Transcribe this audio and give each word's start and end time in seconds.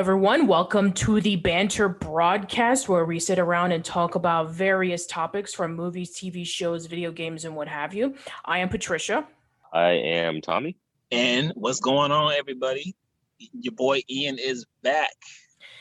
Hello, 0.00 0.12
everyone. 0.14 0.46
Welcome 0.46 0.94
to 0.94 1.20
the 1.20 1.36
Banter 1.36 1.86
broadcast, 1.86 2.88
where 2.88 3.04
we 3.04 3.20
sit 3.20 3.38
around 3.38 3.72
and 3.72 3.84
talk 3.84 4.14
about 4.14 4.50
various 4.50 5.06
topics 5.06 5.52
from 5.52 5.74
movies, 5.74 6.16
TV 6.16 6.46
shows, 6.46 6.86
video 6.86 7.12
games, 7.12 7.44
and 7.44 7.54
what 7.54 7.68
have 7.68 7.92
you. 7.92 8.14
I 8.46 8.60
am 8.60 8.70
Patricia. 8.70 9.28
I 9.74 9.90
am 9.90 10.40
Tommy. 10.40 10.78
And 11.12 11.52
what's 11.54 11.80
going 11.80 12.12
on, 12.12 12.32
everybody? 12.32 12.94
Your 13.52 13.74
boy 13.74 14.00
Eian 14.10 14.38
is 14.42 14.64
back. 14.82 15.12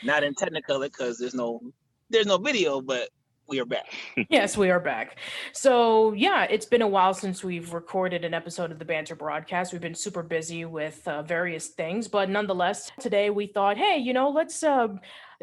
Not 0.03 0.25
in 0.25 0.35
Technicolor 0.35 0.91
because 0.91 1.17
there's 1.17 1.33
no 1.33 1.61
there's 2.09 2.27
no 2.27 2.37
video, 2.37 2.81
but 2.81 3.07
we 3.49 3.59
are 3.59 3.65
back. 3.65 3.91
yes, 4.29 4.55
we 4.55 4.69
are 4.69 4.79
back. 4.79 5.17
So, 5.51 6.13
yeah, 6.13 6.43
it's 6.43 6.65
been 6.65 6.83
a 6.83 6.87
while 6.87 7.13
since 7.13 7.43
we've 7.43 7.73
recorded 7.73 8.23
an 8.23 8.33
episode 8.33 8.71
of 8.71 8.79
the 8.79 8.85
Banter 8.85 9.15
broadcast. 9.15 9.73
We've 9.73 9.81
been 9.81 9.95
super 9.95 10.23
busy 10.23 10.65
with 10.65 11.05
uh, 11.07 11.23
various 11.23 11.67
things, 11.67 12.07
but 12.07 12.29
nonetheless, 12.29 12.91
today 12.99 13.29
we 13.31 13.47
thought, 13.47 13.77
hey, 13.77 13.97
you 13.97 14.13
know, 14.13 14.29
let's 14.29 14.63
uh, 14.63 14.89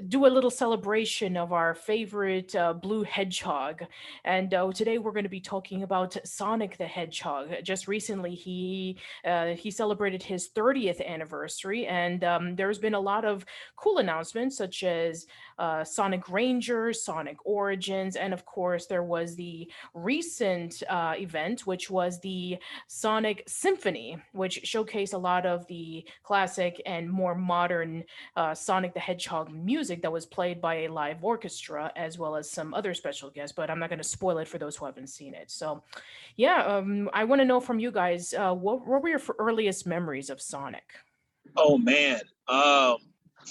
do 0.09 0.27
a 0.27 0.29
little 0.29 0.51
celebration 0.51 1.37
of 1.39 1.53
our 1.53 1.75
favorite 1.75 2.55
uh, 2.55 2.75
blue 2.75 3.03
hedgehog. 3.03 3.83
And 4.25 4.53
uh, 4.53 4.71
today 4.73 4.99
we're 4.99 5.13
going 5.13 5.25
to 5.25 5.31
be 5.31 5.41
talking 5.41 5.83
about 5.85 6.17
Sonic 6.25 6.77
the 6.77 6.87
Hedgehog. 6.87 7.49
Just 7.63 7.89
recently, 7.89 8.35
he 8.35 8.99
uh, 9.25 9.49
he 9.49 9.71
celebrated 9.71 10.23
his 10.23 10.51
30th 10.51 11.05
anniversary, 11.05 11.87
and 11.87 12.25
um, 12.25 12.57
there's 12.57 12.79
been 12.79 12.95
a 12.95 13.01
lot 13.01 13.25
of 13.25 13.47
cool 13.77 13.99
announcements, 13.99 14.57
such 14.57 14.83
as 14.83 15.27
uh, 15.59 15.83
Sonic 15.83 16.29
Rangers, 16.29 17.03
Sonic 17.03 17.39
Origins, 17.47 18.17
and 18.17 18.35
of 18.35 18.45
course, 18.45 18.87
there 18.87 19.05
was 19.05 19.35
the 19.35 19.71
recent 19.95 20.83
uh, 20.91 21.15
event, 21.17 21.67
which 21.67 21.89
was 21.89 22.21
the 22.21 22.59
Sonic 22.87 23.45
Symphony, 23.47 24.19
which 24.33 24.61
showcased 24.65 25.15
a 25.15 25.19
lot 25.19 25.47
of 25.47 25.67
the 25.69 26.05
classic 26.23 26.83
and 26.85 27.11
more 27.11 27.35
modern 27.35 28.05
uh, 28.37 28.55
Sonic 28.55 28.93
the 28.93 29.01
Hedgehog 29.01 29.51
music 29.51 29.86
music 29.87 30.03
that 30.03 30.11
was 30.11 30.27
played 30.27 30.61
by 30.61 30.75
a 30.85 30.89
live 30.89 31.23
orchestra 31.23 31.93
as 31.95 32.19
well 32.19 32.35
as 32.35 32.51
some 32.51 32.75
other 32.75 32.93
special 32.93 33.31
guests 33.31 33.55
but 33.55 33.71
i'm 33.71 33.79
not 33.79 33.89
going 33.89 34.01
to 34.01 34.11
spoil 34.19 34.39
it 34.39 34.49
for 34.49 34.59
those 34.59 34.75
who 34.75 34.85
haven't 34.85 35.07
seen 35.07 35.33
it. 35.33 35.49
So 35.49 35.85
yeah 36.35 36.65
um, 36.67 37.09
i 37.13 37.23
want 37.23 37.41
to 37.41 37.45
know 37.45 37.61
from 37.61 37.79
you 37.79 37.93
guys 37.93 38.35
uh, 38.35 38.53
what, 38.53 38.85
what 38.85 39.01
were 39.01 39.09
your 39.09 39.23
earliest 39.39 39.87
memories 39.87 40.29
of 40.29 40.41
sonic? 40.41 40.89
Oh 41.57 41.79
man 41.79 42.21
um, 42.49 42.97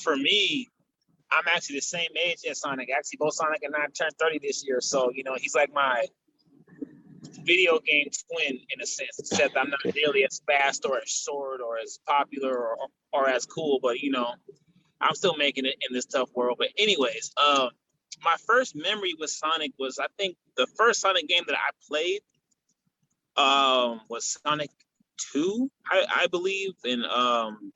for 0.03 0.17
me 0.17 0.67
i'm 1.31 1.45
actually 1.55 1.77
the 1.77 1.89
same 1.97 2.11
age 2.21 2.39
as 2.49 2.59
sonic. 2.59 2.89
Actually 2.91 3.19
both 3.21 3.35
sonic 3.35 3.63
and 3.63 3.73
i 3.73 3.85
turned 3.97 4.15
30 4.19 4.39
this 4.39 4.67
year 4.67 4.81
so 4.81 5.09
you 5.13 5.23
know 5.23 5.35
he's 5.39 5.55
like 5.55 5.73
my 5.73 6.03
video 7.45 7.79
game 7.79 8.09
twin 8.25 8.55
in 8.73 8.81
a 8.81 8.85
sense, 8.85 9.19
except 9.19 9.55
I'm 9.55 9.69
not 9.69 9.79
nearly 9.95 10.25
as 10.25 10.41
fast 10.47 10.83
or 10.85 10.97
as 10.97 11.09
short 11.09 11.61
or 11.61 11.77
as 11.77 11.99
popular 12.07 12.57
or, 12.57 12.77
or 13.13 13.29
as 13.29 13.45
cool. 13.45 13.79
But 13.81 13.99
you 13.99 14.09
know, 14.09 14.33
I'm 15.01 15.15
still 15.15 15.35
making 15.37 15.65
it 15.65 15.75
in 15.87 15.93
this 15.93 16.05
tough 16.05 16.29
world. 16.35 16.57
But 16.57 16.69
anyways, 16.77 17.31
um, 17.43 17.69
my 18.23 18.35
first 18.47 18.75
memory 18.75 19.13
with 19.19 19.29
Sonic 19.29 19.71
was 19.77 19.99
I 19.99 20.07
think 20.17 20.37
the 20.57 20.67
first 20.77 21.01
Sonic 21.01 21.27
game 21.27 21.43
that 21.47 21.55
I 21.55 21.69
played 21.87 22.21
um, 23.37 24.01
was 24.09 24.37
Sonic 24.45 24.69
Two, 25.31 25.69
I, 25.89 26.05
I 26.23 26.27
believe, 26.27 26.73
and 26.83 27.05
um, 27.05 27.71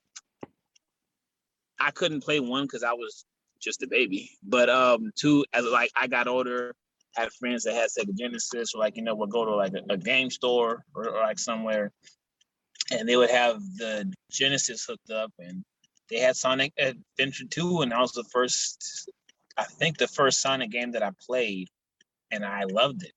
I 1.80 1.92
couldn't 1.92 2.24
play 2.24 2.40
one 2.40 2.64
because 2.64 2.84
I 2.84 2.94
was 2.94 3.26
just 3.62 3.84
a 3.84 3.88
baby. 3.88 4.32
But 4.44 4.70
um, 4.70 5.12
two, 5.16 5.46
as 5.54 5.66
like 5.66 5.92
I 5.96 6.08
got 6.08 6.28
older, 6.28 6.76
had 7.16 7.32
friends 7.34 7.64
that 7.64 7.76
had 7.76 7.90
Sega 7.90 8.16
Genesis, 8.18 8.74
or 8.76 8.80
like 8.80 8.98
you 8.98 9.04
know, 9.04 9.16
would 9.16 9.30
go 9.30 9.46
to 9.46 9.56
like 9.56 9.74
a, 9.74 9.94
a 9.94 9.98
game 9.98 10.30
store 10.30 10.84
or, 10.94 11.10
or 11.10 11.22
like 11.22 11.40
somewhere, 11.40 11.92
and 12.92 13.08
they 13.08 13.16
would 13.16 13.30
have 13.30 13.62
the 13.78 14.12
Genesis 14.32 14.86
hooked 14.86 15.12
up, 15.12 15.32
and 15.40 15.64
they 16.10 16.20
had 16.20 16.36
Sonic 16.36 16.74
Adventure 16.78 17.46
2, 17.50 17.82
and 17.82 17.92
that 17.92 18.00
was 18.00 18.14
the 18.14 18.24
first, 18.26 19.10
I 19.58 19.64
think, 19.64 19.98
the 19.98 20.08
first 20.08 20.42
Sonic 20.42 20.72
game 20.72 20.92
that 20.92 21.04
I 21.04 21.12
played, 21.26 21.70
and 22.32 22.44
I 22.44 22.64
loved 22.64 23.04
it. 23.04 23.14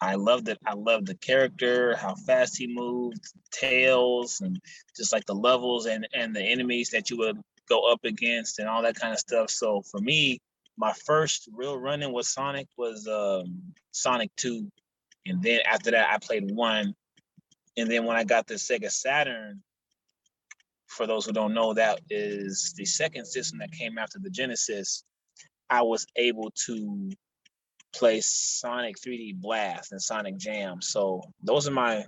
I 0.00 0.14
loved 0.14 0.48
it. 0.48 0.58
I 0.66 0.74
loved 0.74 1.06
the 1.06 1.16
character, 1.16 1.96
how 1.96 2.14
fast 2.14 2.56
he 2.58 2.66
moved, 2.66 3.32
tails, 3.50 4.40
and 4.40 4.60
just 4.96 5.12
like 5.12 5.24
the 5.24 5.34
levels 5.34 5.86
and 5.86 6.06
and 6.12 6.36
the 6.36 6.42
enemies 6.42 6.90
that 6.90 7.08
you 7.10 7.16
would 7.18 7.40
go 7.68 7.90
up 7.90 8.04
against, 8.04 8.58
and 8.58 8.68
all 8.68 8.82
that 8.82 8.96
kind 8.96 9.12
of 9.12 9.18
stuff. 9.18 9.50
So 9.50 9.82
for 9.90 9.98
me, 9.98 10.38
my 10.76 10.92
first 10.92 11.48
real 11.52 11.78
running 11.78 12.12
with 12.12 12.26
Sonic 12.26 12.68
was 12.76 13.08
um, 13.08 13.62
Sonic 13.92 14.30
2, 14.36 14.70
and 15.26 15.42
then 15.42 15.60
after 15.66 15.90
that, 15.92 16.10
I 16.10 16.18
played 16.18 16.50
one. 16.50 16.94
And 17.78 17.90
then 17.90 18.06
when 18.06 18.16
I 18.16 18.24
got 18.24 18.46
the 18.46 18.54
Sega 18.54 18.90
Saturn, 18.90 19.62
for 20.86 21.06
those 21.06 21.26
who 21.26 21.32
don't 21.32 21.54
know, 21.54 21.74
that 21.74 22.00
is 22.10 22.74
the 22.76 22.84
second 22.84 23.26
system 23.26 23.58
that 23.58 23.72
came 23.72 23.98
after 23.98 24.18
the 24.18 24.30
Genesis. 24.30 25.04
I 25.68 25.82
was 25.82 26.06
able 26.16 26.52
to 26.66 27.10
play 27.94 28.20
Sonic 28.20 28.96
3D 28.96 29.36
Blast 29.36 29.92
and 29.92 30.00
Sonic 30.00 30.36
Jam. 30.36 30.80
So 30.80 31.22
those 31.42 31.66
are 31.66 31.72
my 31.72 32.04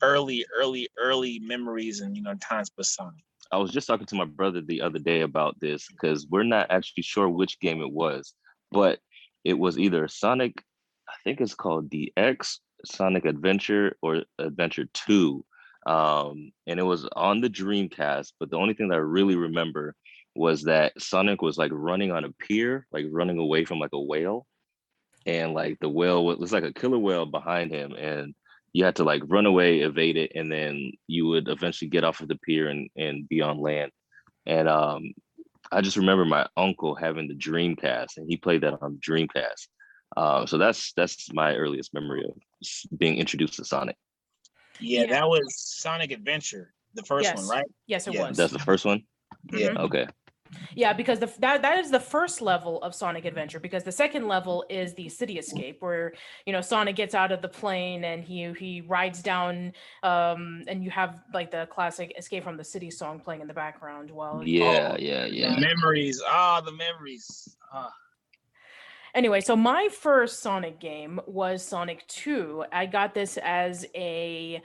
early, 0.00 0.44
early, 0.54 0.88
early 0.98 1.38
memories 1.40 2.00
and 2.00 2.16
you 2.16 2.22
know 2.22 2.34
times 2.34 2.70
with 2.76 2.86
Sonic. 2.86 3.22
I 3.52 3.58
was 3.58 3.70
just 3.70 3.86
talking 3.86 4.06
to 4.06 4.14
my 4.14 4.24
brother 4.24 4.62
the 4.62 4.80
other 4.80 4.98
day 4.98 5.20
about 5.20 5.60
this 5.60 5.86
because 5.88 6.26
we're 6.26 6.42
not 6.42 6.68
actually 6.70 7.02
sure 7.02 7.28
which 7.28 7.60
game 7.60 7.82
it 7.82 7.92
was, 7.92 8.32
but 8.70 8.98
it 9.44 9.58
was 9.58 9.78
either 9.78 10.08
Sonic, 10.08 10.62
I 11.08 11.12
think 11.22 11.40
it's 11.40 11.54
called 11.54 11.90
DX, 11.90 12.58
Sonic 12.86 13.26
Adventure, 13.26 13.96
or 14.00 14.22
Adventure 14.38 14.86
2 14.94 15.44
um, 15.86 16.52
and 16.66 16.78
it 16.78 16.84
was 16.84 17.08
on 17.14 17.40
the 17.40 17.50
Dreamcast. 17.50 18.32
But 18.38 18.50
the 18.50 18.56
only 18.56 18.74
thing 18.74 18.88
that 18.88 18.96
I 18.96 18.98
really 18.98 19.36
remember 19.36 19.94
was 20.34 20.62
that 20.62 21.00
Sonic 21.00 21.42
was 21.42 21.58
like 21.58 21.70
running 21.74 22.10
on 22.10 22.24
a 22.24 22.32
pier, 22.32 22.86
like 22.92 23.06
running 23.10 23.38
away 23.38 23.64
from 23.64 23.78
like 23.78 23.92
a 23.92 24.00
whale, 24.00 24.46
and 25.26 25.54
like 25.54 25.78
the 25.80 25.88
whale 25.88 26.24
was 26.24 26.52
like 26.52 26.64
a 26.64 26.72
killer 26.72 26.98
whale 26.98 27.26
behind 27.26 27.70
him, 27.70 27.92
and 27.92 28.34
you 28.72 28.84
had 28.84 28.96
to 28.96 29.04
like 29.04 29.22
run 29.26 29.46
away, 29.46 29.80
evade 29.80 30.16
it, 30.16 30.32
and 30.34 30.50
then 30.50 30.92
you 31.06 31.26
would 31.26 31.48
eventually 31.48 31.90
get 31.90 32.04
off 32.04 32.20
of 32.20 32.28
the 32.28 32.36
pier 32.36 32.68
and 32.68 32.88
and 32.96 33.28
be 33.28 33.42
on 33.42 33.60
land. 33.60 33.92
And 34.46 34.68
um, 34.68 35.12
I 35.70 35.80
just 35.80 35.96
remember 35.96 36.24
my 36.24 36.46
uncle 36.56 36.94
having 36.94 37.28
the 37.28 37.34
Dreamcast, 37.34 38.16
and 38.16 38.26
he 38.28 38.36
played 38.36 38.62
that 38.62 38.78
on 38.82 38.98
Dreamcast. 39.06 39.68
Uh, 40.16 40.46
so 40.46 40.58
that's 40.58 40.92
that's 40.94 41.32
my 41.32 41.54
earliest 41.56 41.94
memory 41.94 42.24
of 42.24 42.98
being 42.98 43.16
introduced 43.16 43.54
to 43.54 43.64
Sonic. 43.64 43.96
Yeah, 44.80 45.02
yeah, 45.02 45.06
that 45.08 45.28
was 45.28 45.54
Sonic 45.56 46.10
Adventure, 46.10 46.72
the 46.94 47.02
first 47.02 47.24
yes. 47.24 47.36
one, 47.36 47.48
right? 47.48 47.66
Yes, 47.86 48.06
it 48.06 48.14
yeah. 48.14 48.28
was. 48.28 48.36
That's 48.36 48.52
the 48.52 48.58
first 48.58 48.84
one. 48.84 49.02
Yeah. 49.52 49.68
Mm-hmm. 49.68 49.78
Okay. 49.78 50.06
Yeah, 50.74 50.92
because 50.92 51.18
the 51.18 51.32
that 51.38 51.62
that 51.62 51.78
is 51.78 51.90
the 51.90 52.00
first 52.00 52.42
level 52.42 52.82
of 52.82 52.94
Sonic 52.94 53.24
Adventure. 53.24 53.60
Because 53.60 53.84
the 53.84 53.92
second 53.92 54.28
level 54.28 54.64
is 54.68 54.94
the 54.94 55.08
city 55.08 55.38
escape, 55.38 55.80
where 55.80 56.12
you 56.46 56.52
know 56.52 56.60
Sonic 56.60 56.96
gets 56.96 57.14
out 57.14 57.32
of 57.32 57.42
the 57.42 57.48
plane 57.48 58.04
and 58.04 58.22
he 58.22 58.52
he 58.58 58.80
rides 58.82 59.22
down, 59.22 59.72
um, 60.02 60.62
and 60.68 60.84
you 60.84 60.90
have 60.90 61.22
like 61.32 61.50
the 61.50 61.66
classic 61.70 62.14
"Escape 62.18 62.44
from 62.44 62.56
the 62.56 62.64
City" 62.64 62.90
song 62.90 63.20
playing 63.20 63.40
in 63.40 63.48
the 63.48 63.54
background 63.54 64.10
while. 64.10 64.42
Yeah, 64.44 64.92
oh, 64.92 64.96
yeah, 64.98 65.26
yeah. 65.26 65.58
Memories. 65.58 66.22
Ah, 66.26 66.60
oh, 66.60 66.64
the 66.64 66.72
memories. 66.72 67.56
Ah. 67.72 67.92
Anyway, 69.14 69.40
so 69.40 69.54
my 69.54 69.88
first 69.90 70.40
Sonic 70.40 70.80
game 70.80 71.20
was 71.26 71.62
Sonic 71.62 72.06
2. 72.08 72.64
I 72.72 72.86
got 72.86 73.14
this 73.14 73.38
as 73.42 73.86
a 73.94 74.62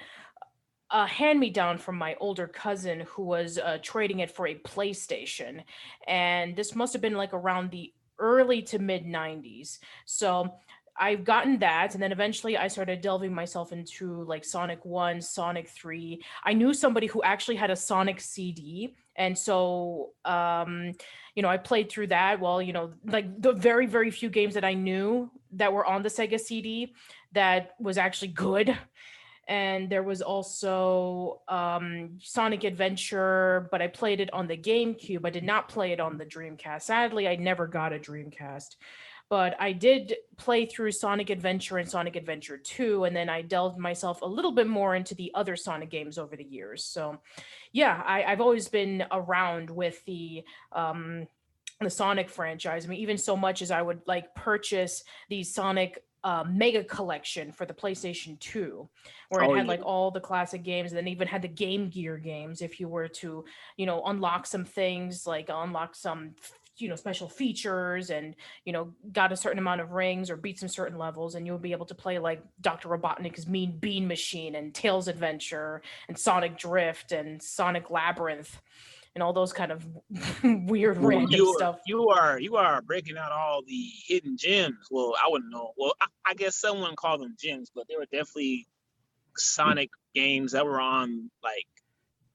a 0.90 1.06
hand 1.06 1.38
me 1.38 1.50
down 1.50 1.78
from 1.78 1.98
my 1.98 2.16
older 2.22 2.48
cousin 2.48 3.02
who 3.10 3.24
was 3.24 3.58
uh, 3.58 3.78
trading 3.82 4.20
it 4.20 4.32
for 4.32 4.48
a 4.48 4.56
PlayStation. 4.56 5.62
And 6.08 6.56
this 6.56 6.76
must 6.76 6.94
have 6.94 7.02
been 7.02 7.16
like 7.16 7.34
around 7.34 7.72
the 7.72 7.92
early 8.20 8.62
to 8.64 8.80
mid 8.80 9.04
90s. 9.06 9.80
So 10.06 10.54
I've 10.98 11.24
gotten 11.24 11.60
that. 11.60 11.94
And 11.94 12.02
then 12.02 12.12
eventually 12.12 12.58
I 12.58 12.70
started 12.70 13.02
delving 13.02 13.34
myself 13.34 13.72
into 13.72 14.24
like 14.24 14.46
Sonic 14.46 14.84
1, 14.86 15.22
Sonic 15.22 15.68
3. 15.70 16.22
I 16.44 16.54
knew 16.54 16.74
somebody 16.74 17.08
who 17.08 17.22
actually 17.22 17.58
had 17.58 17.70
a 17.70 17.76
Sonic 17.76 18.22
CD. 18.22 18.96
And 19.16 19.38
so, 19.38 20.12
um, 20.26 20.94
you 21.38 21.44
know, 21.44 21.50
I 21.50 21.58
played 21.58 21.92
through 21.92 22.08
that. 22.08 22.40
Well, 22.40 22.64
you 22.64 22.74
know, 22.74 22.94
like 23.06 23.40
the 23.40 23.54
very, 23.54 23.86
very 23.86 24.10
few 24.10 24.28
games 24.28 24.56
that 24.56 24.66
I 24.66 24.74
knew 24.74 25.30
that 25.52 25.72
were 25.72 25.86
on 25.86 26.02
the 26.02 26.10
Sega 26.10 26.40
CD 26.40 26.96
that 27.34 27.76
was 27.80 28.00
actually 28.00 28.30
good. 28.30 28.76
And 29.48 29.88
there 29.88 30.02
was 30.02 30.24
also 30.24 31.42
um, 31.48 32.18
Sonic 32.20 32.64
Adventure, 32.64 33.70
but 33.72 33.84
I 33.84 33.88
played 33.88 34.20
it 34.20 34.34
on 34.34 34.48
the 34.48 34.58
GameCube. 34.58 35.26
I 35.26 35.30
did 35.30 35.44
not 35.44 35.70
play 35.70 35.92
it 35.92 36.00
on 36.00 36.18
the 36.18 36.26
Dreamcast. 36.26 36.82
Sadly, 36.82 37.28
I 37.28 37.36
never 37.36 37.68
got 37.68 37.94
a 37.94 38.00
Dreamcast 38.00 38.76
but 39.30 39.56
I 39.60 39.74
did 39.74 40.16
play 40.38 40.66
through 40.66 40.92
Sonic 40.92 41.30
Adventure 41.30 41.78
and 41.78 41.90
Sonic 41.90 42.16
Adventure 42.16 42.58
2, 42.58 43.04
and 43.04 43.16
then 43.16 43.30
I 43.30 43.42
delved 43.42 43.78
myself 43.78 44.22
a 44.22 44.26
little 44.26 44.52
bit 44.52 44.68
more 44.68 44.96
into 44.96 45.16
the 45.16 45.32
other 45.36 45.56
Sonic 45.56 45.90
games 45.90 46.18
over 46.18 46.36
the 46.36 46.46
years. 46.46 46.84
So, 46.84 47.20
yeah, 47.74 48.02
I, 48.06 48.22
have 48.22 48.42
always 48.42 48.68
been 48.70 49.06
around 49.12 49.70
with 49.70 50.04
the 50.06 50.44
um, 50.72 51.28
the 51.82 51.90
Sonic 51.90 52.30
franchise. 52.30 52.86
I 52.86 52.90
mean, 52.90 53.00
even 53.00 53.18
so 53.18 53.36
much 53.38 53.62
as 53.62 53.70
I 53.70 53.82
would 53.82 54.02
like 54.08 54.34
purchase 54.34 55.04
the 55.30 55.44
Sonic 55.44 56.04
uh, 56.24 56.44
mega 56.48 56.84
collection 56.84 57.52
for 57.52 57.66
the 57.66 57.74
PlayStation 57.74 58.40
2, 58.40 58.90
where 59.30 59.44
it 59.44 59.48
Oh, 59.48 59.56
had 59.56 59.66
yeah. 59.66 59.70
like 59.70 59.86
all 59.86 60.10
the 60.10 60.20
classic 60.20 60.64
games, 60.64 60.92
and 60.92 60.98
then 60.98 61.08
even 61.08 61.28
had 61.28 61.42
the 61.42 61.48
Game 61.48 61.90
Gear 61.90 62.18
games. 62.18 62.62
If 62.62 62.80
you 62.80 62.88
were 62.88 63.08
to, 63.10 63.46
you 63.78 63.86
know, 63.86 64.04
unlock 64.06 64.46
some 64.46 64.66
things, 64.66 65.28
like 65.28 65.50
unlock 65.50 65.96
some, 65.96 66.36
you 66.78 66.90
know, 66.90 66.96
special 66.96 67.28
features, 67.28 68.10
and 68.10 68.36
you 68.66 68.74
know, 68.74 68.94
got 69.12 69.32
a 69.32 69.38
certain 69.38 69.60
amount 69.60 69.82
of 69.82 69.92
rings 69.92 70.30
or 70.30 70.38
beat 70.38 70.60
some 70.60 70.70
certain 70.70 70.98
levels, 70.98 71.36
and 71.36 71.46
you'll 71.46 71.58
be 71.58 71.72
able 71.72 71.86
to 71.86 71.96
play 71.96 72.20
like 72.20 72.42
Dr. 72.62 72.90
Robotnik's 72.90 73.48
Mean 73.48 73.78
Bean 73.78 74.08
Machine 74.08 74.56
and 74.56 74.74
Tails 74.74 75.08
Adventure 75.08 75.82
and 76.08 76.18
Sonic 76.18 76.58
Drift 76.58 77.12
and 77.12 77.42
Sonic 77.42 77.90
Labyrinth. 77.90 78.62
And 79.16 79.24
all 79.24 79.34
those 79.34 79.52
kind 79.52 79.72
of 79.72 79.84
weird 80.44 81.00
Well, 81.00 81.08
random 81.08 81.32
you, 81.32 81.56
stuff. 81.58 81.80
You 81.88 82.10
are 82.10 82.40
you 82.40 82.56
are 82.56 82.84
breaking 82.84 83.18
out 83.18 83.32
all 83.32 83.64
the 83.66 83.90
hidden 84.06 84.38
gems. 84.38 84.88
Well, 84.92 85.16
I 85.20 85.28
wouldn't 85.28 85.52
know. 85.52 85.72
Well, 85.76 85.94
I, 86.00 86.06
I 86.28 86.34
guess 86.36 86.56
someone 86.56 86.96
called 86.96 87.22
them 87.22 87.36
gems, 87.40 87.72
but 87.74 87.88
they 87.88 87.96
were 87.96 88.06
definitely 88.06 88.68
Sonic 89.36 89.90
games 90.14 90.52
that 90.52 90.66
were 90.66 90.80
on 90.80 91.32
like 91.44 91.66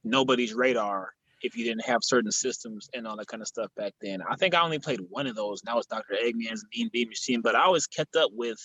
nobody's 0.05 0.55
radar 0.55 1.15
if 1.43 1.57
you 1.57 1.65
didn't 1.65 1.85
have 1.85 2.01
certain 2.03 2.31
systems 2.31 2.89
and 2.95 3.07
all 3.07 3.17
that 3.17 3.27
kind 3.27 3.43
of 3.43 3.49
stuff 3.49 3.71
back 3.77 3.93
then. 4.01 4.21
I 4.29 4.37
think 4.37 4.55
I 4.55 4.63
only 4.63 4.79
played 4.79 5.01
one 5.09 5.27
of 5.27 5.35
those, 5.35 5.61
and 5.61 5.69
that 5.69 5.77
was 5.77 5.87
Dr. 5.87 6.15
Eggman's 6.15 6.65
Bean 6.71 7.09
Machine. 7.09 7.41
But 7.41 7.55
I 7.55 7.65
always 7.65 7.87
kept 7.87 8.17
up 8.17 8.31
with 8.33 8.59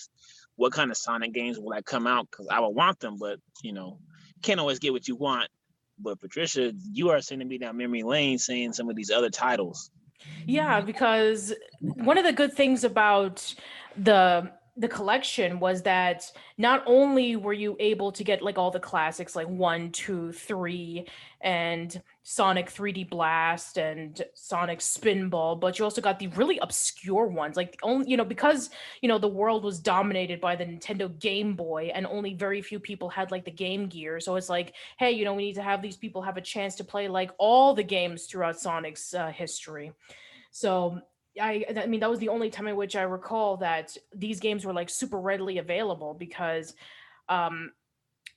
what 0.56 0.72
kind 0.72 0.90
of 0.90 0.96
Sonic 0.96 1.32
games 1.32 1.58
will 1.58 1.70
like 1.70 1.84
come 1.84 2.06
out 2.06 2.28
because 2.30 2.48
I 2.50 2.60
would 2.60 2.74
want 2.74 3.00
them, 3.00 3.16
but 3.18 3.38
you 3.62 3.72
know, 3.72 3.98
can't 4.42 4.60
always 4.60 4.78
get 4.78 4.92
what 4.92 5.08
you 5.08 5.16
want. 5.16 5.48
But 5.98 6.20
Patricia, 6.20 6.72
you 6.92 7.10
are 7.10 7.20
sending 7.20 7.48
me 7.48 7.58
down 7.58 7.76
memory 7.76 8.02
lane 8.02 8.38
saying 8.38 8.72
some 8.72 8.88
of 8.88 8.96
these 8.96 9.10
other 9.10 9.30
titles. 9.30 9.90
Yeah, 10.46 10.80
because 10.80 11.52
one 11.80 12.18
of 12.18 12.24
the 12.24 12.32
good 12.32 12.52
things 12.52 12.84
about 12.84 13.54
the 13.96 14.50
the 14.78 14.88
collection 14.88 15.58
was 15.58 15.82
that 15.82 16.30
not 16.56 16.84
only 16.86 17.34
were 17.34 17.52
you 17.52 17.76
able 17.80 18.12
to 18.12 18.22
get 18.22 18.42
like 18.42 18.56
all 18.56 18.70
the 18.70 18.78
classics 18.78 19.34
like 19.34 19.48
one, 19.48 19.90
two, 19.90 20.30
three, 20.30 21.04
and 21.40 22.00
Sonic 22.30 22.70
3D 22.70 23.08
Blast 23.08 23.78
and 23.78 24.22
Sonic 24.34 24.80
Spinball, 24.80 25.58
but 25.58 25.78
you 25.78 25.84
also 25.86 26.02
got 26.02 26.18
the 26.18 26.26
really 26.26 26.58
obscure 26.58 27.26
ones. 27.26 27.56
Like 27.56 27.72
the 27.72 27.78
only, 27.82 28.10
you 28.10 28.18
know, 28.18 28.24
because 28.24 28.68
you 29.00 29.08
know 29.08 29.16
the 29.16 29.26
world 29.26 29.64
was 29.64 29.80
dominated 29.80 30.38
by 30.38 30.54
the 30.54 30.66
Nintendo 30.66 31.18
Game 31.18 31.54
Boy, 31.54 31.90
and 31.94 32.06
only 32.06 32.34
very 32.34 32.60
few 32.60 32.78
people 32.80 33.08
had 33.08 33.30
like 33.30 33.46
the 33.46 33.50
Game 33.50 33.86
Gear. 33.86 34.20
So 34.20 34.36
it's 34.36 34.50
like, 34.50 34.74
hey, 34.98 35.12
you 35.12 35.24
know, 35.24 35.32
we 35.32 35.44
need 35.44 35.54
to 35.54 35.62
have 35.62 35.80
these 35.80 35.96
people 35.96 36.20
have 36.20 36.36
a 36.36 36.42
chance 36.42 36.74
to 36.74 36.84
play 36.84 37.08
like 37.08 37.30
all 37.38 37.72
the 37.72 37.82
games 37.82 38.26
throughout 38.26 38.60
Sonic's 38.60 39.14
uh, 39.14 39.28
history. 39.28 39.92
So 40.50 41.00
I, 41.40 41.64
I 41.78 41.86
mean, 41.86 42.00
that 42.00 42.10
was 42.10 42.18
the 42.18 42.28
only 42.28 42.50
time 42.50 42.68
in 42.68 42.76
which 42.76 42.94
I 42.94 43.02
recall 43.04 43.56
that 43.56 43.96
these 44.14 44.38
games 44.38 44.66
were 44.66 44.74
like 44.74 44.90
super 44.90 45.18
readily 45.18 45.56
available 45.56 46.12
because 46.12 46.74
um, 47.30 47.72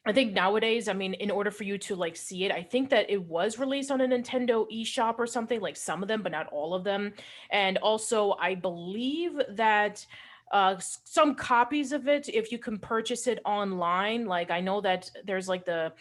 I 0.06 0.14
think 0.14 0.34
nowadays, 0.34 0.88
I 0.88 0.94
mean, 0.94 1.14
in 1.14 1.30
order 1.30 1.52
for 1.52 1.64
you 1.64 1.78
to 1.80 1.96
like 1.96 2.16
see 2.16 2.46
it, 2.46 2.52
I 2.52 2.64
think 2.64 2.90
that 2.90 3.10
it 3.10 3.22
was 3.22 3.60
released 3.60 3.92
on 3.92 4.02
a 4.02 4.08
Nintendo 4.08 4.66
eShop 4.72 5.20
or 5.20 5.28
something, 5.28 5.62
like 5.62 5.78
some 5.78 6.02
of 6.02 6.08
them, 6.08 6.24
but 6.24 6.32
not 6.32 6.48
all 6.48 6.74
of 6.74 6.84
them. 6.84 7.14
And 7.52 7.78
also, 7.78 8.36
I 8.40 8.56
believe 8.56 9.40
that 9.50 10.06
uh 10.52 10.76
some 10.80 11.34
copies 11.36 11.92
of 11.92 12.08
it 12.08 12.28
if 12.28 12.52
you 12.52 12.58
can 12.58 12.78
purchase 12.78 13.26
it 13.26 13.40
online 13.46 14.26
like 14.26 14.52
i 14.52 14.60
know 14.60 14.82
that 14.82 15.10
there's 15.24 15.48
like 15.48 15.66
the 15.66 15.92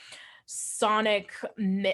sonic 0.46 1.32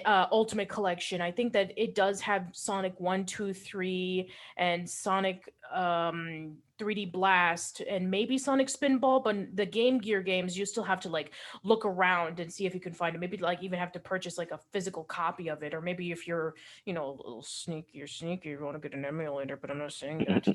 uh, 0.05 0.25
ultimate 0.31 0.67
collection 0.67 1.21
i 1.21 1.31
think 1.31 1.53
that 1.53 1.71
it 1.77 1.93
does 1.93 2.19
have 2.19 2.47
sonic 2.53 2.99
1 2.99 3.25
2 3.25 3.53
3 3.53 4.27
and 4.57 4.89
sonic 4.89 5.53
um 5.71 6.57
3d 6.79 7.11
blast 7.11 7.81
and 7.89 8.09
maybe 8.09 8.37
sonic 8.37 8.67
spinball 8.67 9.23
but 9.23 9.55
the 9.55 9.65
game 9.65 9.97
gear 9.97 10.21
games 10.21 10.57
you 10.57 10.65
still 10.65 10.83
have 10.83 10.99
to 10.99 11.09
like 11.09 11.31
look 11.63 11.85
around 11.85 12.39
and 12.39 12.51
see 12.51 12.65
if 12.65 12.73
you 12.73 12.79
can 12.79 12.93
find 12.93 13.15
it 13.15 13.19
maybe 13.19 13.37
like 13.37 13.61
even 13.63 13.79
have 13.79 13.91
to 13.91 13.99
purchase 13.99 14.37
like 14.37 14.51
a 14.51 14.59
physical 14.71 15.03
copy 15.03 15.47
of 15.49 15.63
it 15.63 15.73
or 15.73 15.81
maybe 15.81 16.11
if 16.11 16.27
you're 16.27 16.53
you 16.85 16.93
know 16.93 17.09
a 17.09 17.15
little 17.17 17.43
sneaky 17.43 18.01
or 18.01 18.07
sneaky 18.07 18.49
you 18.49 18.59
want 18.63 18.75
to 18.81 18.89
get 18.89 18.97
an 18.97 19.05
emulator 19.05 19.57
but 19.57 19.69
i'm 19.71 19.77
not 19.79 19.91
saying 19.93 20.25
that. 20.27 20.47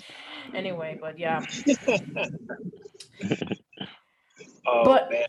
Anyway 0.55 0.97
but 1.01 1.19
yeah. 1.19 1.45
Oh 4.65 4.85
But- 4.85 5.11
man. 5.11 5.27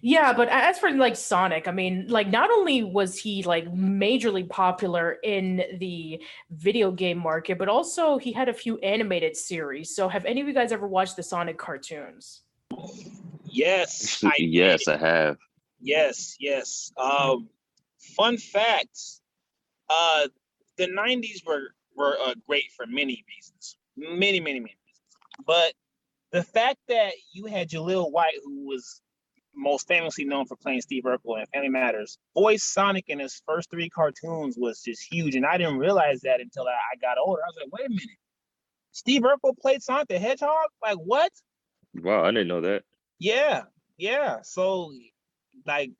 Yeah, 0.00 0.32
but 0.32 0.48
as 0.48 0.78
for 0.78 0.90
like 0.90 1.16
Sonic, 1.16 1.68
I 1.68 1.72
mean, 1.72 2.06
like 2.08 2.28
not 2.28 2.50
only 2.50 2.82
was 2.82 3.18
he 3.18 3.42
like 3.42 3.72
majorly 3.72 4.48
popular 4.48 5.18
in 5.22 5.62
the 5.78 6.22
video 6.50 6.90
game 6.90 7.18
market, 7.18 7.58
but 7.58 7.68
also 7.68 8.18
he 8.18 8.32
had 8.32 8.48
a 8.48 8.54
few 8.54 8.78
animated 8.78 9.36
series. 9.36 9.94
So 9.94 10.08
have 10.08 10.24
any 10.24 10.40
of 10.40 10.48
you 10.48 10.54
guys 10.54 10.72
ever 10.72 10.86
watched 10.86 11.16
the 11.16 11.22
Sonic 11.22 11.58
cartoons? 11.58 12.42
Yes, 13.44 14.24
I 14.24 14.32
yes, 14.38 14.84
did. 14.86 14.94
I 14.94 14.96
have. 14.98 15.36
Yes, 15.80 16.36
yes. 16.40 16.92
Um, 16.96 17.48
fun 17.98 18.38
facts. 18.38 19.20
Uh, 19.90 20.28
the 20.78 20.86
'90s 20.86 21.46
were 21.46 21.74
were 21.94 22.16
uh, 22.24 22.34
great 22.46 22.70
for 22.76 22.86
many 22.86 23.24
reasons, 23.28 23.76
many, 23.96 24.40
many, 24.40 24.40
many 24.40 24.60
reasons. 24.60 24.78
But 25.46 25.74
the 26.30 26.42
fact 26.42 26.78
that 26.88 27.12
you 27.32 27.46
had 27.46 27.68
Jaleel 27.68 28.10
White, 28.10 28.38
who 28.42 28.66
was 28.66 29.02
most 29.54 29.86
famously 29.86 30.24
known 30.24 30.46
for 30.46 30.56
playing 30.56 30.80
Steve 30.80 31.04
Urkel 31.04 31.40
in 31.40 31.46
Family 31.52 31.68
Matters, 31.68 32.18
voice 32.34 32.62
Sonic 32.62 33.04
in 33.08 33.18
his 33.18 33.42
first 33.46 33.70
three 33.70 33.88
cartoons 33.88 34.56
was 34.58 34.82
just 34.82 35.02
huge, 35.02 35.34
and 35.34 35.46
I 35.46 35.58
didn't 35.58 35.78
realize 35.78 36.20
that 36.22 36.40
until 36.40 36.64
I, 36.66 36.72
I 36.72 36.96
got 37.00 37.18
older. 37.18 37.42
I 37.42 37.48
was 37.48 37.56
like, 37.60 37.72
wait 37.72 37.86
a 37.86 37.90
minute, 37.90 38.18
Steve 38.92 39.22
Urkel 39.22 39.56
played 39.58 39.82
Sonic 39.82 40.08
the 40.08 40.18
Hedgehog? 40.18 40.68
Like 40.82 40.98
what? 40.98 41.32
Wow, 41.94 42.24
I 42.24 42.30
didn't 42.30 42.48
know 42.48 42.60
that. 42.60 42.82
Yeah, 43.18 43.62
yeah. 43.96 44.40
So 44.42 44.92
like 45.66 45.92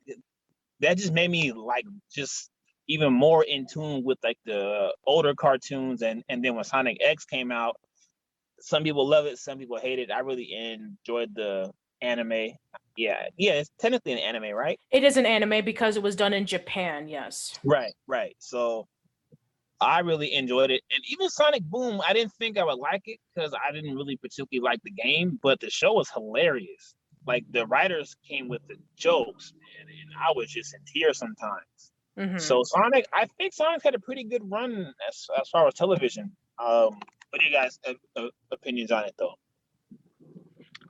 that 0.79 0.97
just 0.97 1.13
made 1.13 1.29
me 1.29 1.51
like 1.51 1.85
just 2.11 2.49
even 2.87 3.13
more 3.13 3.43
in 3.43 3.65
tune 3.65 4.03
with 4.03 4.17
like 4.23 4.37
the 4.45 4.93
older 5.05 5.33
cartoons 5.33 6.01
and 6.01 6.23
and 6.29 6.43
then 6.43 6.55
when 6.55 6.63
Sonic 6.63 6.97
X 7.01 7.25
came 7.25 7.51
out, 7.51 7.77
some 8.59 8.83
people 8.83 9.07
love 9.07 9.25
it, 9.25 9.37
some 9.37 9.57
people 9.57 9.77
hate 9.77 9.99
it. 9.99 10.11
I 10.11 10.19
really 10.19 10.53
enjoyed 10.53 11.33
the 11.35 11.71
anime. 12.01 12.51
Yeah, 12.95 13.27
yeah, 13.37 13.53
it's 13.53 13.71
technically 13.79 14.13
an 14.13 14.19
anime, 14.19 14.55
right? 14.55 14.79
It 14.91 15.03
is 15.03 15.17
an 15.17 15.25
anime 15.25 15.65
because 15.65 15.97
it 15.97 16.03
was 16.03 16.15
done 16.15 16.33
in 16.33 16.45
Japan, 16.45 17.07
yes. 17.07 17.57
Right, 17.63 17.93
right. 18.07 18.35
So 18.39 18.87
I 19.81 19.99
really 19.99 20.33
enjoyed 20.33 20.69
it. 20.71 20.81
And 20.91 21.03
even 21.09 21.29
Sonic 21.29 21.63
Boom, 21.63 22.01
I 22.07 22.13
didn't 22.13 22.33
think 22.33 22.57
I 22.57 22.63
would 22.63 22.79
like 22.79 23.01
it 23.05 23.19
because 23.33 23.53
I 23.53 23.71
didn't 23.71 23.95
really 23.95 24.17
particularly 24.17 24.63
like 24.63 24.79
the 24.83 24.91
game, 24.91 25.39
but 25.41 25.59
the 25.59 25.69
show 25.69 25.93
was 25.93 26.09
hilarious. 26.09 26.95
Like 27.25 27.45
the 27.51 27.65
writers 27.67 28.15
came 28.27 28.47
with 28.47 28.61
the 28.67 28.75
jokes, 28.95 29.53
man, 29.53 29.87
and 29.87 30.09
I 30.19 30.31
was 30.35 30.49
just 30.49 30.73
in 30.73 30.81
tears 30.85 31.17
sometimes. 31.17 31.91
Mhm. 32.17 32.39
So 32.39 32.63
Sonic, 32.63 33.07
I 33.13 33.27
think 33.37 33.53
Sonic 33.53 33.81
had 33.83 33.95
a 33.95 33.99
pretty 33.99 34.23
good 34.23 34.43
run 34.49 34.93
as, 35.07 35.27
as 35.39 35.49
far 35.49 35.67
as 35.67 35.73
television. 35.73 36.35
Um, 36.59 36.99
what 37.31 37.41
are 37.41 37.45
you 37.45 37.51
guys' 37.51 37.79
uh, 37.87 37.93
uh, 38.15 38.27
opinions 38.51 38.91
on 38.91 39.05
it 39.05 39.15
though? 39.17 39.33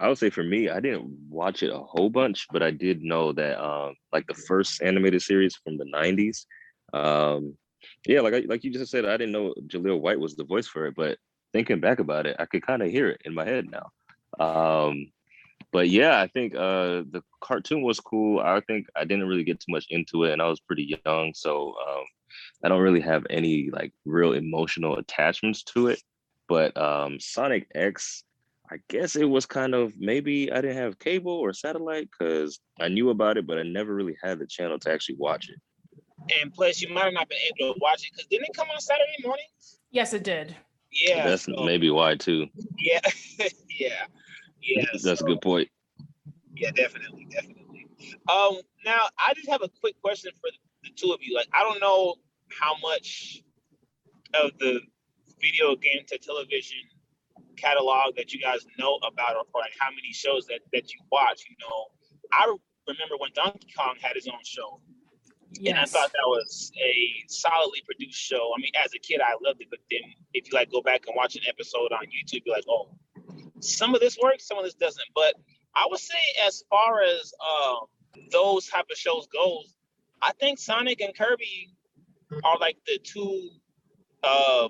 I 0.04 0.10
would 0.10 0.18
say 0.18 0.30
for 0.30 0.44
me, 0.44 0.70
I 0.70 0.82
didn't 0.82 1.10
watch 1.30 1.64
it 1.64 1.72
a 1.72 1.80
whole 1.80 2.10
bunch, 2.10 2.48
but 2.52 2.62
I 2.62 2.72
did 2.72 3.02
know 3.02 3.32
that 3.32 3.58
um 3.64 3.96
like 4.12 4.28
the 4.28 4.34
first 4.34 4.82
animated 4.82 5.22
series 5.22 5.56
from 5.56 5.78
the 5.78 5.86
90s. 5.86 6.46
Um 6.94 7.58
yeah, 8.06 8.20
like 8.20 8.34
I, 8.34 8.40
like 8.40 8.66
you 8.66 8.74
just 8.74 8.92
said, 8.92 9.06
I 9.06 9.16
didn't 9.16 9.32
know 9.32 9.54
Jaleel 9.68 10.02
White 10.02 10.20
was 10.20 10.36
the 10.36 10.44
voice 10.44 10.68
for 10.68 10.88
it, 10.88 10.96
but 10.96 11.18
thinking 11.54 11.80
back 11.80 12.00
about 12.00 12.26
it, 12.28 12.36
I 12.38 12.46
could 12.46 12.66
kind 12.66 12.82
of 12.82 12.90
hear 12.90 13.10
it 13.10 13.22
in 13.24 13.34
my 13.34 13.46
head 13.46 13.68
now. 13.72 14.46
Um 14.46 15.08
but 15.72 15.90
yeah, 15.90 16.20
I 16.20 16.28
think 16.28 16.54
uh 16.54 17.08
the 17.16 17.24
cartoon 17.42 17.82
was 17.82 18.02
cool. 18.02 18.42
I 18.42 18.60
think 18.60 18.88
I 18.98 19.06
didn't 19.06 19.28
really 19.30 19.46
get 19.46 19.62
too 19.62 19.72
much 19.72 19.86
into 19.90 20.26
it 20.26 20.34
and 20.34 20.42
I 20.42 20.50
was 20.50 20.60
pretty 20.60 21.00
young, 21.06 21.34
so 21.34 21.76
um 21.88 22.04
I 22.62 22.68
don't 22.68 22.82
really 22.82 23.00
have 23.02 23.26
any 23.30 23.70
like 23.72 23.94
real 24.04 24.34
emotional 24.34 24.98
attachments 24.98 25.64
to 25.76 25.88
it. 25.88 26.04
But 26.50 26.76
um 26.76 27.22
Sonic 27.22 27.68
X 27.74 28.26
I 28.74 28.78
guess 28.90 29.16
it 29.16 29.26
was 29.26 29.46
kind 29.46 29.76
of 29.76 29.94
maybe 30.00 30.52
I 30.52 30.60
didn't 30.60 30.78
have 30.78 30.98
cable 30.98 31.32
or 31.34 31.54
satellite 31.54 32.10
because 32.10 32.60
I 32.80 32.88
knew 32.88 33.12
about 33.12 33.38
it, 33.38 33.46
but 33.46 33.60
I 33.60 33.64
never 33.64 33.94
really 33.94 34.18
had 34.24 34.40
the 34.40 34.48
channel 34.48 34.80
to 34.80 34.92
actually 34.92 35.18
watch 35.20 35.48
it. 35.50 35.60
And 36.42 36.52
plus, 36.52 36.82
you 36.82 36.92
might 36.92 37.04
have 37.04 37.14
not 37.14 37.30
been 37.30 37.38
able 37.60 37.76
to 37.76 37.80
watch 37.80 38.04
it 38.04 38.10
because 38.14 38.26
didn't 38.32 38.46
it 38.50 38.56
come 38.56 38.68
on 38.74 38.82
Saturday 38.82 39.14
mornings? 39.24 39.80
Yes, 39.92 40.14
it 40.14 40.24
did. 40.24 40.56
Yeah, 40.92 41.28
That's 41.28 41.44
so- 41.46 41.64
maybe 41.64 41.92
why 41.92 42.16
too. 42.16 42.48
yeah, 42.80 43.00
yeah, 43.80 44.06
yeah. 44.62 44.86
That's 45.04 45.20
so- 45.20 45.26
a 45.26 45.28
good 45.28 45.42
point. 45.42 45.70
Yeah, 46.56 46.72
definitely, 46.72 47.28
definitely. 47.30 47.86
Um, 48.28 48.58
now 48.86 49.02
I 49.20 49.34
just 49.36 49.50
have 49.50 49.62
a 49.62 49.70
quick 49.82 50.02
question 50.02 50.32
for 50.42 50.50
the 50.84 50.90
two 50.96 51.12
of 51.12 51.20
you. 51.22 51.36
Like, 51.36 51.48
I 51.54 51.62
don't 51.62 51.80
know 51.80 52.16
how 52.60 52.76
much 52.82 53.44
of 54.34 54.52
the 54.60 54.80
video 55.40 55.76
game 55.76 56.06
to 56.08 56.18
television 56.18 56.80
catalog 57.58 58.16
that 58.16 58.34
you 58.34 58.40
guys 58.40 58.66
know 58.78 58.98
about, 59.08 59.36
or, 59.36 59.44
or 59.54 59.62
like 59.62 59.74
how 59.80 59.90
many 59.90 60.12
shows 60.14 60.46
that 60.48 60.60
that 60.72 60.94
you 60.94 61.00
watch. 61.12 61.46
You 61.50 61.56
know, 61.62 61.86
I 62.32 62.56
remember 62.88 63.16
when 63.18 63.32
Donkey 63.36 63.68
Kong 63.78 63.96
had 64.02 64.16
his 64.16 64.28
own 64.28 64.44
show, 64.44 64.80
and 65.66 65.78
I 65.78 65.86
thought 65.86 66.12
that 66.12 66.28
was 66.28 66.72
a 66.82 67.24
solidly 67.28 67.82
produced 67.86 68.20
show. 68.20 68.52
I 68.56 68.62
mean, 68.62 68.72
as 68.84 68.92
a 68.96 69.00
kid, 69.00 69.22
I 69.22 69.34
loved 69.44 69.62
it, 69.62 69.68
but 69.70 69.80
then 69.90 70.02
if 70.34 70.52
you 70.52 70.58
like 70.58 70.72
go 70.72 70.82
back 70.82 71.04
and 71.08 71.16
watch 71.16 71.36
an 71.36 71.44
episode 71.48 71.92
on 71.92 72.06
YouTube, 72.06 72.42
you're 72.46 72.56
like, 72.56 72.66
oh, 72.70 72.90
some 73.60 73.96
of 73.96 74.02
this 74.02 74.18
works, 74.22 74.48
some 74.48 74.58
of 74.58 74.64
this 74.64 74.74
doesn't. 74.74 75.08
But 75.16 75.36
I 75.76 75.88
would 75.90 76.00
say, 76.00 76.20
as 76.46 76.64
far 76.70 77.02
as 77.02 77.34
um, 77.42 77.86
those 78.32 78.68
type 78.68 78.86
of 78.92 78.98
shows 78.98 79.28
goes, 79.28 79.76
I 80.22 80.32
think 80.34 80.60
Sonic 80.60 81.02
and 81.02 81.16
Kirby 81.16 81.70
are 82.44 82.58
like 82.60 82.78
the 82.86 83.00
two, 83.04 83.50
um, 84.24 84.70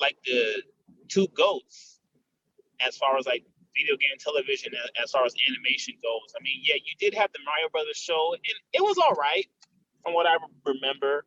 like 0.00 0.16
the 0.24 0.62
two 1.08 1.26
goats 1.34 2.00
as 2.86 2.96
far 2.96 3.16
as 3.16 3.26
like 3.26 3.44
video 3.76 3.96
game 3.96 4.16
television 4.18 4.72
as 5.02 5.10
far 5.10 5.24
as 5.24 5.34
animation 5.48 5.94
goes. 6.02 6.34
I 6.38 6.42
mean, 6.42 6.60
yeah, 6.62 6.76
you 6.76 6.94
did 6.98 7.14
have 7.14 7.32
the 7.32 7.38
Mario 7.44 7.68
Brothers 7.70 7.96
show, 7.96 8.34
and 8.34 8.54
it 8.72 8.82
was 8.82 8.98
all 8.98 9.14
right 9.14 9.46
from 10.02 10.14
what 10.14 10.26
I 10.26 10.36
remember. 10.64 11.24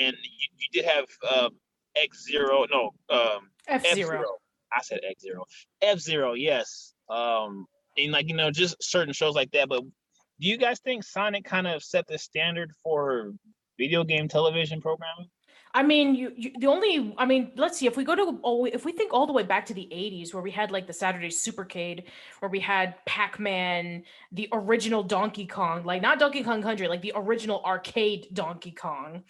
And 0.00 0.16
you, 0.22 0.48
you 0.58 0.82
did 0.82 0.88
have 0.88 1.04
uh, 1.28 1.50
X 1.96 2.24
Zero, 2.24 2.66
no, 2.70 2.90
um, 3.10 3.50
F 3.68 3.86
Zero. 3.94 4.24
I 4.72 4.80
said 4.82 5.00
X 5.08 5.22
Zero, 5.22 5.44
F 5.80 5.98
Zero, 5.98 6.34
yes. 6.34 6.94
Um, 7.10 7.66
and 7.96 8.12
like 8.12 8.28
you 8.28 8.34
know, 8.34 8.50
just 8.50 8.82
certain 8.82 9.12
shows 9.12 9.34
like 9.34 9.50
that. 9.52 9.68
But 9.68 9.82
do 9.82 10.48
you 10.48 10.56
guys 10.56 10.80
think 10.80 11.04
Sonic 11.04 11.44
kind 11.44 11.66
of 11.66 11.82
set 11.82 12.06
the 12.06 12.18
standard 12.18 12.70
for 12.82 13.32
video 13.78 14.04
game 14.04 14.28
television 14.28 14.80
programming? 14.80 15.28
I 15.74 15.82
mean, 15.82 16.14
you, 16.14 16.32
you, 16.36 16.52
the 16.58 16.66
only 16.66 17.14
I 17.16 17.24
mean, 17.24 17.52
let's 17.56 17.78
see 17.78 17.86
if 17.86 17.96
we 17.96 18.04
go 18.04 18.14
to 18.14 18.38
oh, 18.44 18.66
if 18.66 18.84
we 18.84 18.92
think 18.92 19.14
all 19.14 19.26
the 19.26 19.32
way 19.32 19.42
back 19.42 19.64
to 19.66 19.74
the 19.74 19.88
80s 19.90 20.34
where 20.34 20.42
we 20.42 20.50
had 20.50 20.70
like 20.70 20.86
the 20.86 20.92
Saturday 20.92 21.28
Supercade 21.28 22.04
where 22.40 22.50
we 22.50 22.60
had 22.60 22.94
Pac-Man, 23.06 24.02
the 24.32 24.48
original 24.52 25.02
Donkey 25.02 25.46
Kong, 25.46 25.84
like 25.84 26.02
not 26.02 26.18
Donkey 26.18 26.44
Kong 26.44 26.62
Country, 26.62 26.88
like 26.88 27.00
the 27.00 27.12
original 27.16 27.62
arcade 27.64 28.28
Donkey 28.34 28.72
Kong. 28.72 29.22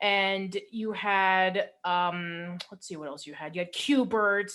And 0.00 0.56
you 0.70 0.92
had 0.92 1.70
um 1.84 2.58
let's 2.70 2.86
see 2.86 2.96
what 2.96 3.08
else 3.08 3.26
you 3.26 3.34
had. 3.34 3.56
You 3.56 3.62
had 3.62 3.72
Q*bert 3.72 4.52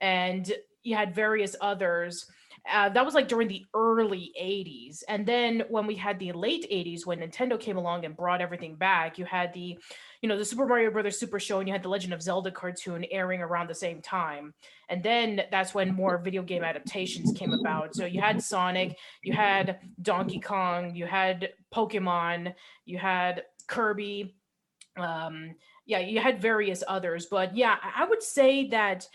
and 0.00 0.50
you 0.84 0.96
had 0.96 1.14
various 1.14 1.54
others. 1.60 2.26
Uh, 2.70 2.88
that 2.90 3.04
was 3.04 3.14
like 3.14 3.28
during 3.28 3.48
the 3.48 3.64
early 3.74 4.32
80s. 4.40 5.02
And 5.08 5.26
then 5.26 5.64
when 5.68 5.86
we 5.86 5.94
had 5.94 6.18
the 6.18 6.32
late 6.32 6.66
80s, 6.70 7.06
when 7.06 7.20
Nintendo 7.20 7.58
came 7.58 7.76
along 7.76 8.04
and 8.04 8.16
brought 8.16 8.40
everything 8.40 8.76
back, 8.76 9.18
you 9.18 9.24
had 9.24 9.52
the 9.54 9.78
you 10.20 10.28
know, 10.28 10.36
the 10.36 10.44
Super 10.44 10.66
Mario 10.66 10.90
Brothers 10.90 11.18
Super 11.18 11.38
Show 11.38 11.60
and 11.60 11.68
you 11.68 11.72
had 11.72 11.82
the 11.82 11.88
Legend 11.88 12.12
of 12.12 12.22
Zelda 12.22 12.50
cartoon 12.50 13.04
airing 13.10 13.40
around 13.40 13.68
the 13.68 13.74
same 13.74 14.02
time. 14.02 14.52
And 14.88 15.02
then 15.02 15.42
that's 15.50 15.74
when 15.74 15.94
more 15.94 16.18
video 16.18 16.42
game 16.42 16.64
adaptations 16.64 17.32
came 17.36 17.52
about. 17.52 17.94
So 17.94 18.04
you 18.04 18.20
had 18.20 18.42
Sonic, 18.42 18.98
you 19.22 19.32
had 19.32 19.78
Donkey 20.02 20.40
Kong, 20.40 20.94
you 20.94 21.06
had 21.06 21.50
Pokemon, 21.72 22.54
you 22.84 22.98
had 22.98 23.44
Kirby. 23.68 24.34
Um, 24.96 25.54
yeah, 25.86 26.00
you 26.00 26.20
had 26.20 26.42
various 26.42 26.82
others. 26.86 27.26
But 27.30 27.56
yeah, 27.56 27.76
I 27.96 28.04
would 28.04 28.22
say 28.22 28.68
that 28.68 29.06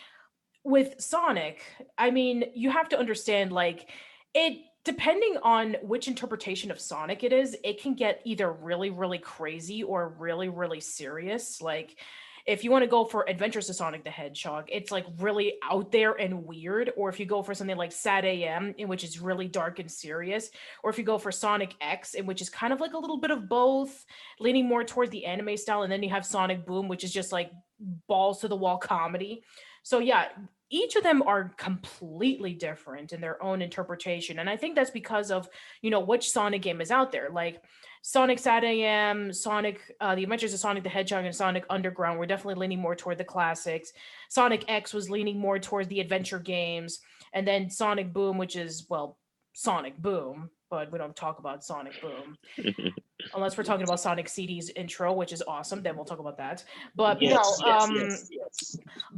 with 0.63 0.99
Sonic, 0.99 1.61
I 1.97 2.11
mean, 2.11 2.45
you 2.53 2.69
have 2.69 2.89
to 2.89 2.99
understand 2.99 3.51
like 3.51 3.89
it 4.33 4.59
depending 4.85 5.37
on 5.43 5.77
which 5.81 6.07
interpretation 6.07 6.69
of 6.69 6.79
Sonic 6.79 7.23
it 7.23 7.31
is, 7.31 7.55
it 7.63 7.81
can 7.81 7.93
get 7.93 8.21
either 8.25 8.51
really, 8.51 8.89
really 8.89 9.17
crazy 9.17 9.81
or 9.81 10.09
really, 10.19 10.49
really 10.49 10.81
serious. 10.81 11.61
Like, 11.61 11.97
if 12.45 12.65
you 12.65 12.71
want 12.71 12.83
to 12.83 12.89
go 12.89 13.05
for 13.05 13.23
Adventures 13.29 13.69
of 13.69 13.77
Sonic 13.77 14.03
the 14.03 14.09
Hedgehog, 14.09 14.65
it's 14.67 14.91
like 14.91 15.05
really 15.19 15.53
out 15.63 15.93
there 15.93 16.11
and 16.11 16.45
weird. 16.45 16.91
Or 16.97 17.07
if 17.07 17.17
you 17.17 17.25
go 17.25 17.41
for 17.41 17.53
something 17.53 17.77
like 17.77 17.91
SatAM, 17.91 18.75
in 18.77 18.89
which 18.89 19.05
is 19.05 19.21
really 19.21 19.47
dark 19.47 19.79
and 19.79 19.89
serious, 19.89 20.49
or 20.83 20.89
if 20.89 20.97
you 20.97 21.05
go 21.05 21.17
for 21.17 21.31
Sonic 21.31 21.73
X, 21.79 22.15
in 22.15 22.25
which 22.25 22.41
is 22.41 22.49
kind 22.49 22.73
of 22.73 22.81
like 22.81 22.93
a 22.93 22.97
little 22.97 23.19
bit 23.19 23.31
of 23.31 23.47
both, 23.47 24.05
leaning 24.41 24.67
more 24.67 24.83
towards 24.83 25.11
the 25.11 25.25
anime 25.25 25.55
style, 25.55 25.83
and 25.83 25.91
then 25.91 26.03
you 26.03 26.09
have 26.09 26.25
Sonic 26.25 26.65
Boom, 26.65 26.89
which 26.89 27.05
is 27.05 27.13
just 27.13 27.31
like 27.31 27.49
balls 28.09 28.41
to 28.41 28.49
the 28.49 28.57
wall 28.57 28.77
comedy. 28.77 29.43
So 29.83 29.99
yeah, 29.99 30.29
each 30.69 30.95
of 30.95 31.03
them 31.03 31.21
are 31.21 31.53
completely 31.57 32.53
different 32.53 33.13
in 33.13 33.21
their 33.21 33.41
own 33.43 33.61
interpretation 33.61 34.39
and 34.39 34.49
i 34.49 34.57
think 34.57 34.73
that's 34.75 34.89
because 34.89 35.29
of 35.29 35.47
you 35.83 35.91
know 35.91 35.99
which 35.99 36.31
sonic 36.31 36.63
game 36.63 36.81
is 36.81 36.89
out 36.89 37.11
there. 37.11 37.29
Like 37.29 37.61
sonic 38.01 38.39
SatAM 38.39 39.33
sonic 39.33 39.79
uh, 40.01 40.15
the 40.15 40.23
adventures 40.23 40.53
of 40.53 40.59
sonic 40.59 40.83
the 40.83 40.89
hedgehog 40.89 41.25
and 41.25 41.35
sonic 41.35 41.65
underground 41.69 42.17
were 42.17 42.25
definitely 42.25 42.59
leaning 42.59 42.79
more 42.79 42.95
toward 42.95 43.19
the 43.19 43.23
classics. 43.23 43.93
Sonic 44.29 44.65
x 44.67 44.93
was 44.93 45.09
leaning 45.11 45.39
more 45.39 45.59
toward 45.59 45.89
the 45.89 45.99
adventure 45.99 46.39
games 46.39 46.99
and 47.33 47.47
then 47.47 47.69
sonic 47.69 48.11
boom 48.11 48.37
which 48.37 48.55
is 48.55 48.87
well 48.89 49.17
sonic 49.53 49.97
boom 49.97 50.49
but 50.73 50.91
we 50.91 50.97
don't 50.97 51.15
talk 51.15 51.37
about 51.37 51.63
Sonic 51.63 51.93
Boom 52.01 52.35
unless 53.35 53.55
we're 53.55 53.63
talking 53.63 53.83
about 53.83 53.99
Sonic 53.99 54.27
CD's 54.27 54.71
intro, 54.71 55.13
which 55.13 55.31
is 55.31 55.43
awesome. 55.47 55.83
Then 55.83 55.95
we'll 55.95 56.03
talk 56.03 56.17
about 56.17 56.35
that. 56.37 56.63
But 56.95 57.21
yes, 57.21 57.61
no, 57.61 57.67
yes, 57.67 57.83
um, 57.83 57.95
yes, 57.95 58.29
yes. 58.31 58.77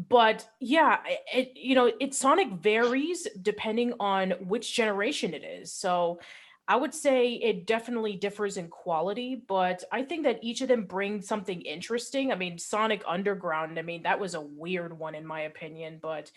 but 0.09 0.45
yeah, 0.59 0.97
it 1.33 1.53
you 1.55 1.73
know, 1.73 1.89
it 2.01 2.13
Sonic 2.13 2.51
varies 2.51 3.25
depending 3.41 3.93
on 4.01 4.31
which 4.31 4.75
generation 4.75 5.33
it 5.33 5.45
is. 5.45 5.71
So 5.71 6.19
I 6.67 6.75
would 6.75 6.93
say 6.93 7.35
it 7.35 7.65
definitely 7.65 8.17
differs 8.17 8.57
in 8.57 8.67
quality, 8.67 9.41
but 9.47 9.81
I 9.93 10.03
think 10.03 10.23
that 10.23 10.39
each 10.41 10.59
of 10.59 10.67
them 10.67 10.83
bring 10.83 11.21
something 11.21 11.61
interesting. 11.61 12.33
I 12.33 12.35
mean, 12.35 12.57
Sonic 12.57 13.01
Underground, 13.07 13.79
I 13.79 13.81
mean, 13.81 14.03
that 14.03 14.19
was 14.19 14.33
a 14.33 14.41
weird 14.41 14.99
one 14.99 15.15
in 15.15 15.25
my 15.25 15.43
opinion, 15.43 15.99
but 16.01 16.33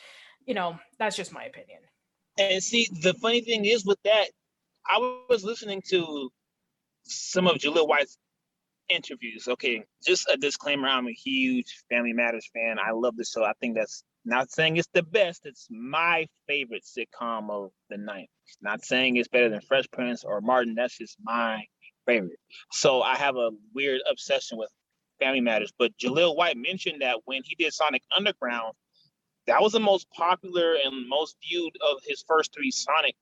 you 0.46 0.54
know, 0.54 0.78
that's 0.96 1.16
just 1.16 1.32
my 1.32 1.42
opinion. 1.42 1.80
And 2.38 2.62
see, 2.62 2.88
the 3.02 3.14
funny 3.14 3.40
thing 3.40 3.64
is 3.64 3.84
with 3.84 3.98
that, 4.04 4.26
I 4.86 4.98
was 5.28 5.44
listening 5.44 5.82
to 5.88 6.30
some 7.02 7.46
of 7.46 7.56
Jaleel 7.56 7.88
White's 7.88 8.16
interviews. 8.88 9.48
Okay, 9.48 9.84
just 10.06 10.28
a 10.30 10.36
disclaimer: 10.36 10.88
I'm 10.88 11.08
a 11.08 11.12
huge 11.12 11.84
Family 11.90 12.12
Matters 12.12 12.48
fan. 12.54 12.78
I 12.78 12.92
love 12.92 13.16
the 13.16 13.24
show. 13.24 13.44
I 13.44 13.52
think 13.60 13.76
that's 13.76 14.04
not 14.24 14.50
saying 14.50 14.76
it's 14.76 14.88
the 14.94 15.02
best. 15.02 15.46
It's 15.46 15.66
my 15.70 16.26
favorite 16.46 16.84
sitcom 16.84 17.50
of 17.50 17.70
the 17.90 17.98
night. 17.98 18.30
Not 18.62 18.84
saying 18.84 19.16
it's 19.16 19.28
better 19.28 19.48
than 19.48 19.60
Fresh 19.60 19.86
Prince 19.92 20.24
or 20.24 20.40
Martin. 20.40 20.74
That's 20.74 20.96
just 20.96 21.16
my 21.22 21.64
favorite. 22.06 22.38
So 22.70 23.02
I 23.02 23.16
have 23.16 23.36
a 23.36 23.50
weird 23.74 24.00
obsession 24.10 24.58
with 24.58 24.70
Family 25.18 25.40
Matters. 25.40 25.72
But 25.78 25.96
Jaleel 25.98 26.36
White 26.36 26.56
mentioned 26.56 27.02
that 27.02 27.18
when 27.24 27.42
he 27.44 27.54
did 27.56 27.72
Sonic 27.72 28.02
Underground, 28.16 28.74
that 29.48 29.62
was 29.62 29.72
the 29.72 29.80
most 29.80 30.08
popular 30.10 30.74
and 30.84 31.08
most 31.08 31.36
viewed 31.48 31.76
of 31.80 31.98
his 32.06 32.22
first 32.28 32.54
three 32.54 32.70
Sonic 32.70 33.16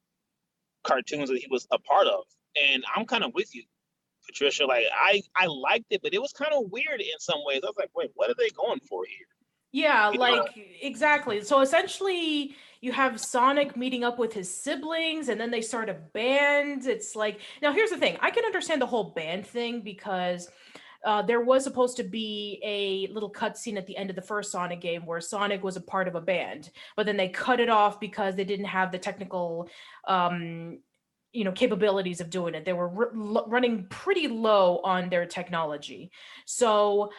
cartoons 0.85 1.31
that 1.31 1.39
he 1.39 1.47
was 1.51 1.67
a 1.73 1.79
part 1.79 2.07
of. 2.07 2.25
And 2.71 2.85
I'm 2.95 3.07
kind 3.07 3.25
of 3.25 3.33
with 3.33 3.55
you, 3.55 3.63
Patricia. 4.27 4.67
Like 4.67 4.85
I 4.93 5.23
I 5.37 5.47
liked 5.47 5.87
it, 5.91 6.03
but 6.03 6.13
it 6.13 6.21
was 6.21 6.33
kind 6.33 6.53
of 6.53 6.71
weird 6.71 7.01
in 7.01 7.19
some 7.19 7.39
ways. 7.45 7.61
I 7.63 7.67
was 7.67 7.77
like, 7.79 7.91
wait, 7.95 8.11
what 8.15 8.29
are 8.29 8.35
they 8.37 8.51
going 8.51 8.81
for 8.81 9.05
here? 9.07 9.27
Yeah, 9.73 10.11
you 10.11 10.19
like 10.19 10.35
know? 10.35 10.63
exactly. 10.81 11.43
So 11.43 11.61
essentially, 11.61 12.57
you 12.81 12.93
have 12.93 13.21
Sonic 13.21 13.77
meeting 13.77 14.05
up 14.05 14.19
with 14.19 14.33
his 14.33 14.53
siblings, 14.53 15.29
and 15.29 15.41
then 15.41 15.51
they 15.51 15.61
start 15.61 15.89
a 15.89 15.95
band. 15.95 16.87
It's 16.87 17.15
like 17.15 17.41
now. 17.63 17.73
Here's 17.73 17.91
the 17.91 17.99
thing: 17.99 18.17
I 18.21 18.31
can 18.31 18.45
understand 18.45 18.81
the 18.81 18.87
whole 18.87 19.11
band 19.11 19.47
thing 19.47 19.83
because 19.83 20.49
uh, 21.07 21.23
there 21.23 21.41
was 21.41 21.63
supposed 21.63 21.97
to 21.97 22.03
be 22.03 22.61
a 22.65 23.07
little 23.13 23.33
cutscene 23.33 23.79
at 23.79 23.87
the 23.87 23.97
end 23.97 24.11
of 24.11 24.17
the 24.17 24.23
first 24.23 24.51
Sonic 24.51 24.81
game 24.81 25.07
where 25.07 25.21
Sonic 25.21 25.63
was 25.63 25.77
a 25.77 25.81
part 25.81 26.09
of 26.09 26.17
a 26.17 26.21
band, 26.21 26.71
but 26.97 27.07
then 27.07 27.17
they 27.17 27.29
cut 27.29 27.61
it 27.61 27.69
off 27.69 28.01
because 28.01 28.35
they 28.35 28.45
didn't 28.45 28.67
have 28.67 28.91
the 28.91 28.99
technical 28.99 29.71
um, 30.09 30.81
you 31.33 31.45
know 31.45 31.53
capabilities 31.53 32.21
of 32.21 32.29
doing 32.29 32.55
it. 32.55 32.65
They 32.65 32.73
were 32.73 32.91
r- 33.15 33.45
running 33.47 33.87
pretty 33.89 34.27
low 34.27 34.81
on 34.83 35.09
their 35.09 35.27
technology. 35.27 36.11
So 36.45 37.13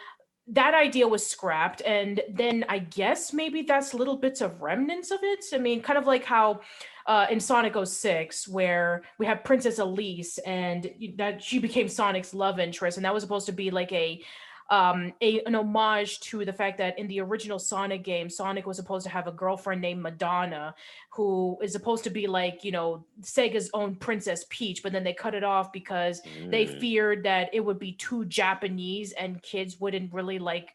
that 0.50 0.74
idea 0.74 1.06
was 1.06 1.26
scrapped 1.26 1.82
and 1.82 2.20
then 2.30 2.64
i 2.68 2.78
guess 2.78 3.32
maybe 3.32 3.62
that's 3.62 3.92
little 3.92 4.16
bits 4.16 4.40
of 4.40 4.60
remnants 4.62 5.10
of 5.10 5.20
it. 5.22 5.44
I 5.52 5.58
mean 5.58 5.82
kind 5.82 5.98
of 5.98 6.06
like 6.06 6.24
how 6.24 6.60
uh, 7.06 7.26
in 7.30 7.40
sonic 7.40 7.74
06 7.86 8.48
where 8.48 9.02
we 9.18 9.26
have 9.26 9.44
princess 9.44 9.78
elise 9.78 10.38
and 10.38 10.90
that 11.16 11.42
she 11.42 11.58
became 11.58 11.88
sonic's 11.88 12.34
love 12.34 12.58
interest 12.58 12.96
and 12.98 13.04
that 13.04 13.14
was 13.14 13.22
supposed 13.22 13.46
to 13.46 13.52
be 13.52 13.70
like 13.70 13.92
a 13.92 14.22
um, 14.70 15.14
a, 15.22 15.40
an 15.44 15.54
homage 15.54 16.20
to 16.20 16.44
the 16.44 16.52
fact 16.52 16.78
that 16.78 16.98
in 16.98 17.08
the 17.08 17.20
original 17.20 17.58
Sonic 17.58 18.04
game, 18.04 18.28
Sonic 18.28 18.66
was 18.66 18.76
supposed 18.76 19.06
to 19.06 19.12
have 19.12 19.26
a 19.26 19.32
girlfriend 19.32 19.80
named 19.80 20.02
Madonna, 20.02 20.74
who 21.10 21.58
is 21.62 21.72
supposed 21.72 22.04
to 22.04 22.10
be 22.10 22.26
like, 22.26 22.64
you 22.64 22.72
know, 22.72 23.04
Sega's 23.22 23.70
own 23.72 23.94
Princess 23.96 24.44
Peach, 24.50 24.82
but 24.82 24.92
then 24.92 25.04
they 25.04 25.14
cut 25.14 25.34
it 25.34 25.44
off 25.44 25.72
because 25.72 26.20
mm. 26.22 26.50
they 26.50 26.66
feared 26.66 27.22
that 27.24 27.48
it 27.52 27.60
would 27.60 27.78
be 27.78 27.92
too 27.92 28.26
Japanese 28.26 29.12
and 29.12 29.42
kids 29.42 29.80
wouldn't 29.80 30.12
really 30.12 30.38
like 30.38 30.74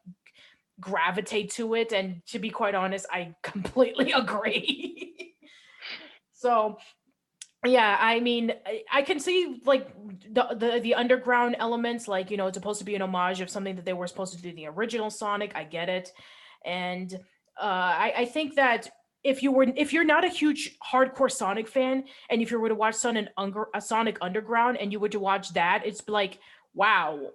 gravitate 0.80 1.52
to 1.52 1.76
it. 1.76 1.94
And 1.94 2.26
to 2.28 2.40
be 2.40 2.50
quite 2.50 2.76
honest, 2.76 3.06
I 3.12 3.36
completely 3.44 4.12
agree. 4.16 5.36
so 6.34 6.78
yeah 7.66 7.98
i 8.00 8.20
mean 8.20 8.54
i 8.92 9.02
can 9.02 9.20
see 9.20 9.62
like 9.66 9.94
the, 10.32 10.48
the 10.56 10.80
the 10.82 10.94
underground 10.94 11.56
elements 11.60 12.08
like 12.08 12.30
you 12.30 12.38
know 12.38 12.48
it's 12.48 12.58
supposed 12.58 12.80
to 12.80 12.86
be 12.86 12.96
an 12.96 13.02
homage 13.02 13.42
of 13.42 13.50
something 13.50 13.76
that 13.76 13.86
they 13.86 13.94
were 13.94 14.08
supposed 14.08 14.34
to 14.34 14.42
do 14.42 14.54
the 14.54 14.68
original 14.68 15.10
sonic 15.10 15.52
i 15.56 15.64
get 15.64 15.90
it. 15.90 16.12
And 16.66 17.14
uh 17.62 17.66
i 17.66 18.14
i 18.18 18.26
think 18.26 18.56
that 18.56 18.90
if 19.24 19.42
you 19.42 19.52
were 19.52 19.68
if 19.76 19.94
you're 19.94 20.04
not 20.04 20.26
a 20.26 20.30
huge 20.30 20.78
hardcore 20.80 21.32
sonic 21.32 21.68
fan 21.68 22.04
and 22.30 22.42
if 22.42 22.52
you 22.52 22.60
were 22.60 22.70
to 22.70 22.76
watch 22.76 22.96
Sonic, 22.96 23.30
a 23.74 23.82
sonic 23.82 24.18
underground 24.22 24.78
and 24.78 24.92
you 24.92 25.00
were 25.00 25.10
to 25.10 25.20
watch 25.20 25.54
that 25.54 25.84
it's 25.86 26.08
like 26.10 26.40
wow 26.74 27.30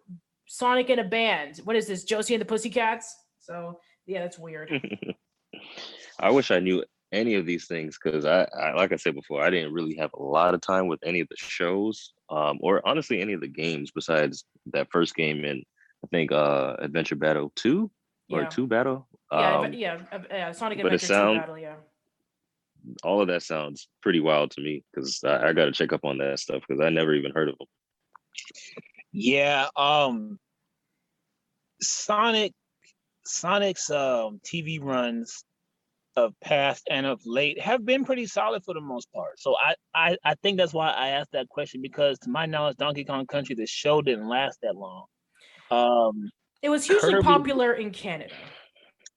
sonic 0.47 0.89
in 0.89 0.99
a 0.99 1.05
band. 1.05 1.59
What 1.65 1.77
is 1.77 1.87
this 1.87 2.05
josie 2.05 2.35
and 2.35 2.41
the 2.41 2.47
pussycats? 2.47 3.17
So 3.41 3.81
yeah 4.07 4.23
that's 4.23 4.39
weird. 4.39 4.71
I 6.21 6.31
wish 6.31 6.51
i 6.51 6.59
knew 6.59 6.83
any 7.13 7.35
of 7.37 7.47
these 7.47 7.67
things 7.67 7.99
because 8.03 8.25
I, 8.25 8.47
I, 8.59 8.73
like 8.75 8.93
I 8.93 8.97
said 8.97 9.15
before, 9.15 9.43
I 9.43 9.51
didn't 9.51 9.73
really 9.73 9.97
have 9.97 10.11
a 10.15 10.23
lot 10.23 10.55
of 10.55 10.61
time 10.61 10.89
with 10.89 11.01
any 11.03 11.21
of 11.21 11.29
the 11.29 11.37
shows, 11.37 12.13
um, 12.31 12.59
or 12.61 12.87
honestly 12.87 13.21
any 13.21 13.33
of 13.33 13.41
the 13.41 13.49
games 13.49 13.91
besides 13.91 14.45
that 14.73 14.89
first 14.91 15.15
game 15.15 15.45
in 15.45 15.63
I 16.05 16.07
think 16.09 16.31
uh 16.33 16.77
Adventure 16.79 17.17
Battle 17.17 17.51
Two 17.57 17.91
or 18.31 18.43
Yeah. 18.43 18.49
Two 18.49 18.67
Battle. 18.67 19.09
Yeah, 19.33 19.59
Um, 19.59 19.73
yeah, 19.73 19.99
yeah, 20.31 20.53
Sonic 20.53 20.79
but 20.83 20.93
it 20.93 21.03
Adventure 21.03 21.35
2 21.35 21.39
battle, 21.41 21.59
yeah. 21.59 21.77
all 23.03 23.21
of 23.21 23.29
that 23.29 23.43
sounds 23.43 23.89
pretty 24.03 24.21
wild 24.21 24.51
to 24.53 24.61
me 24.61 24.85
because 24.93 25.23
I, 25.25 25.49
I 25.49 25.53
got 25.53 25.65
to 25.65 25.73
check 25.73 25.93
up 25.93 26.05
on 26.05 26.19
that 26.19 26.39
stuff 26.39 26.63
because 26.69 26.81
I 26.81 26.91
never 26.91 27.15
even 27.15 27.33
heard 27.33 27.49
of 27.49 27.57
them. 27.59 27.67
Yeah, 29.13 29.69
um 29.77 30.39
Sonic 31.81 32.53
Sonic's 33.25 33.91
um 33.91 34.41
TV 34.45 34.79
runs 34.83 35.45
of 36.25 36.35
past 36.43 36.83
and 36.91 37.05
of 37.07 37.21
late 37.25 37.61
have 37.61 37.85
been 37.85 38.05
pretty 38.05 38.27
solid 38.27 38.63
for 38.65 38.75
the 38.75 38.81
most 38.93 39.09
part. 39.13 39.35
So 39.39 39.55
I, 39.69 39.75
I 39.95 40.17
I 40.31 40.35
think 40.43 40.59
that's 40.59 40.75
why 40.75 40.91
I 40.91 41.09
asked 41.19 41.33
that 41.33 41.49
question 41.49 41.81
because 41.83 42.19
to 42.21 42.31
my 42.31 42.47
knowledge 42.47 42.77
Donkey 42.79 43.05
Kong 43.05 43.27
Country 43.27 43.55
the 43.55 43.67
show 43.67 44.03
didn't 44.03 44.29
last 44.29 44.59
that 44.63 44.77
long. 44.77 45.05
Um 45.71 46.31
It 46.63 46.71
was 46.71 46.87
hugely 46.87 47.13
Kirby- 47.15 47.25
popular 47.35 47.73
in 47.83 47.91
Canada. 47.91 48.35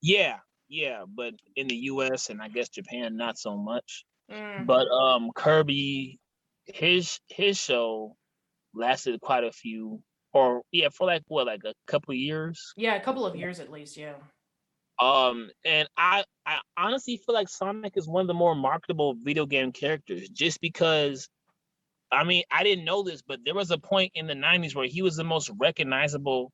yeah, 0.02 0.38
yeah, 0.70 1.04
but 1.08 1.34
in 1.56 1.68
the 1.68 1.76
US 1.92 2.30
and 2.30 2.42
I 2.42 2.48
guess 2.56 2.70
Japan 2.70 3.18
not 3.18 3.38
so 3.38 3.58
much. 3.58 4.06
Mm. 4.32 4.66
But 4.66 4.86
um 4.88 5.32
Kirby 5.36 6.20
his 6.66 7.20
his 7.28 7.58
show 7.58 8.16
lasted 8.74 9.20
quite 9.22 9.44
a 9.44 9.52
few 9.52 10.02
or 10.34 10.62
yeah, 10.72 10.90
for 10.96 11.06
like 11.08 11.24
what, 11.28 11.48
like 11.48 11.64
a 11.66 11.74
couple 11.88 12.14
years. 12.14 12.74
Yeah, 12.78 12.96
a 12.96 13.02
couple 13.08 13.26
of 13.26 13.36
years 13.36 13.60
at 13.60 13.70
least, 13.70 13.98
yeah. 13.98 14.16
Um, 15.02 15.50
and 15.66 15.90
I, 15.98 16.24
I 16.46 16.60
honestly 16.78 17.18
feel 17.18 17.34
like 17.34 17.50
Sonic 17.50 17.94
is 17.98 18.08
one 18.08 18.22
of 18.22 18.28
the 18.28 18.34
more 18.36 18.54
marketable 18.56 19.16
video 19.16 19.46
game 19.46 19.72
characters 19.72 20.30
just 20.30 20.62
because 20.62 21.28
I 22.12 22.24
mean, 22.26 22.44
I 22.52 22.64
didn't 22.64 22.84
know 22.86 23.04
this, 23.04 23.22
but 23.22 23.40
there 23.46 23.56
was 23.56 23.72
a 23.72 23.78
point 23.78 24.12
in 24.16 24.28
the 24.28 24.34
90s 24.34 24.76
where 24.76 24.86
he 24.86 25.02
was 25.02 25.16
the 25.16 25.24
most 25.24 25.50
recognizable 25.58 26.52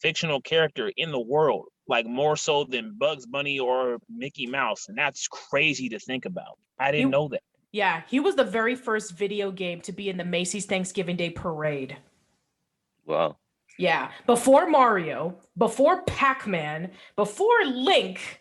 fictional 0.00 0.40
character 0.40 0.90
in 0.96 1.12
the 1.12 1.20
world, 1.20 1.66
like 1.86 2.06
more 2.06 2.34
so 2.36 2.64
than 2.64 2.96
Bugs 2.98 3.26
Bunny 3.26 3.58
or 3.58 3.98
Mickey 4.08 4.46
Mouse. 4.46 4.88
And 4.88 4.96
that's 4.96 5.28
crazy 5.28 5.90
to 5.90 5.98
think 5.98 6.24
about. 6.24 6.58
I 6.78 6.92
didn't 6.92 7.06
You- 7.06 7.10
know 7.10 7.28
that. 7.28 7.42
Yeah, 7.72 8.04
he 8.08 8.20
was 8.20 8.36
the 8.36 8.44
very 8.44 8.74
first 8.74 9.12
video 9.12 9.50
game 9.50 9.82
to 9.82 9.92
be 9.92 10.08
in 10.08 10.16
the 10.16 10.24
Macy's 10.24 10.64
Thanksgiving 10.64 11.16
Day 11.16 11.28
Parade. 11.28 11.98
Wow. 13.04 13.36
Yeah, 13.78 14.10
before 14.26 14.68
Mario, 14.68 15.38
before 15.56 16.02
Pac-Man, 16.02 16.90
before 17.14 17.64
Link, 17.64 18.40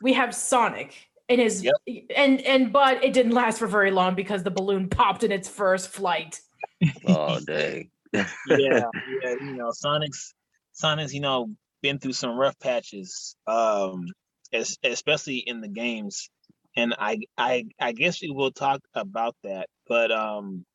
we 0.00 0.12
have 0.12 0.34
Sonic 0.34 0.94
in 1.28 1.40
his 1.40 1.64
Yep. 1.64 1.74
and 2.14 2.40
and 2.42 2.72
but 2.72 3.02
it 3.02 3.12
didn't 3.12 3.32
last 3.32 3.58
for 3.58 3.66
very 3.66 3.90
long 3.90 4.14
because 4.14 4.44
the 4.44 4.50
balloon 4.50 4.88
popped 4.88 5.24
in 5.24 5.32
its 5.32 5.48
first 5.48 5.88
flight. 5.88 6.40
Oh 7.06 7.40
dang. 7.40 7.90
yeah, 8.12 8.24
yeah, 8.46 9.34
you 9.40 9.54
know, 9.56 9.70
Sonic's 9.72 10.34
Sonic's, 10.72 11.14
you 11.14 11.20
know, 11.20 11.50
been 11.82 11.98
through 11.98 12.12
some 12.12 12.36
rough 12.36 12.58
patches, 12.58 13.34
um, 13.46 14.06
es- 14.52 14.76
especially 14.84 15.38
in 15.38 15.60
the 15.60 15.68
games. 15.68 16.28
And 16.76 16.94
I, 16.98 17.20
I, 17.38 17.64
I 17.80 17.92
guess 17.92 18.20
we 18.20 18.30
will 18.30 18.50
talk 18.50 18.80
about 18.94 19.34
that. 19.42 19.68
But 19.88 20.12
um, 20.12 20.66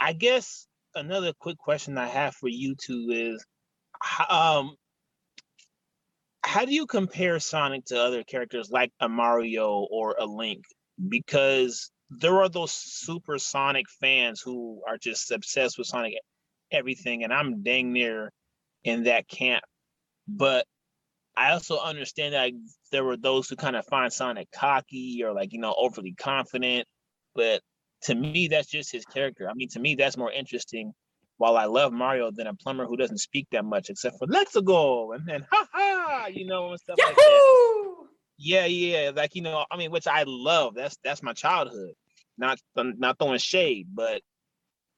I 0.00 0.12
guess 0.14 0.66
another 0.96 1.32
quick 1.38 1.58
question 1.58 1.98
I 1.98 2.08
have 2.08 2.34
for 2.34 2.48
you 2.48 2.74
two 2.74 3.08
is, 3.10 3.44
um, 4.28 4.74
how 6.42 6.64
do 6.64 6.72
you 6.72 6.86
compare 6.86 7.38
Sonic 7.38 7.86
to 7.86 8.00
other 8.00 8.22
characters 8.24 8.70
like 8.70 8.90
a 9.00 9.08
Mario 9.08 9.86
or 9.90 10.16
a 10.18 10.24
Link? 10.24 10.64
Because 11.08 11.90
there 12.10 12.40
are 12.40 12.48
those 12.48 12.72
super 12.72 13.38
Sonic 13.38 13.86
fans 14.00 14.40
who 14.40 14.80
are 14.88 14.96
just 14.96 15.30
obsessed 15.30 15.76
with 15.76 15.86
Sonic 15.86 16.14
everything, 16.70 17.24
and 17.24 17.32
I'm 17.32 17.62
dang 17.62 17.92
near 17.92 18.32
in 18.84 19.04
that 19.04 19.28
camp. 19.28 19.64
But 20.28 20.66
I 21.36 21.52
also 21.52 21.78
understand 21.78 22.34
that 22.34 22.52
there 22.90 23.04
were 23.04 23.16
those 23.16 23.48
who 23.48 23.56
kind 23.56 23.76
of 23.76 23.84
find 23.86 24.12
Sonic 24.12 24.50
cocky 24.50 25.22
or 25.24 25.34
like 25.34 25.52
you 25.52 25.60
know 25.60 25.74
overly 25.76 26.14
confident. 26.14 26.86
But 27.34 27.60
to 28.02 28.14
me, 28.14 28.48
that's 28.48 28.68
just 28.68 28.92
his 28.92 29.04
character. 29.04 29.48
I 29.48 29.54
mean, 29.54 29.68
to 29.70 29.80
me, 29.80 29.94
that's 29.94 30.16
more 30.16 30.30
interesting. 30.30 30.92
While 31.38 31.56
I 31.56 31.66
love 31.66 31.92
Mario 31.92 32.30
than 32.30 32.46
a 32.46 32.54
plumber 32.54 32.86
who 32.86 32.96
doesn't 32.96 33.18
speak 33.18 33.46
that 33.52 33.64
much, 33.64 33.90
except 33.90 34.18
for 34.18 34.26
"Let's 34.26 34.56
go" 34.60 35.12
and 35.12 35.26
then 35.26 35.46
"Ha 35.50 35.66
ha," 35.72 36.26
you 36.32 36.46
know, 36.46 36.70
and 36.70 36.80
stuff 36.80 36.96
like 36.98 37.14
that. 37.14 37.94
Yeah, 38.38 38.66
yeah, 38.66 39.10
like 39.14 39.34
you 39.34 39.42
know, 39.42 39.64
I 39.70 39.76
mean, 39.76 39.90
which 39.90 40.06
I 40.06 40.24
love. 40.26 40.74
That's 40.74 40.96
that's 41.04 41.22
my 41.22 41.32
childhood. 41.34 41.92
Not 42.38 42.58
um, 42.76 42.94
not 42.98 43.18
throwing 43.18 43.38
shade, 43.38 43.88
but 43.92 44.22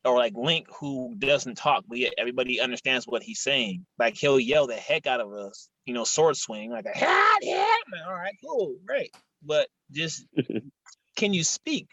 or 0.04 0.16
like 0.16 0.34
Link 0.37 0.66
who 0.78 1.14
doesn't 1.18 1.56
talk, 1.56 1.84
but 1.88 1.98
yet 1.98 2.14
everybody 2.18 2.61
understands 2.61 3.06
what 3.06 3.22
he's 3.22 3.40
saying. 3.40 3.84
Like 3.98 4.16
he'll 4.16 4.40
yell 4.40 4.66
the 4.66 4.74
heck 4.74 5.06
out 5.06 5.20
of 5.20 5.32
us, 5.32 5.68
you 5.84 5.94
know, 5.94 6.04
sword 6.04 6.37
swing 6.37 6.70
like 6.70 6.87
a 6.87 6.96
hat, 6.96 7.38
yeah, 7.42 7.74
all 8.06 8.14
right, 8.14 8.34
cool, 8.44 8.76
great. 8.87 9.14
But 9.42 9.68
just 9.92 10.26
can 11.16 11.34
you 11.34 11.44
speak? 11.44 11.88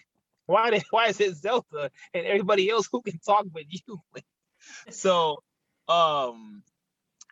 Why 0.45 0.69
did 0.69 0.83
why 0.91 1.07
is 1.07 1.19
it 1.19 1.35
Zelda 1.35 1.91
and 2.13 2.25
everybody 2.25 2.69
else 2.69 2.87
who 2.91 3.01
can 3.01 3.19
talk 3.19 3.45
but 3.51 3.63
you? 3.69 4.01
so 4.89 5.39
um 5.87 6.63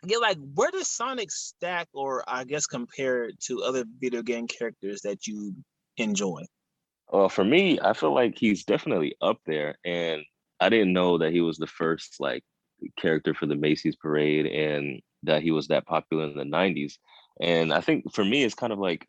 yeah, 0.06 0.18
like 0.18 0.38
where 0.54 0.70
does 0.70 0.88
Sonic 0.88 1.30
stack 1.30 1.88
or 1.92 2.24
I 2.28 2.44
guess 2.44 2.66
compare 2.66 3.30
to 3.46 3.62
other 3.62 3.84
video 4.00 4.22
game 4.22 4.46
characters 4.46 5.02
that 5.02 5.26
you 5.26 5.54
enjoy? 5.96 6.42
Well, 7.10 7.28
for 7.28 7.44
me, 7.44 7.78
I 7.80 7.92
feel 7.92 8.14
like 8.14 8.36
he's 8.38 8.64
definitely 8.64 9.14
up 9.20 9.38
there, 9.46 9.76
and 9.84 10.22
I 10.60 10.68
didn't 10.68 10.92
know 10.92 11.18
that 11.18 11.32
he 11.32 11.40
was 11.40 11.58
the 11.58 11.66
first 11.66 12.16
like 12.18 12.42
character 12.98 13.34
for 13.34 13.46
the 13.46 13.56
Macy's 13.56 13.96
parade, 13.96 14.46
and 14.46 15.00
that 15.22 15.42
he 15.42 15.50
was 15.50 15.68
that 15.68 15.86
popular 15.86 16.24
in 16.24 16.36
the 16.36 16.44
'90s. 16.44 16.94
And 17.40 17.72
I 17.72 17.80
think 17.80 18.12
for 18.12 18.24
me, 18.24 18.44
it's 18.44 18.54
kind 18.54 18.72
of 18.72 18.78
like, 18.78 19.06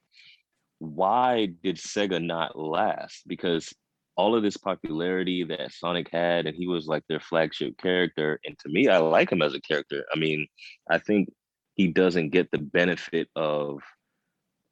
why 0.80 1.48
did 1.63 1.78
Sega 1.78 2.24
not 2.24 2.58
last? 2.58 3.24
Because 3.28 3.74
all 4.17 4.36
of 4.36 4.43
this 4.43 4.58
popularity 4.58 5.43
that 5.43 5.71
Sonic 5.71 6.10
had, 6.12 6.45
and 6.45 6.56
he 6.56 6.67
was 6.67 6.88
like 6.88 7.04
their 7.08 7.19
flagship 7.19 7.78
character. 7.78 8.39
And 8.45 8.58
to 8.60 8.69
me, 8.69 8.88
I 8.88 8.97
like 8.97 9.32
him 9.32 9.41
as 9.41 9.54
a 9.54 9.62
character. 9.62 10.06
I 10.13 10.17
mean, 10.17 10.47
I 10.89 10.97
think 10.99 11.30
he 11.75 11.88
doesn't 11.88 12.30
get 12.30 12.49
the 12.51 12.58
benefit 12.58 13.28
of 13.36 13.82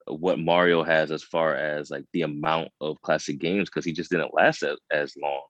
what 0.08 0.39
Mario 0.39 0.84
has 0.84 1.12
as 1.12 1.23
far 1.23 1.56
as 1.56 1.89
like 1.89 2.06
the 2.13 2.23
amount 2.23 2.69
of 2.82 3.01
classic 3.01 3.39
games 3.39 3.69
because 3.69 3.86
he 3.86 3.93
just 3.93 4.12
didn't 4.12 4.34
last 4.34 4.63
as, 4.63 4.77
as 4.91 5.13
long 5.21 5.41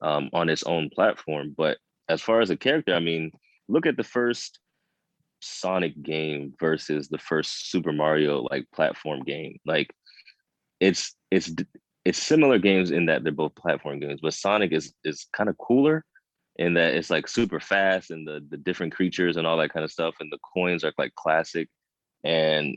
um, 0.00 0.30
on 0.32 0.48
his 0.48 0.62
own 0.64 0.90
platform. 0.90 1.54
But 1.56 1.78
as 2.08 2.20
far 2.20 2.40
as 2.40 2.50
a 2.50 2.56
character, 2.56 2.94
I 2.94 3.00
mean, 3.00 3.32
look 3.68 3.86
at 3.86 3.96
the 3.96 4.04
first 4.04 4.58
Sonic 5.40 6.00
game 6.02 6.54
versus 6.60 7.08
the 7.08 7.18
first 7.18 7.70
Super 7.70 7.92
Mario 7.92 8.46
like 8.50 8.64
platform 8.74 9.22
game. 9.24 9.58
Like 9.66 9.92
it's 10.80 11.14
it's 11.30 11.52
it's 12.04 12.22
similar 12.22 12.58
games 12.58 12.90
in 12.90 13.06
that 13.06 13.22
they're 13.22 13.32
both 13.32 13.54
platform 13.54 14.00
games, 14.00 14.20
but 14.22 14.34
Sonic 14.34 14.72
is 14.72 14.92
is 15.04 15.26
kind 15.32 15.48
of 15.48 15.56
cooler 15.58 16.04
in 16.56 16.74
that 16.74 16.94
it's 16.94 17.10
like 17.10 17.28
super 17.28 17.60
fast 17.60 18.10
and 18.10 18.26
the 18.26 18.44
the 18.50 18.56
different 18.56 18.94
creatures 18.94 19.36
and 19.36 19.46
all 19.46 19.56
that 19.58 19.72
kind 19.72 19.84
of 19.84 19.90
stuff 19.92 20.14
and 20.20 20.30
the 20.30 20.38
coins 20.54 20.84
are 20.84 20.92
like 20.98 21.14
classic 21.14 21.68
and 22.24 22.76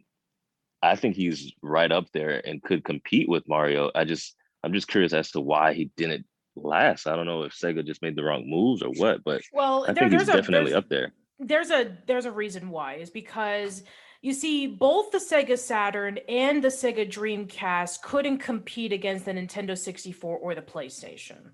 I 0.81 0.95
think 0.95 1.15
he's 1.15 1.51
right 1.61 1.91
up 1.91 2.05
there 2.13 2.45
and 2.47 2.61
could 2.61 2.83
compete 2.83 3.27
with 3.27 3.47
Mario. 3.47 3.91
I 3.95 4.05
just 4.05 4.35
I'm 4.63 4.73
just 4.73 4.87
curious 4.87 5.13
as 5.13 5.31
to 5.31 5.41
why 5.41 5.73
he 5.73 5.91
didn't 5.97 6.25
last. 6.55 7.07
I 7.07 7.15
don't 7.15 7.25
know 7.25 7.43
if 7.43 7.53
Sega 7.53 7.85
just 7.85 8.01
made 8.01 8.15
the 8.15 8.23
wrong 8.23 8.43
moves 8.47 8.81
or 8.81 8.89
what, 8.89 9.23
but 9.23 9.41
Well, 9.51 9.85
I 9.87 9.93
there, 9.93 10.09
think 10.09 10.13
he's 10.13 10.27
there's 10.27 10.29
a 10.29 10.41
definitely 10.41 10.73
up 10.73 10.87
there. 10.89 11.11
there's 11.39 11.71
a 11.71 11.97
there's 12.07 12.25
a 12.25 12.31
reason 12.31 12.69
why 12.69 12.95
is 12.95 13.09
because 13.09 13.83
you 14.25 14.33
see 14.33 14.65
both 14.65 15.11
the 15.11 15.19
Sega 15.19 15.55
Saturn 15.55 16.17
and 16.27 16.63
the 16.63 16.69
Sega 16.69 17.07
Dreamcast 17.07 18.01
couldn't 18.01 18.39
compete 18.39 18.91
against 18.91 19.25
the 19.25 19.31
Nintendo 19.31 19.77
64 19.77 20.39
or 20.39 20.55
the 20.55 20.63
PlayStation. 20.63 21.51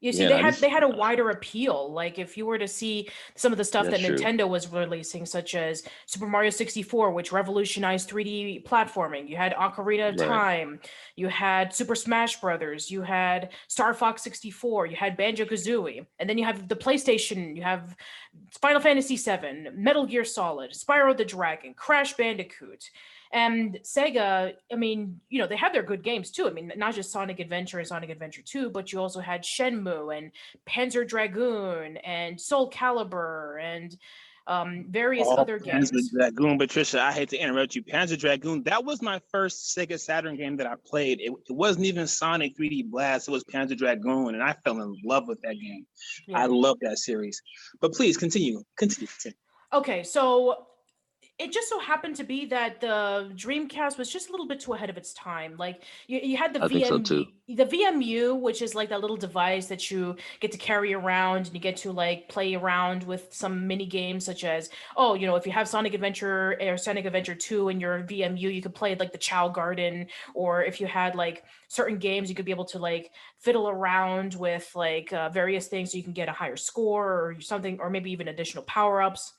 You 0.00 0.12
see, 0.12 0.22
Yeah, 0.22 0.28
they 0.28 0.34
I 0.34 0.38
had 0.38 0.50
just- 0.52 0.60
they 0.62 0.68
had 0.70 0.82
a 0.82 0.88
wider 0.88 1.28
appeal. 1.30 1.92
Like 1.92 2.18
if 2.18 2.36
you 2.36 2.46
were 2.46 2.58
to 2.58 2.66
see 2.66 3.10
some 3.34 3.52
of 3.52 3.58
the 3.58 3.64
stuff 3.64 3.86
That's 3.86 4.00
that 4.02 4.06
true. 4.06 4.16
Nintendo 4.16 4.48
was 4.48 4.72
releasing, 4.72 5.26
such 5.26 5.54
as 5.54 5.82
Super 6.06 6.26
Mario 6.26 6.48
64, 6.50 7.10
which 7.10 7.32
revolutionized 7.32 8.08
3D 8.08 8.64
platforming. 8.64 9.28
You 9.28 9.36
had 9.36 9.54
Ocarina 9.54 10.08
of 10.14 10.18
Right. 10.20 10.26
Time. 10.26 10.80
You 11.16 11.28
had 11.28 11.74
Super 11.74 11.94
Smash 11.94 12.40
Brothers. 12.40 12.90
You 12.90 13.02
had 13.02 13.50
Star 13.68 13.92
Fox 13.92 14.22
64. 14.22 14.86
You 14.86 14.96
had 14.96 15.16
Banjo 15.18 15.44
Kazooie, 15.44 16.06
and 16.18 16.28
then 16.28 16.38
you 16.38 16.44
have 16.44 16.66
the 16.68 16.76
PlayStation. 16.76 17.54
You 17.54 17.62
have 17.62 17.94
Final 18.60 18.80
Fantasy 18.80 19.16
VII, 19.16 19.68
Metal 19.74 20.06
Gear 20.06 20.24
Solid, 20.24 20.70
Spyro 20.72 21.14
the 21.16 21.24
Dragon, 21.26 21.74
Crash 21.74 22.14
Bandicoot. 22.14 22.90
And 23.32 23.78
Sega, 23.84 24.54
I 24.72 24.76
mean, 24.76 25.20
you 25.28 25.38
know, 25.40 25.46
they 25.46 25.56
have 25.56 25.72
their 25.72 25.84
good 25.84 26.02
games 26.02 26.30
too. 26.30 26.48
I 26.48 26.50
mean, 26.50 26.72
not 26.76 26.94
just 26.94 27.12
Sonic 27.12 27.38
Adventure 27.38 27.78
and 27.78 27.86
Sonic 27.86 28.10
Adventure 28.10 28.42
2, 28.44 28.70
but 28.70 28.92
you 28.92 29.00
also 29.00 29.20
had 29.20 29.42
Shenmue 29.42 30.16
and 30.16 30.32
Panzer 30.68 31.06
Dragoon 31.06 31.96
and 31.98 32.40
Soul 32.40 32.70
Calibur 32.70 33.62
and 33.62 33.96
um, 34.48 34.86
various 34.90 35.28
Oh, 35.30 35.36
other 35.36 35.60
Panzer 35.60 35.92
games. 35.92 36.10
Dragoon, 36.10 36.58
Patricia, 36.58 37.00
I 37.00 37.12
hate 37.12 37.28
to 37.28 37.38
interrupt 37.38 37.76
you. 37.76 37.84
Panzer 37.84 38.18
Dragoon, 38.18 38.64
that 38.64 38.84
was 38.84 39.00
my 39.00 39.20
first 39.30 39.76
Sega 39.76 40.00
Saturn 40.00 40.36
game 40.36 40.56
that 40.56 40.66
I 40.66 40.74
played. 40.84 41.20
It, 41.20 41.32
it 41.48 41.52
wasn't 41.54 41.86
even 41.86 42.08
Sonic 42.08 42.56
3D 42.58 42.90
Blast, 42.90 43.28
it 43.28 43.30
was 43.30 43.44
Panzer 43.44 43.78
Dragoon, 43.78 44.34
and 44.34 44.42
I 44.42 44.56
fell 44.64 44.82
in 44.82 44.96
love 45.04 45.28
with 45.28 45.40
that 45.42 45.54
game. 45.54 45.86
I 46.34 46.46
love 46.46 46.78
that 46.80 46.98
series. 46.98 47.40
But 47.80 47.92
please 47.92 48.16
continue. 48.16 48.64
Continue. 48.76 49.06
continue. 49.06 49.36
Okay, 49.72 50.02
so 50.02 50.66
it 51.40 51.52
just 51.52 51.70
so 51.70 51.80
happened 51.80 52.14
to 52.16 52.24
be 52.24 52.44
that 52.44 52.82
the 52.82 53.32
Dreamcast 53.34 53.96
was 53.96 54.12
just 54.12 54.28
a 54.28 54.30
little 54.30 54.46
bit 54.46 54.60
too 54.60 54.74
ahead 54.74 54.90
of 54.90 54.98
its 54.98 55.14
time. 55.14 55.54
Like 55.56 55.84
you, 56.06 56.20
you 56.22 56.36
had 56.36 56.52
the 56.52 56.62
I 56.62 56.68
think 56.68 56.84
so. 56.84 56.98
VMU, 56.98 57.26
the 57.48 57.64
VMU, 57.64 58.38
which 58.38 58.60
is 58.60 58.74
like 58.74 58.90
that 58.90 59.00
little 59.00 59.16
device 59.16 59.66
that 59.68 59.90
you 59.90 60.16
get 60.40 60.52
to 60.52 60.58
carry 60.58 60.92
around 60.92 61.46
and 61.46 61.54
you 61.54 61.60
get 61.60 61.78
to 61.78 61.92
like 61.92 62.28
play 62.28 62.54
around 62.54 63.04
with 63.04 63.28
some 63.30 63.66
mini 63.66 63.86
games 63.86 64.26
such 64.26 64.44
as 64.44 64.68
oh, 64.98 65.14
you 65.14 65.26
know, 65.26 65.34
if 65.34 65.46
you 65.46 65.52
have 65.52 65.66
Sonic 65.66 65.94
Adventure 65.94 66.58
or 66.60 66.76
Sonic 66.76 67.06
Adventure 67.06 67.34
2 67.34 67.70
in 67.70 67.80
your 67.80 68.02
VMU, 68.02 68.54
you 68.54 68.60
could 68.60 68.74
play 68.74 68.94
like 68.94 69.10
the 69.10 69.18
Chao 69.18 69.48
Garden, 69.48 70.08
or 70.34 70.62
if 70.62 70.78
you 70.78 70.86
had 70.86 71.14
like 71.14 71.44
certain 71.68 71.96
games, 71.96 72.28
you 72.28 72.34
could 72.34 72.44
be 72.44 72.52
able 72.52 72.66
to 72.66 72.78
like 72.78 73.12
fiddle 73.38 73.70
around 73.70 74.34
with 74.34 74.70
like 74.74 75.10
uh, 75.14 75.30
various 75.30 75.68
things 75.68 75.92
so 75.92 75.96
you 75.96 76.04
can 76.04 76.12
get 76.12 76.28
a 76.28 76.32
higher 76.32 76.56
score 76.56 77.06
or 77.06 77.40
something, 77.40 77.80
or 77.80 77.88
maybe 77.88 78.12
even 78.12 78.28
additional 78.28 78.62
power-ups 78.64 79.32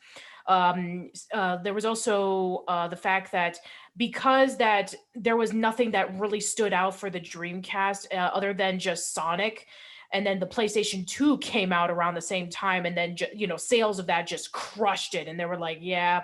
um 0.48 1.10
uh, 1.34 1.58
there 1.58 1.74
was 1.74 1.86
also 1.86 2.64
uh, 2.68 2.88
the 2.88 2.96
fact 2.96 3.32
that 3.32 3.60
because 3.98 4.58
that 4.58 4.94
there 5.16 5.38
was 5.38 5.54
nothing 5.54 5.92
that 5.92 6.18
really 6.20 6.40
stood 6.40 6.74
out 6.74 6.96
for 6.96 7.10
the 7.10 7.20
dreamcast 7.20 8.08
uh, 8.14 8.16
other 8.34 8.54
than 8.54 8.80
just 8.80 9.14
sonic 9.14 9.68
and 10.14 10.26
then 10.26 10.40
the 10.40 10.48
playstation 10.48 11.08
2 11.08 11.38
came 11.38 11.72
out 11.72 11.90
around 11.90 12.16
the 12.16 12.22
same 12.22 12.50
time 12.50 12.86
and 12.86 12.98
then 12.98 13.16
you 13.34 13.48
know 13.48 13.58
sales 13.58 14.00
of 14.00 14.08
that 14.08 14.28
just 14.28 14.52
crushed 14.52 15.16
it 15.16 15.28
and 15.28 15.40
they 15.40 15.46
were 15.46 15.58
like 15.58 15.78
yeah 15.82 16.24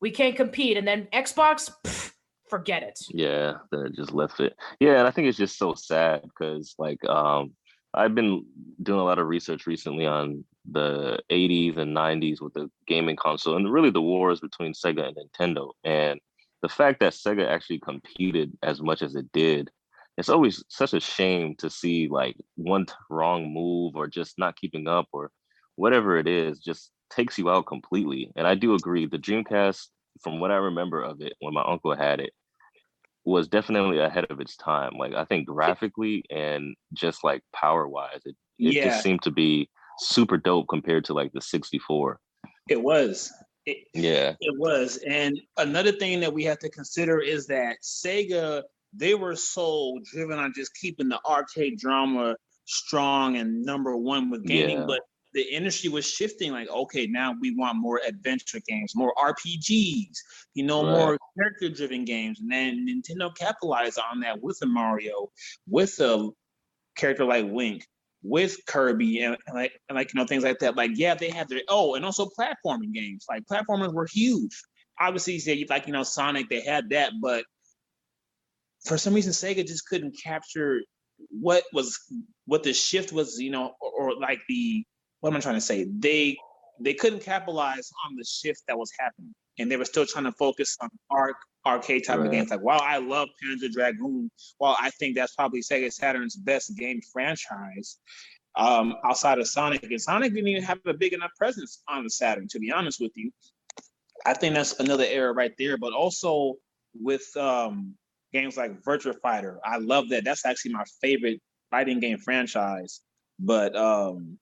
we 0.00 0.10
can't 0.10 0.36
compete 0.36 0.76
and 0.76 0.86
then 0.86 1.08
xbox 1.12 1.70
pff, 1.84 2.12
forget 2.48 2.82
it 2.82 3.00
Yeah, 3.10 3.54
that 3.72 3.94
just 3.94 4.12
left 4.12 4.40
it. 4.40 4.54
Yeah, 4.78 4.98
and 4.98 5.08
I 5.08 5.10
think 5.10 5.28
it's 5.28 5.38
just 5.38 5.58
so 5.58 5.74
sad 5.74 6.22
because 6.22 6.74
like 6.78 7.04
um 7.08 7.52
I've 7.92 8.14
been 8.14 8.44
doing 8.82 9.00
a 9.00 9.04
lot 9.04 9.18
of 9.18 9.26
research 9.26 9.66
recently 9.66 10.06
on 10.06 10.44
the 10.70 11.18
80s 11.30 11.76
and 11.76 11.94
90s 11.94 12.40
with 12.40 12.54
the 12.54 12.70
gaming 12.86 13.16
console 13.16 13.56
and 13.56 13.72
really 13.72 13.90
the 13.90 14.00
wars 14.02 14.40
between 14.40 14.72
Sega 14.72 15.06
and 15.08 15.16
Nintendo. 15.16 15.72
And 15.84 16.20
the 16.62 16.68
fact 16.68 17.00
that 17.00 17.12
Sega 17.12 17.46
actually 17.48 17.80
competed 17.80 18.56
as 18.62 18.80
much 18.82 19.02
as 19.02 19.14
it 19.14 19.30
did, 19.32 19.70
it's 20.16 20.28
always 20.28 20.64
such 20.68 20.94
a 20.94 21.00
shame 21.00 21.54
to 21.58 21.68
see 21.70 22.08
like 22.08 22.36
one 22.56 22.86
wrong 23.10 23.52
move 23.52 23.96
or 23.96 24.06
just 24.06 24.38
not 24.38 24.56
keeping 24.56 24.86
up 24.88 25.06
or 25.12 25.30
whatever 25.76 26.16
it 26.16 26.28
is 26.28 26.60
just 26.60 26.92
takes 27.10 27.38
you 27.38 27.50
out 27.50 27.66
completely. 27.66 28.30
And 28.36 28.46
I 28.46 28.54
do 28.54 28.74
agree 28.74 29.06
the 29.06 29.18
Dreamcast 29.18 29.88
from 30.22 30.40
what 30.40 30.50
I 30.52 30.56
remember 30.56 31.02
of 31.02 31.20
it 31.20 31.34
when 31.40 31.54
my 31.54 31.64
uncle 31.66 31.94
had 31.96 32.20
it 32.20 32.32
was 33.24 33.48
definitely 33.48 33.98
ahead 33.98 34.26
of 34.30 34.40
its 34.40 34.56
time. 34.56 34.92
Like 34.98 35.14
I 35.14 35.24
think 35.24 35.46
graphically 35.46 36.24
and 36.30 36.74
just 36.92 37.24
like 37.24 37.42
power 37.54 37.88
wise, 37.88 38.20
it, 38.24 38.36
it 38.62 38.76
Yeah. 38.76 38.80
just 38.80 39.00
seemed 39.02 39.22
to 39.22 39.30
be 39.30 39.70
super 39.98 40.36
dope 40.36 40.68
compared 40.68 41.04
to 41.06 41.14
like 41.14 41.32
the 41.32 41.40
64. 41.40 42.18
It 42.68 42.82
was. 42.82 43.32
It, 43.66 43.86
Yeah. 43.94 44.34
It 44.40 44.58
was. 44.58 44.98
And 45.06 45.38
another 45.56 45.92
thing 45.92 46.20
that 46.20 46.32
we 46.32 46.44
have 46.44 46.58
to 46.60 46.68
consider 46.70 47.20
is 47.20 47.46
that 47.46 47.76
Sega, 47.82 48.62
they 48.92 49.14
were 49.14 49.36
so 49.36 49.98
driven 50.04 50.38
on 50.38 50.52
just 50.54 50.72
keeping 50.80 51.08
the 51.08 51.20
arcade 51.26 51.78
drama 51.78 52.36
strong 52.66 53.36
and 53.36 53.62
number 53.62 53.96
one 53.96 54.30
with 54.30 54.44
gaming, 54.44 54.78
Yeah. 54.78 54.86
but 54.86 55.00
the 55.32 55.42
industry 55.42 55.90
was 55.90 56.08
shifting 56.08 56.52
like, 56.52 56.70
okay, 56.70 57.08
now 57.08 57.34
we 57.40 57.54
want 57.56 57.76
more 57.76 58.00
adventure 58.06 58.60
games, 58.68 58.94
more 58.94 59.12
RPGs, 59.18 60.16
you 60.54 60.64
know, 60.64 60.84
Right. 60.84 60.92
more 60.92 61.18
character 61.36 61.68
driven 61.70 62.04
games. 62.04 62.40
And 62.40 62.50
then 62.52 62.86
Nintendo 62.86 63.34
capitalized 63.36 63.98
on 63.98 64.20
that 64.20 64.40
with 64.40 64.58
a 64.62 64.66
Mario, 64.66 65.32
with 65.66 65.98
a 66.00 66.30
character 66.96 67.24
like 67.24 67.46
Link, 67.46 67.84
with 68.24 68.56
Kirby 68.66 69.20
and, 69.20 69.36
and 69.46 69.54
like 69.54 69.78
and 69.88 69.96
like 69.96 70.12
you 70.12 70.18
know 70.18 70.26
things 70.26 70.42
like 70.42 70.58
that. 70.60 70.76
Like 70.76 70.92
yeah, 70.94 71.14
they 71.14 71.30
had 71.30 71.48
their 71.48 71.60
oh, 71.68 71.94
and 71.94 72.04
also 72.04 72.26
platforming 72.36 72.92
games. 72.92 73.26
Like 73.28 73.44
platformers 73.44 73.92
were 73.92 74.08
huge. 74.10 74.60
Obviously, 74.98 75.38
say 75.38 75.64
like 75.68 75.86
you 75.86 75.92
know 75.92 76.02
Sonic, 76.02 76.48
they 76.48 76.62
had 76.62 76.90
that, 76.90 77.12
but 77.20 77.44
for 78.84 78.98
some 78.98 79.14
reason 79.14 79.32
Sega 79.32 79.66
just 79.66 79.86
couldn't 79.86 80.16
capture 80.22 80.80
what 81.30 81.64
was 81.72 81.98
what 82.46 82.62
the 82.62 82.72
shift 82.72 83.12
was. 83.12 83.38
You 83.38 83.50
know, 83.50 83.72
or, 83.80 83.92
or 83.92 84.18
like 84.18 84.40
the 84.48 84.84
what 85.20 85.30
am 85.30 85.36
I 85.36 85.40
trying 85.40 85.56
to 85.56 85.60
say? 85.60 85.86
They 85.98 86.38
they 86.80 86.94
couldn't 86.94 87.20
capitalize 87.20 87.90
on 88.06 88.16
the 88.16 88.24
shift 88.24 88.62
that 88.68 88.78
was 88.78 88.90
happening, 88.98 89.34
and 89.58 89.70
they 89.70 89.76
were 89.76 89.84
still 89.84 90.06
trying 90.06 90.24
to 90.24 90.32
focus 90.32 90.76
on 90.80 90.90
arc 91.10 91.36
arcade 91.66 92.04
type 92.04 92.18
Right. 92.18 92.26
of 92.26 92.32
games. 92.32 92.50
Like 92.50 92.60
while 92.60 92.80
I 92.82 92.98
love 92.98 93.28
Panzer 93.42 93.72
Dragoon, 93.72 94.30
while 94.58 94.76
I 94.78 94.90
think 94.90 95.16
that's 95.16 95.34
probably 95.34 95.60
Sega 95.62 95.92
Saturn's 95.92 96.36
best 96.36 96.76
game 96.76 97.00
franchise, 97.12 97.98
um, 98.56 98.94
outside 99.04 99.38
of 99.38 99.48
Sonic, 99.48 99.82
and 99.82 100.00
Sonic 100.00 100.32
didn't 100.34 100.48
even 100.48 100.62
have 100.62 100.78
a 100.86 100.94
big 100.94 101.12
enough 101.12 101.32
presence 101.36 101.82
on 101.88 102.04
the 102.04 102.10
Saturn, 102.10 102.48
to 102.48 102.58
be 102.58 102.70
honest 102.70 103.00
with 103.00 103.12
you. 103.16 103.32
I 104.26 104.34
think 104.34 104.54
that's 104.54 104.78
another 104.78 105.04
error 105.06 105.32
right 105.32 105.52
there. 105.58 105.76
But 105.76 105.92
also 105.92 106.56
with 106.94 107.34
um, 107.36 107.94
games 108.32 108.56
like 108.56 108.82
Virtua 108.82 109.18
Fighter, 109.20 109.58
I 109.64 109.78
love 109.78 110.10
that. 110.10 110.24
That's 110.24 110.46
actually 110.46 110.72
my 110.72 110.84
favorite 111.00 111.40
fighting 111.70 111.98
game 112.00 112.18
franchise. 112.18 113.00
But 113.38 113.74
um, 113.74 114.38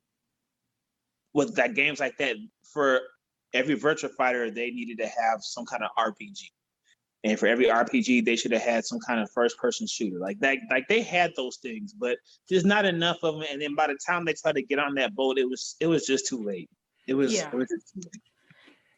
with 1.32 1.54
that 1.56 1.74
games 1.74 2.00
like 2.00 2.18
that, 2.18 2.36
for 2.72 3.00
every 3.54 3.76
Virtua 3.76 4.10
Fighter, 4.14 4.50
they 4.50 4.70
needed 4.70 4.98
to 4.98 5.06
have 5.06 5.42
some 5.42 5.64
kind 5.66 5.82
of 5.82 5.90
RPG. 5.98 6.42
And 7.24 7.38
for 7.38 7.46
every 7.46 7.66
RPG, 7.66 8.24
they 8.24 8.34
should 8.34 8.50
have 8.52 8.62
had 8.62 8.84
some 8.84 8.98
kind 8.98 9.20
of 9.20 9.30
first-person 9.30 9.86
shooter. 9.86 10.18
Like 10.18 10.40
that, 10.40 10.58
like 10.70 10.88
they 10.88 11.02
had 11.02 11.32
those 11.36 11.58
things, 11.58 11.92
but 11.92 12.18
there's 12.50 12.64
not 12.64 12.84
enough 12.84 13.18
of 13.22 13.34
them. 13.34 13.44
And 13.50 13.62
then 13.62 13.76
by 13.76 13.86
the 13.86 13.98
time 14.04 14.24
they 14.24 14.34
tried 14.34 14.56
to 14.56 14.62
get 14.62 14.80
on 14.80 14.94
that 14.96 15.14
boat, 15.14 15.38
it 15.38 15.48
was 15.48 15.76
it 15.80 15.86
was 15.86 16.04
just 16.04 16.26
too 16.26 16.42
late. 16.42 16.68
It 17.06 17.14
was, 17.14 17.32
Yeah. 17.32 17.48
it 17.52 17.54
was 17.54 17.68
just 17.68 17.94
too 17.94 18.00
late. 18.00 18.22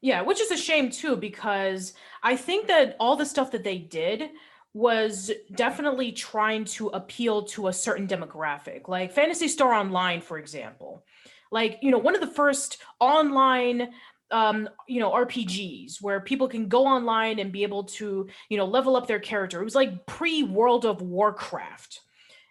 Yeah, 0.01 0.23
which 0.23 0.41
is 0.41 0.51
a 0.51 0.57
shame 0.57 0.91
too, 0.91 1.17
because 1.17 1.95
I 2.23 2.37
think 2.37 2.67
that 2.69 2.97
all 3.01 3.17
the 3.17 3.27
stuff 3.27 3.51
that 3.53 3.65
they 3.65 3.79
did 3.79 4.31
was 4.75 5.31
definitely 5.55 6.13
trying 6.13 6.65
to 6.65 6.89
appeal 6.89 7.45
to 7.45 7.69
a 7.69 7.73
certain 7.73 8.09
demographic, 8.09 8.89
like 8.89 9.13
Phantasy 9.13 9.49
Star 9.49 9.73
Online, 9.73 10.21
for 10.21 10.37
example. 10.37 11.05
Like, 11.51 11.79
you 11.81 11.91
know, 11.91 11.99
one 11.99 12.15
of 12.15 12.21
the 12.21 12.27
first 12.27 12.79
online 13.01 13.91
um 14.31 14.69
you 14.89 15.01
know 15.01 15.11
rpgs 15.11 16.01
where 16.01 16.21
people 16.21 16.49
can 16.49 16.69
go 16.69 16.87
online 16.87 17.39
and 17.39 17.53
be 17.53 17.63
able 17.63 17.85
to 17.85 18.27
you 18.49 18.57
know 18.57 18.65
level 18.65 18.97
up 18.97 19.07
their 19.07 19.21
character 19.21 19.61
it 19.61 19.65
was 19.65 19.75
like 19.75 20.07
pre 20.07 20.43
world 20.43 20.85
of 20.87 21.03
warcraft 21.03 22.01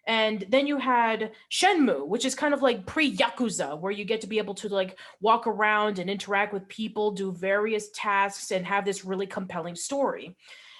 and 0.05 0.45
then 0.49 0.67
you 0.67 0.77
had 0.77 1.31
Shenmue, 1.49 2.07
which 2.07 2.25
is 2.25 2.36
kind 2.36 2.53
of 2.53 2.62
like 2.62 2.86
pre 2.86 3.15
Yakuza, 3.15 3.79
where 3.79 3.91
you 3.91 4.03
get 4.03 4.21
to 4.21 4.27
be 4.27 4.38
able 4.38 4.53
to 4.55 4.67
like 4.67 4.97
walk 5.21 5.47
around 5.47 5.99
and 5.99 6.09
interact 6.09 6.53
with 6.53 6.67
people, 6.67 7.12
do 7.12 7.31
various 7.31 7.89
tasks, 7.91 8.51
and 8.51 8.65
have 8.65 8.83
this 8.83 9.05
really 9.05 9.27
compelling 9.27 9.75
story. 9.75 10.36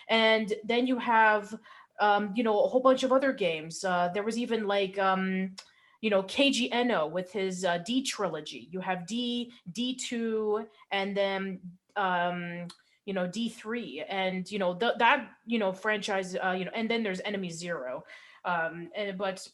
And 0.10 0.54
then 0.66 0.88
you 0.88 0.98
have, 0.98 1.56
um, 2.02 2.34
you 2.36 2.44
know, 2.44 2.66
a 2.66 2.68
whole 2.68 2.82
bunch 2.82 3.04
of 3.04 3.14
other 3.14 3.32
games. 3.32 3.86
Uh, 3.86 4.10
there 4.14 4.24
was 4.24 4.38
even 4.38 4.68
like, 4.68 5.00
um, 5.00 5.56
you 6.04 6.10
know, 6.10 6.22
Kenji 6.22 6.68
Eno 6.72 7.08
with 7.08 7.32
his 7.32 7.64
uh, 7.64 7.80
D 7.80 8.04
trilogy. 8.04 8.68
You 8.70 8.82
have 8.82 9.08
D, 9.08 9.54
D2, 9.72 10.66
and 10.92 11.16
then, 11.16 11.60
um, 11.96 12.68
you 13.06 13.14
know, 13.14 13.26
D3. 13.26 14.04
And, 14.10 14.52
you 14.52 14.60
know, 14.60 14.76
th- 14.76 15.00
that, 15.00 15.30
you 15.46 15.60
know, 15.60 15.72
franchise, 15.72 16.36
uh, 16.36 16.52
you 16.52 16.66
know, 16.66 16.72
and 16.76 16.92
then 16.92 17.04
there's 17.04 17.22
Enemy 17.22 17.50
Zero 17.50 18.04
um 18.46 18.90
and 18.96 19.18
but 19.18 19.48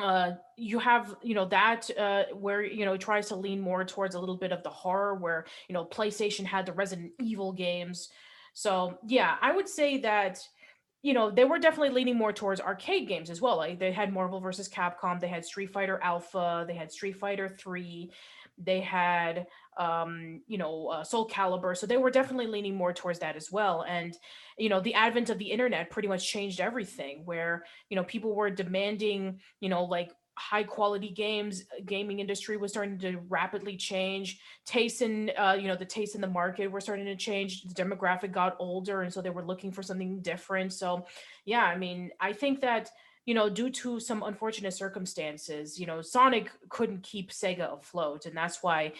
uh 0.00 0.32
you 0.56 0.78
have 0.78 1.16
you 1.22 1.34
know 1.34 1.44
that 1.44 1.90
uh 1.98 2.24
where 2.34 2.62
you 2.62 2.84
know 2.84 2.94
it 2.94 3.00
tries 3.00 3.28
to 3.28 3.36
lean 3.36 3.60
more 3.60 3.84
towards 3.84 4.14
a 4.14 4.20
little 4.20 4.36
bit 4.36 4.52
of 4.52 4.62
the 4.62 4.70
horror 4.70 5.14
where 5.14 5.44
you 5.68 5.72
know 5.74 5.84
playstation 5.84 6.44
had 6.44 6.64
the 6.64 6.72
resident 6.72 7.12
evil 7.20 7.52
games 7.52 8.08
so 8.54 8.98
yeah 9.06 9.36
i 9.42 9.52
would 9.52 9.68
say 9.68 9.98
that 9.98 10.40
you 11.02 11.14
know 11.14 11.30
they 11.30 11.44
were 11.44 11.58
definitely 11.58 11.90
leaning 11.90 12.16
more 12.16 12.32
towards 12.32 12.60
arcade 12.60 13.06
games 13.06 13.30
as 13.30 13.40
well 13.40 13.56
like 13.56 13.78
they 13.78 13.92
had 13.92 14.12
marvel 14.12 14.40
versus 14.40 14.68
capcom 14.68 15.20
they 15.20 15.28
had 15.28 15.44
street 15.44 15.70
fighter 15.70 16.00
alpha 16.02 16.64
they 16.66 16.74
had 16.74 16.90
street 16.90 17.16
fighter 17.16 17.48
3 17.48 18.10
they 18.58 18.80
had 18.80 19.46
um 19.78 20.40
you 20.48 20.58
know 20.58 20.88
uh, 20.88 21.04
soul 21.04 21.28
calibur 21.28 21.76
so 21.76 21.86
they 21.86 21.96
were 21.96 22.10
definitely 22.10 22.48
leaning 22.48 22.74
more 22.74 22.92
towards 22.92 23.20
that 23.20 23.36
as 23.36 23.50
well 23.52 23.84
and 23.88 24.16
you 24.58 24.68
know 24.68 24.80
the 24.80 24.94
advent 24.94 25.30
of 25.30 25.38
the 25.38 25.50
internet 25.50 25.90
pretty 25.90 26.08
much 26.08 26.28
changed 26.28 26.60
everything 26.60 27.22
where 27.24 27.64
you 27.88 27.96
know 27.96 28.02
people 28.02 28.34
were 28.34 28.50
demanding 28.50 29.40
you 29.60 29.68
know 29.68 29.84
like 29.84 30.10
high 30.38 30.62
quality 30.62 31.10
games 31.10 31.64
uh, 31.76 31.80
gaming 31.84 32.20
industry 32.20 32.56
was 32.56 32.70
starting 32.70 32.98
to 32.98 33.18
rapidly 33.28 33.76
change 33.76 34.40
tastes 34.64 35.02
in 35.02 35.30
uh, 35.36 35.56
you 35.58 35.68
know 35.68 35.76
the 35.76 35.84
tastes 35.84 36.14
in 36.14 36.20
the 36.20 36.26
market 36.26 36.70
were 36.70 36.80
starting 36.80 37.04
to 37.04 37.16
change 37.16 37.62
the 37.64 37.74
demographic 37.74 38.32
got 38.32 38.56
older 38.58 39.02
and 39.02 39.12
so 39.12 39.20
they 39.20 39.30
were 39.30 39.44
looking 39.44 39.72
for 39.72 39.82
something 39.82 40.20
different 40.20 40.72
so 40.72 41.04
yeah 41.44 41.64
i 41.64 41.76
mean 41.76 42.10
i 42.20 42.32
think 42.32 42.60
that 42.60 42.90
you 43.28 43.34
know, 43.34 43.50
due 43.50 43.68
to 43.68 44.00
some 44.00 44.22
unfortunate 44.22 44.72
circumstances, 44.72 45.78
you 45.78 45.84
know, 45.84 46.00
Sonic 46.00 46.50
couldn't 46.70 47.02
keep 47.02 47.30
Sega 47.30 47.78
afloat. 47.78 48.24
And 48.24 48.34
that's 48.34 48.62
why 48.62 48.94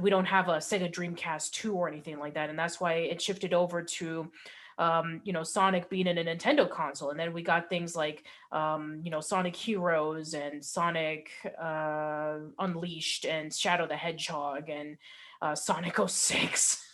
we 0.00 0.08
don't 0.08 0.24
have 0.24 0.48
a 0.48 0.58
Sega 0.58 0.88
Dreamcast 0.88 1.50
2 1.50 1.74
or 1.74 1.88
anything 1.88 2.20
like 2.20 2.34
that. 2.34 2.48
And 2.48 2.56
that's 2.56 2.80
why 2.80 2.92
it 2.92 3.20
shifted 3.20 3.52
over 3.52 3.82
to, 3.82 4.30
um, 4.78 5.20
you 5.24 5.32
know, 5.32 5.42
Sonic 5.42 5.88
being 5.88 6.06
in 6.06 6.18
a 6.18 6.24
Nintendo 6.24 6.68
console. 6.68 7.10
And 7.10 7.18
then 7.18 7.32
we 7.32 7.42
got 7.42 7.68
things 7.68 7.94
like, 7.96 8.24
um, 8.50 9.00
you 9.02 9.10
know, 9.10 9.20
Sonic 9.20 9.56
Heroes 9.56 10.34
and 10.34 10.64
Sonic 10.64 11.30
uh, 11.60 12.36
Unleashed 12.58 13.26
and 13.26 13.52
Shadow 13.52 13.86
the 13.86 13.96
Hedgehog 13.96 14.68
and 14.68 14.96
uh, 15.40 15.54
Sonic 15.54 15.96
06. 16.06 16.84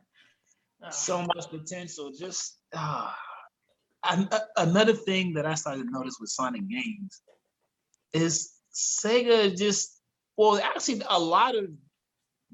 so 0.90 1.22
much 1.22 1.50
potential. 1.50 2.12
Just 2.18 2.58
uh, 2.72 3.10
another 4.56 4.92
thing 4.94 5.34
that 5.34 5.46
I 5.46 5.54
started 5.54 5.84
to 5.84 5.90
notice 5.90 6.16
with 6.20 6.30
Sonic 6.30 6.68
games 6.68 7.22
is 8.12 8.52
Sega 8.72 9.56
just 9.56 9.96
well, 10.36 10.60
actually, 10.62 11.02
a 11.08 11.18
lot 11.18 11.56
of 11.56 11.66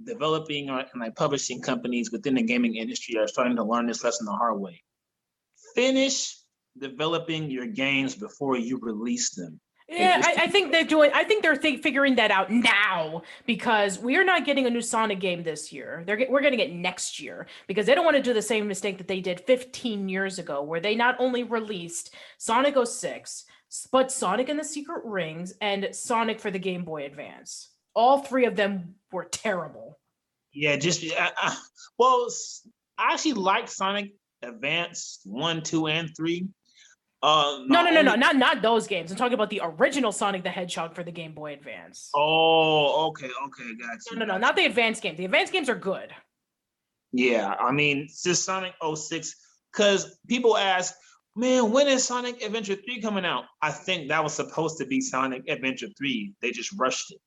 developing 0.05 0.71
or 0.71 0.81
and 0.81 1.01
like 1.01 1.17
publishing 1.17 1.61
companies 1.61 2.11
within 2.11 2.35
the 2.35 2.43
gaming 2.43 2.77
industry 2.77 3.19
are 3.19 3.29
starting 3.29 3.57
to 3.57 3.65
learn 3.65 3.87
this 3.87 4.05
lesson 4.05 4.27
the 4.27 4.33
hard 4.33 4.61
way. 4.61 4.83
Finish 5.75 6.37
developing 6.79 7.51
your 7.51 7.67
games 7.67 8.15
before 8.15 8.57
you 8.57 8.79
release 8.81 9.35
them. 9.35 9.61
Yeah, 9.89 10.23
I, 10.25 10.45
I, 10.45 10.47
think 10.47 10.73
they're 10.73 10.85
doing. 10.85 11.11
I 11.13 11.25
think 11.25 11.43
they're 11.43 11.57
th- 11.57 11.83
figuring 11.83 12.15
that 12.15 12.31
out 12.31 12.51
now 12.51 13.23
because 13.47 13.99
we 13.99 14.17
are 14.17 14.25
not 14.25 14.47
getting 14.47 14.67
a 14.67 14.71
new 14.71 14.81
Sonic 14.81 15.21
game 15.21 15.43
this 15.43 15.71
year. 15.71 16.03
They're 16.07 16.27
we're 16.31 16.41
getting 16.41 16.61
it 16.61 16.73
next 16.73 17.21
year 17.21 17.47
because 17.67 17.87
they 17.87 17.95
don't 17.95 18.05
want 18.05 18.17
to 18.17 18.23
do 18.23 18.33
the 18.33 18.41
same 18.41 18.67
mistake 18.67 18.97
that 18.99 19.09
they 19.09 19.21
did 19.21 19.41
15 19.41 20.09
years 20.09 20.39
ago, 20.39 20.63
where 20.63 20.81
they 20.81 20.95
not 20.95 21.17
only 21.19 21.43
released 21.43 22.15
Sonic 22.39 22.75
06, 22.83 23.45
but 23.91 24.11
Sonic 24.11 24.49
and 24.49 24.59
the 24.59 24.65
Secret 24.65 25.03
Rings 25.05 25.53
and 25.61 25.89
Sonic 25.93 26.41
for 26.41 26.51
the 26.51 26.59
Game 26.59 26.85
Boy 26.85 27.05
Advance. 27.05 27.72
All 27.95 28.19
three 28.19 28.47
of 28.47 28.57
them 28.57 28.97
were 29.11 29.25
terrible. 29.25 29.99
Yeah, 30.53 30.77
just 30.77 31.05
uh, 31.05 31.31
uh, 31.43 31.55
well, 31.99 32.29
I 32.99 33.15
actually 33.15 33.35
like 33.35 33.69
Sonic 33.69 34.13
Advance 34.43 35.21
one, 35.25 35.63
two, 35.63 35.87
and 35.87 36.11
three. 36.17 36.49
Uh, 37.23 37.61
no, 37.69 37.85
no, 37.85 37.91
no, 37.91 38.03
no, 38.03 38.15
not 38.17 38.37
not 38.37 38.63
those 38.63 38.89
games. 38.89 39.13
I'm 39.13 39.17
talking 39.17 39.35
about 39.35 39.51
the 39.51 39.61
original 39.63 40.11
Sonic 40.11 40.43
the 40.43 40.51
Hedgehog 40.51 40.95
for 40.95 41.05
the 41.05 41.13
Game 41.13 41.35
Boy 41.35 41.53
Advance. 41.53 42.11
Oh, 42.17 43.09
okay, 43.09 43.27
okay, 43.45 43.75
gotcha. 43.79 44.19
No, 44.19 44.25
no, 44.25 44.33
no, 44.33 44.39
not 44.39 44.57
the 44.57 44.67
advanced 44.67 45.03
game. 45.03 45.17
The 45.17 45.25
advanced 45.25 45.53
games 45.53 45.69
are 45.69 45.77
good. 45.77 46.13
Yeah, 47.13 47.55
I 47.61 47.71
mean, 47.73 48.09
just 48.25 48.45
Sonic 48.45 48.73
06, 48.83 49.37
because 49.71 50.19
people 50.27 50.57
ask, 50.57 50.95
man, 51.37 51.71
when 51.71 51.87
is 51.87 52.05
Sonic 52.05 52.43
Adventure 52.43 52.75
3 52.75 53.01
coming 53.03 53.25
out? 53.25 53.45
I 53.61 53.71
think 53.71 54.09
that 54.09 54.25
was 54.25 54.33
supposed 54.33 54.79
to 54.79 54.87
be 54.87 55.01
Sonic 55.01 55.43
Adventure 55.49 55.89
3. 55.97 56.33
They 56.41 56.51
just 56.51 56.73
rushed 56.79 57.13
it. 57.13 57.21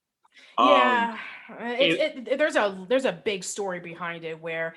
Yeah, 0.58 1.18
um, 1.50 1.58
it, 1.60 2.28
it, 2.28 2.38
there's 2.38 2.56
a 2.56 2.86
there's 2.90 3.06
a 3.06 3.12
big 3.12 3.44
story 3.44 3.80
behind 3.80 4.24
it 4.24 4.42
where 4.42 4.76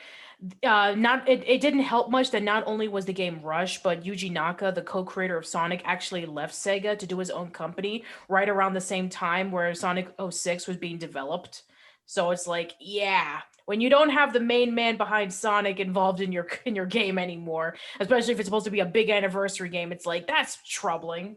uh, 0.63 0.95
not 0.97 1.29
it, 1.29 1.43
it 1.47 1.61
didn't 1.61 1.81
help 1.81 2.11
much 2.11 2.31
that 2.31 2.43
not 2.43 2.65
only 2.67 2.89
was 2.89 3.05
the 3.07 3.13
game 3.13 3.41
rushed, 3.43 3.83
but 3.83 4.05
Yuji 4.05 4.31
Naka, 4.31 4.73
the 4.73 4.83
co-creator 4.83 5.37
of 5.37 5.47
Sonic, 5.47 5.83
actually 5.85 6.27
left 6.27 6.55
Sega 6.55 6.99
to 6.99 7.07
do 7.07 7.19
his 7.19 7.31
own 7.31 7.51
company 7.51 8.05
right 8.29 8.49
around 8.49 8.75
the 8.75 8.81
same 8.81 9.09
time 9.09 9.51
where 9.51 9.75
Sonic 9.75 10.09
06 10.31 10.67
was 10.67 10.77
being 10.77 10.99
developed. 10.99 11.63
So 12.07 12.31
it's 12.31 12.47
like, 12.47 12.75
yeah, 12.81 13.41
when 13.67 13.83
you 13.83 13.91
don't 13.91 14.09
have 14.09 14.33
the 14.33 14.41
main 14.41 14.75
man 14.75 14.97
behind 14.97 15.31
Sonic 15.33 15.79
involved 15.79 16.23
in 16.23 16.33
your 16.33 16.47
in 16.65 16.75
your 16.75 16.87
game 16.87 17.19
anymore, 17.19 17.77
especially 18.01 18.33
if 18.33 18.41
it's 18.41 18.47
supposed 18.47 18.65
to 18.67 18.71
be 18.71 18.81
a 18.81 18.87
big 18.87 19.11
anniversary 19.11 19.69
game, 19.69 19.93
it's 19.93 20.07
like 20.07 20.27
that's 20.27 20.59
troubling. 20.67 21.37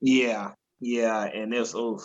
Yeah, 0.00 0.52
yeah, 0.80 1.24
and 1.24 1.54
it's 1.54 1.74
oh, 1.74 2.00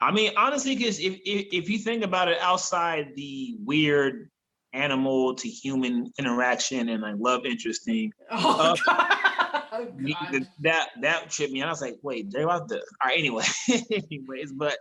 I 0.00 0.10
mean, 0.10 0.32
honestly, 0.36 0.76
because 0.76 1.00
if, 1.00 1.14
if 1.24 1.46
if 1.52 1.68
you 1.70 1.78
think 1.78 2.04
about 2.04 2.28
it, 2.28 2.38
outside 2.40 3.12
the 3.14 3.56
weird 3.64 4.30
animal 4.76 5.34
to 5.34 5.48
human 5.48 6.12
interaction 6.18 6.88
and 6.88 7.02
like 7.02 7.16
love 7.18 7.46
interesting. 7.46 8.12
Oh, 8.30 8.76
uh, 8.82 8.92
oh 9.72 10.40
that 10.60 10.88
that 11.02 11.30
tripped 11.30 11.52
me. 11.52 11.60
And 11.60 11.68
I 11.68 11.72
was 11.72 11.80
like, 11.80 11.96
wait, 12.02 12.30
they 12.30 12.42
about 12.42 12.68
the 12.68 12.76
all 12.76 12.82
right, 13.06 13.18
anyway. 13.18 13.44
Anyways, 13.92 14.52
but 14.52 14.76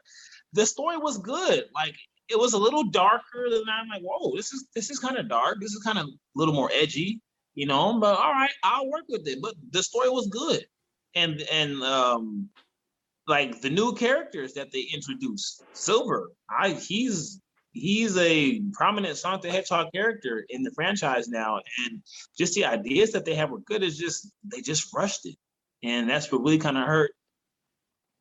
the 0.54 0.65
story 0.65 0.97
was 0.97 1.17
good. 1.17 1.65
Like 1.73 1.95
it 2.30 2.39
was 2.39 2.54
a 2.54 2.58
little 2.58 2.84
darker 2.84 3.49
than 3.49 3.63
I'm 3.69 3.88
like, 3.88 4.01
whoa, 4.01 4.36
this 4.36 4.54
is 4.54 4.67
this 4.73 4.89
is 4.89 4.99
kind 4.99 5.17
of 5.17 5.30
dark. 5.30 5.58
This 5.60 5.73
is 5.73 5.84
kind 5.84 5.97
of 5.97 6.08
a 6.08 6.10
little 6.36 6.54
more 6.54 6.69
edgy, 6.73 7.21
you 7.56 7.65
know. 7.65 7.99
But 7.99 8.17
all 8.17 8.32
right, 8.32 8.51
I'll 8.63 8.89
work 8.89 9.06
with 9.10 9.28
it. 9.28 9.39
But 9.41 9.56
the 9.71 9.84
story 9.84 10.10
was 10.10 10.28
good. 10.28 10.65
And 11.15 11.41
and 11.51 11.82
um 11.84 12.49
like 13.27 13.61
the 13.61 13.69
new 13.69 13.93
characters 13.93 14.53
that 14.53 14.71
they 14.71 14.85
introduced, 14.93 15.63
Silver, 15.73 16.31
I 16.49 16.71
he's 16.71 17.41
he's 17.71 18.17
a 18.17 18.61
prominent 18.73 19.17
Sonic 19.17 19.41
the 19.41 19.51
Hedgehog 19.51 19.88
character 19.93 20.45
in 20.49 20.63
the 20.63 20.71
franchise 20.71 21.27
now, 21.27 21.59
and 21.85 22.01
just 22.38 22.53
the 22.55 22.65
ideas 22.65 23.11
that 23.11 23.25
they 23.25 23.35
have 23.35 23.51
were 23.51 23.59
good. 23.59 23.83
Is 23.83 23.97
just 23.97 24.31
they 24.43 24.61
just 24.61 24.93
rushed 24.93 25.25
it, 25.25 25.35
and 25.83 26.09
that's 26.09 26.31
what 26.31 26.41
really 26.41 26.59
kind 26.59 26.77
of 26.77 26.85
hurt 26.85 27.11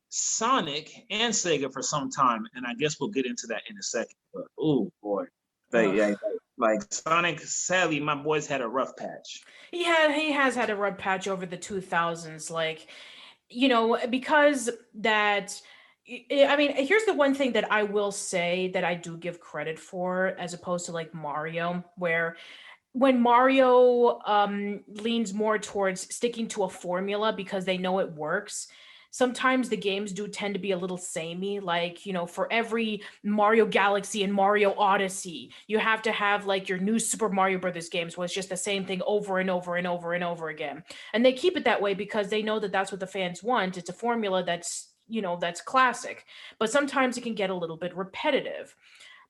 Sonic 0.09 0.91
and 1.09 1.33
Sega 1.33 1.71
for 1.71 1.81
some 1.81 2.09
time. 2.09 2.45
And 2.53 2.65
I 2.65 2.73
guess 2.73 2.99
we'll 2.99 3.09
get 3.09 3.25
into 3.25 3.47
that 3.47 3.61
in 3.69 3.77
a 3.77 3.83
second. 3.83 4.17
But 4.33 4.45
oh 4.59 4.91
boy, 5.01 5.25
but, 5.71 5.95
yeah, 5.95 6.15
like 6.57 6.81
Sonic, 6.91 7.41
sadly, 7.41 7.99
my 7.99 8.15
boys 8.15 8.47
had 8.47 8.61
a 8.61 8.67
rough 8.67 8.95
patch. 8.95 9.41
Yeah, 9.71 10.13
he 10.13 10.31
has 10.31 10.55
had 10.55 10.69
a 10.69 10.75
rough 10.75 10.97
patch 10.97 11.27
over 11.27 11.45
the 11.45 11.57
two 11.57 11.81
thousands. 11.81 12.49
Like, 12.49 12.87
you 13.49 13.67
know, 13.67 13.97
because 14.09 14.69
that 14.95 15.59
I 16.07 16.55
mean, 16.55 16.75
here's 16.75 17.05
the 17.05 17.15
one 17.15 17.33
thing 17.33 17.53
that 17.53 17.71
I 17.71 17.81
will 17.81 18.11
say 18.11 18.69
that 18.73 18.83
I 18.83 18.93
do 18.93 19.17
give 19.17 19.39
credit 19.39 19.79
for, 19.79 20.35
as 20.37 20.53
opposed 20.53 20.85
to 20.85 20.91
like 20.91 21.15
Mario, 21.15 21.83
where 21.97 22.37
when 22.91 23.19
Mario 23.19 24.19
um, 24.25 24.81
leans 24.87 25.33
more 25.33 25.57
towards 25.57 26.13
sticking 26.13 26.47
to 26.49 26.63
a 26.63 26.69
formula 26.69 27.33
because 27.33 27.65
they 27.65 27.77
know 27.77 27.99
it 27.99 28.11
works, 28.11 28.67
sometimes 29.15 29.69
the 29.69 29.77
games 29.77 30.11
do 30.11 30.27
tend 30.27 30.53
to 30.53 30.59
be 30.59 30.71
a 30.71 30.77
little 30.77 30.97
samey. 30.97 31.61
Like, 31.61 32.05
you 32.05 32.11
know, 32.11 32.25
for 32.25 32.51
every 32.51 33.01
Mario 33.23 33.65
Galaxy 33.65 34.23
and 34.23 34.33
Mario 34.33 34.73
Odyssey, 34.77 35.53
you 35.67 35.79
have 35.79 36.01
to 36.01 36.11
have 36.11 36.45
like 36.45 36.67
your 36.67 36.79
new 36.79 36.99
Super 36.99 37.29
Mario 37.29 37.57
Brothers 37.57 37.87
games 37.87 38.17
where 38.17 38.25
it's 38.25 38.33
just 38.33 38.49
the 38.49 38.57
same 38.57 38.83
thing 38.83 39.01
over 39.07 39.39
and 39.39 39.49
over 39.49 39.77
and 39.77 39.87
over 39.87 40.11
and 40.15 40.21
over 40.21 40.49
again. 40.49 40.83
And 41.13 41.25
they 41.25 41.31
keep 41.31 41.55
it 41.55 41.63
that 41.63 41.81
way 41.81 41.93
because 41.93 42.27
they 42.27 42.41
know 42.41 42.59
that 42.59 42.73
that's 42.73 42.91
what 42.91 42.99
the 42.99 43.07
fans 43.07 43.41
want. 43.41 43.77
It's 43.77 43.89
a 43.89 43.93
formula 43.93 44.43
that's 44.43 44.91
you 45.07 45.21
know 45.21 45.37
that's 45.39 45.61
classic 45.61 46.25
but 46.57 46.71
sometimes 46.71 47.15
it 47.15 47.21
can 47.21 47.35
get 47.35 47.51
a 47.51 47.53
little 47.53 47.77
bit 47.77 47.95
repetitive 47.95 48.75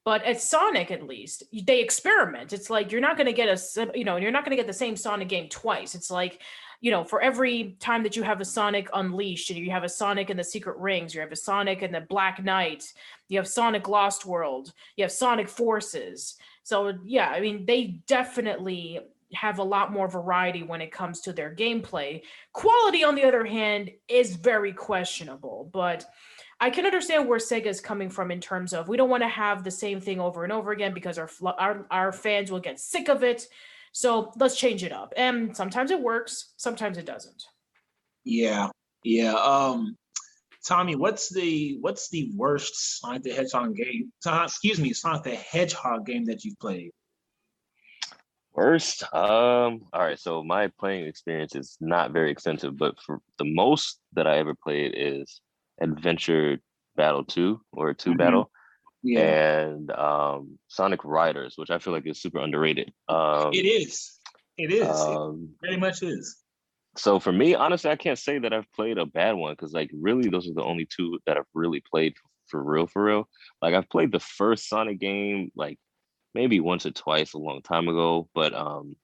but 0.05 0.23
at 0.23 0.39
sonic 0.39 0.91
at 0.91 1.03
least 1.03 1.43
they 1.65 1.81
experiment. 1.81 2.53
It's 2.53 2.69
like 2.69 2.91
you're 2.91 3.01
not 3.01 3.17
going 3.17 3.25
to 3.25 3.33
get 3.33 3.49
a 3.49 3.91
you 3.93 4.05
know 4.05 4.15
you're 4.15 4.31
not 4.31 4.45
going 4.45 4.55
to 4.55 4.61
get 4.61 4.67
the 4.67 4.73
same 4.73 4.95
sonic 4.95 5.27
game 5.27 5.49
twice. 5.49 5.95
It's 5.95 6.11
like 6.11 6.41
you 6.79 6.91
know 6.91 7.03
for 7.03 7.21
every 7.21 7.75
time 7.79 8.03
that 8.03 8.15
you 8.15 8.23
have 8.23 8.39
a 8.39 8.45
sonic 8.45 8.87
unleashed 8.93 9.49
and 9.49 9.59
you 9.59 9.71
have 9.71 9.83
a 9.83 9.89
sonic 9.89 10.29
in 10.29 10.37
the 10.37 10.43
secret 10.43 10.77
rings 10.77 11.15
you 11.15 11.21
have 11.21 11.31
a 11.31 11.35
sonic 11.35 11.81
in 11.81 11.91
the 11.91 12.01
black 12.01 12.43
knight 12.43 12.93
you 13.29 13.39
have 13.39 13.47
sonic 13.47 13.87
lost 13.87 14.25
world 14.25 14.71
you 14.95 15.03
have 15.03 15.11
sonic 15.11 15.49
forces. 15.49 16.35
So 16.63 16.93
yeah 17.03 17.29
i 17.29 17.39
mean 17.39 17.65
they 17.65 18.01
definitely 18.07 18.99
have 19.33 19.59
a 19.59 19.63
lot 19.63 19.91
more 19.91 20.07
variety 20.07 20.63
when 20.63 20.81
it 20.81 20.91
comes 20.91 21.21
to 21.21 21.33
their 21.33 21.53
gameplay. 21.53 22.21
Quality, 22.53 23.03
on 23.03 23.15
the 23.15 23.23
other 23.23 23.43
hand, 23.43 23.91
is 24.07 24.35
very 24.35 24.71
questionable, 24.71 25.69
but 25.73 26.05
I 26.59 26.69
can 26.69 26.85
understand 26.85 27.27
where 27.27 27.39
Sega 27.39 27.65
is 27.65 27.81
coming 27.81 28.09
from 28.09 28.31
in 28.31 28.39
terms 28.39 28.73
of 28.73 28.87
we 28.87 28.97
don't 28.97 29.09
want 29.09 29.23
to 29.23 29.29
have 29.29 29.63
the 29.63 29.71
same 29.71 29.99
thing 29.99 30.19
over 30.19 30.43
and 30.43 30.53
over 30.53 30.71
again 30.71 30.93
because 30.93 31.17
our, 31.17 31.29
our 31.57 31.85
our 31.91 32.11
fans 32.11 32.51
will 32.51 32.61
get 32.61 32.79
sick 32.79 33.09
of 33.09 33.23
it. 33.23 33.47
So 33.91 34.31
let's 34.37 34.57
change 34.57 34.83
it 34.83 34.91
up. 34.91 35.13
And 35.15 35.55
sometimes 35.55 35.91
it 35.91 36.01
works, 36.01 36.53
sometimes 36.57 36.97
it 36.97 37.05
doesn't. 37.05 37.43
Yeah, 38.23 38.69
yeah. 39.03 39.33
Um, 39.33 39.97
Tommy, 40.65 40.95
what's 40.95 41.29
the 41.29 41.77
what's 41.81 42.09
the 42.09 42.31
worst 42.35 42.99
Sonic 42.99 43.23
the 43.23 43.31
Hedgehog 43.31 43.75
game? 43.75 44.11
Excuse 44.25 44.79
me, 44.79 44.93
Sonic 44.93 45.23
the 45.23 45.35
Hedgehog 45.35 46.05
game 46.05 46.25
that 46.25 46.43
you've 46.43 46.59
played? 46.59 46.91
Worst, 48.53 49.03
um, 49.13 49.81
all 49.91 50.01
right. 50.01 50.17
So 50.17 50.41
my 50.41 50.69
playing 50.79 51.05
experience 51.05 51.55
is 51.55 51.77
not 51.81 52.11
very 52.11 52.31
extensive, 52.31 52.77
but 52.77 52.95
for 53.01 53.19
the 53.37 53.45
most 53.45 53.99
that 54.13 54.27
I 54.27 54.37
ever 54.37 54.55
played 54.55 54.93
is 54.95 55.41
Adventure 55.81 56.59
Battle 56.95 57.23
Two 57.23 57.61
or 57.71 57.93
2 57.93 58.11
mm-hmm. 58.11 58.17
Battle, 58.17 58.51
yeah. 59.03 59.19
and 59.19 59.91
um, 59.91 60.57
Sonic 60.67 61.03
Riders, 61.03 61.53
which 61.57 61.69
I 61.69 61.79
feel 61.79 61.93
like 61.93 62.07
is 62.07 62.21
super 62.21 62.39
underrated. 62.39 62.91
Um, 63.07 63.51
it 63.53 63.65
is. 63.65 64.19
It 64.57 64.71
is. 64.71 64.88
Um, 64.88 65.49
it 65.61 65.67
very 65.67 65.77
much 65.77 66.01
is. 66.01 66.38
So 66.97 67.19
for 67.19 67.31
me, 67.31 67.55
honestly, 67.55 67.91
I 67.91 67.97
can't 67.97 68.17
say 68.17 68.39
that 68.39 68.53
I've 68.53 68.71
played 68.71 68.97
a 68.97 69.05
bad 69.05 69.33
one 69.33 69.53
because 69.53 69.73
like 69.73 69.91
really 69.93 70.29
those 70.29 70.47
are 70.47 70.53
the 70.53 70.63
only 70.63 70.85
two 70.85 71.19
that 71.25 71.38
I've 71.38 71.43
really 71.53 71.81
played 71.81 72.13
for 72.47 72.63
real, 72.63 72.88
for 72.88 73.03
real. 73.03 73.27
Like 73.61 73.73
I've 73.73 73.89
played 73.89 74.11
the 74.11 74.19
first 74.19 74.69
Sonic 74.69 74.99
game 74.99 75.51
like 75.55 75.77
maybe 76.33 76.59
once 76.59 76.85
or 76.85 76.91
twice 76.91 77.33
a 77.33 77.38
long 77.38 77.61
time 77.61 77.88
ago, 77.88 78.29
but 78.33 78.53
um, 78.53 78.95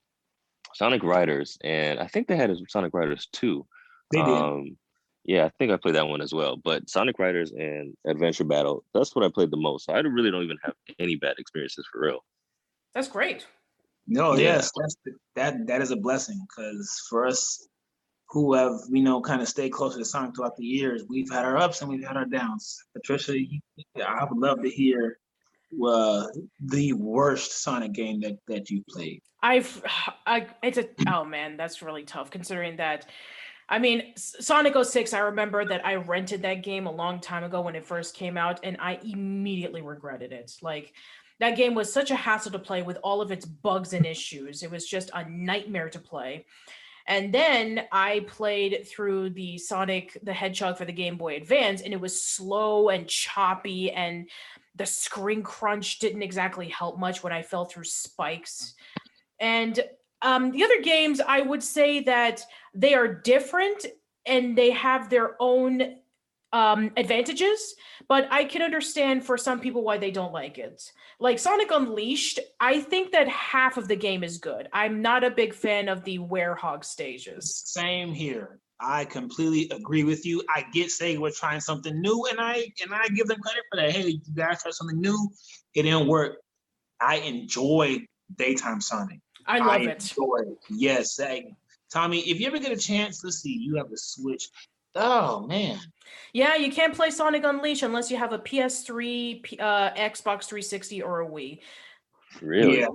Sonic 0.74 1.04
Riders, 1.04 1.58
and 1.64 2.00
I 2.00 2.08
think 2.08 2.28
they 2.28 2.38
had 2.38 2.50
a 2.50 2.56
Sonic 2.70 2.94
Riders 2.94 3.28
too. 3.34 3.66
They 4.12 4.20
did. 4.20 4.28
Um, 4.28 4.78
Yeah, 5.24 5.46
I 5.46 5.52
think 5.60 5.72
I 5.72 5.78
played 5.78 5.96
that 5.96 6.08
one 6.08 6.22
as 6.22 6.34
well. 6.34 6.58
But 6.58 6.90
Sonic 6.90 7.20
Riders 7.20 7.52
and 7.52 7.96
Adventure 8.08 8.44
Battle, 8.44 8.84
that's 8.94 9.16
what 9.16 9.24
I 9.24 9.30
played 9.30 9.52
the 9.52 9.58
most. 9.58 9.86
So 9.86 9.94
I 9.94 10.00
really 10.00 10.32
don't 10.32 10.44
even 10.44 10.58
have 10.64 10.74
any 11.00 11.16
bad 11.16 11.36
experiences 11.38 11.88
for 11.92 12.02
real. 12.02 12.24
That's 12.94 13.08
great. 13.08 13.46
No, 14.08 14.34
Yeah. 14.34 14.56
yes, 14.56 14.72
that's 14.76 14.96
the, 15.06 15.12
that 15.36 15.68
that 15.68 15.82
is 15.82 15.92
a 15.92 15.96
blessing 15.96 16.44
because 16.50 17.06
for 17.10 17.28
us 17.28 17.68
who 18.30 18.54
have 18.54 18.74
you 18.90 19.04
know 19.04 19.22
kind 19.22 19.42
of 19.42 19.48
stayed 19.48 19.70
close 19.72 19.96
to 19.96 20.04
Sonic 20.04 20.36
throughout 20.36 20.58
the 20.58 20.66
years, 20.66 21.04
we've 21.08 21.30
had 21.30 21.46
our 21.46 21.58
ups 21.58 21.82
and 21.82 21.90
we've 21.90 22.06
had 22.06 22.18
our 22.18 22.26
downs. 22.26 22.84
Patricia, 22.94 23.40
you, 23.40 23.60
I 24.04 24.26
would 24.26 24.40
love 24.40 24.64
to 24.64 24.70
hear 24.70 25.20
uh, 25.86 26.26
the 26.66 26.94
worst 26.94 27.62
Sonic 27.62 27.94
game 27.94 28.20
that 28.22 28.38
that 28.48 28.70
you 28.72 28.84
played. 28.90 29.22
I've, 29.44 29.84
I, 30.26 30.48
it's 30.62 30.78
a, 30.78 30.88
oh 31.08 31.24
man, 31.24 31.58
that's 31.58 31.82
really 31.82 32.04
tough 32.04 32.32
considering 32.32 32.78
that. 32.78 33.06
I 33.72 33.80
mean, 33.80 34.14
Sonic 34.18 34.76
06, 34.76 35.14
I 35.14 35.20
remember 35.20 35.64
that 35.64 35.86
I 35.86 35.96
rented 35.96 36.42
that 36.42 36.62
game 36.62 36.88
a 36.88 36.92
long 36.92 37.22
time 37.22 37.46
ago 37.46 37.62
when 37.62 37.76
it 37.78 37.86
first 37.86 38.14
came 38.14 38.38
out, 38.38 38.60
and 38.64 38.76
I 38.82 39.00
immediately 39.02 39.82
regretted 39.82 40.34
it. 40.34 40.58
Like, 40.62 40.94
that 41.40 41.56
game 41.56 41.74
was 41.74 41.92
such 41.92 42.12
a 42.12 42.16
hassle 42.16 42.52
to 42.52 42.60
play 42.60 42.82
with 42.82 42.98
all 43.02 43.22
of 43.22 43.32
its 43.32 43.46
bugs 43.46 43.94
and 43.94 44.06
issues. 44.06 44.62
It 44.62 44.70
was 44.70 44.86
just 44.86 45.10
a 45.14 45.28
nightmare 45.30 45.90
to 45.90 46.00
play. 46.00 46.46
And 47.08 47.34
then 47.34 47.86
I 47.94 48.26
played 48.28 48.86
through 48.88 49.32
the 49.32 49.58
Sonic 49.58 50.18
the 50.22 50.34
Hedgehog 50.34 50.78
for 50.78 50.84
the 50.84 50.92
Game 50.92 51.16
Boy 51.16 51.38
Advance, 51.38 51.82
and 51.82 51.94
it 51.94 52.02
was 52.02 52.22
slow 52.22 52.90
and 52.90 53.08
choppy, 53.08 53.90
and 53.92 54.30
the 54.76 54.86
screen 54.86 55.44
crunch 55.44 56.00
didn't 56.00 56.24
exactly 56.24 56.68
help 56.68 57.00
much 57.00 57.24
when 57.24 57.32
I 57.32 57.42
fell 57.42 57.64
through 57.64 57.86
spikes. 57.86 58.76
And 59.40 59.80
um, 60.22 60.52
the 60.52 60.64
other 60.64 60.82
games, 60.82 61.20
I 61.20 61.42
would 61.42 61.64
say 61.64 62.02
that 62.02 62.42
they 62.74 62.94
are 62.94 63.08
different 63.08 63.86
and 64.26 64.58
they 64.58 64.72
have 64.72 65.10
their 65.10 65.36
own 65.40 65.98
um, 66.54 66.92
advantages, 66.98 67.76
but 68.08 68.28
I 68.30 68.44
can 68.44 68.62
understand 68.62 69.26
for 69.26 69.38
some 69.38 69.60
people 69.60 69.84
why 69.84 69.98
they 69.98 70.12
don't 70.12 70.34
like 70.34 70.58
it. 70.58 70.84
Like 71.20 71.40
Sonic 71.40 71.72
Unleashed, 71.72 72.40
I 72.60 72.82
think 72.82 73.12
that 73.12 73.28
half 73.28 73.78
of 73.78 73.88
the 73.88 73.96
game 73.96 74.24
is 74.24 74.38
good. 74.38 74.68
I'm 74.74 75.02
not 75.02 75.24
a 75.24 75.32
big 75.32 75.54
fan 75.54 75.88
of 75.88 76.04
the 76.04 76.20
werehog 76.20 76.84
stages. 76.84 77.64
Same 77.66 78.14
here. 78.14 78.60
I 78.82 79.06
completely 79.06 79.70
agree 79.76 80.04
with 80.04 80.26
you. 80.26 80.44
I 80.54 80.66
get 80.74 80.90
saying 80.90 81.22
we're 81.22 81.32
trying 81.32 81.60
something 81.60 82.02
new, 82.02 82.26
and 82.32 82.40
I 82.40 82.66
and 82.82 82.94
I 82.94 83.08
give 83.10 83.28
them 83.28 83.40
credit 83.40 83.64
for 83.70 83.78
that. 83.78 83.92
Hey, 83.92 84.08
you 84.08 84.20
guys 84.34 84.64
tried 84.64 84.74
something 84.74 85.00
new. 85.00 85.30
It 85.76 85.84
didn't 85.84 86.08
work. 86.08 86.38
I 87.00 87.18
enjoy 87.18 88.00
daytime 88.36 88.82
Sonic. 88.82 89.20
I 89.52 89.60
love 89.60 89.82
it. 89.82 89.88
enjoy 90.12 90.38
it. 90.52 90.58
Yes, 90.70 91.18
hey, 91.18 91.54
Tommy. 91.92 92.20
If 92.30 92.40
you 92.40 92.48
ever 92.48 92.60
get 92.60 92.72
a 92.72 92.78
chance, 92.78 93.24
let's 93.24 93.38
see. 93.40 93.58
You 93.60 93.76
have 93.78 93.90
the 93.90 93.98
Switch. 93.98 94.50
Oh 94.96 95.48
man, 95.48 95.80
Yeah, 96.34 96.56
you 96.56 96.70
can't 96.70 96.94
play 96.94 97.12
Sonic 97.12 97.46
Unleashed 97.46 97.84
unless 97.84 98.12
you 98.12 98.18
have 98.18 98.34
a 98.34 98.40
PS3, 98.40 99.42
uh, 99.60 99.92
Xbox 99.94 100.44
360, 100.46 101.02
or 101.02 101.22
a 101.22 101.26
Wii. 101.30 101.60
Really? 102.42 102.80
yeah, 102.82 102.88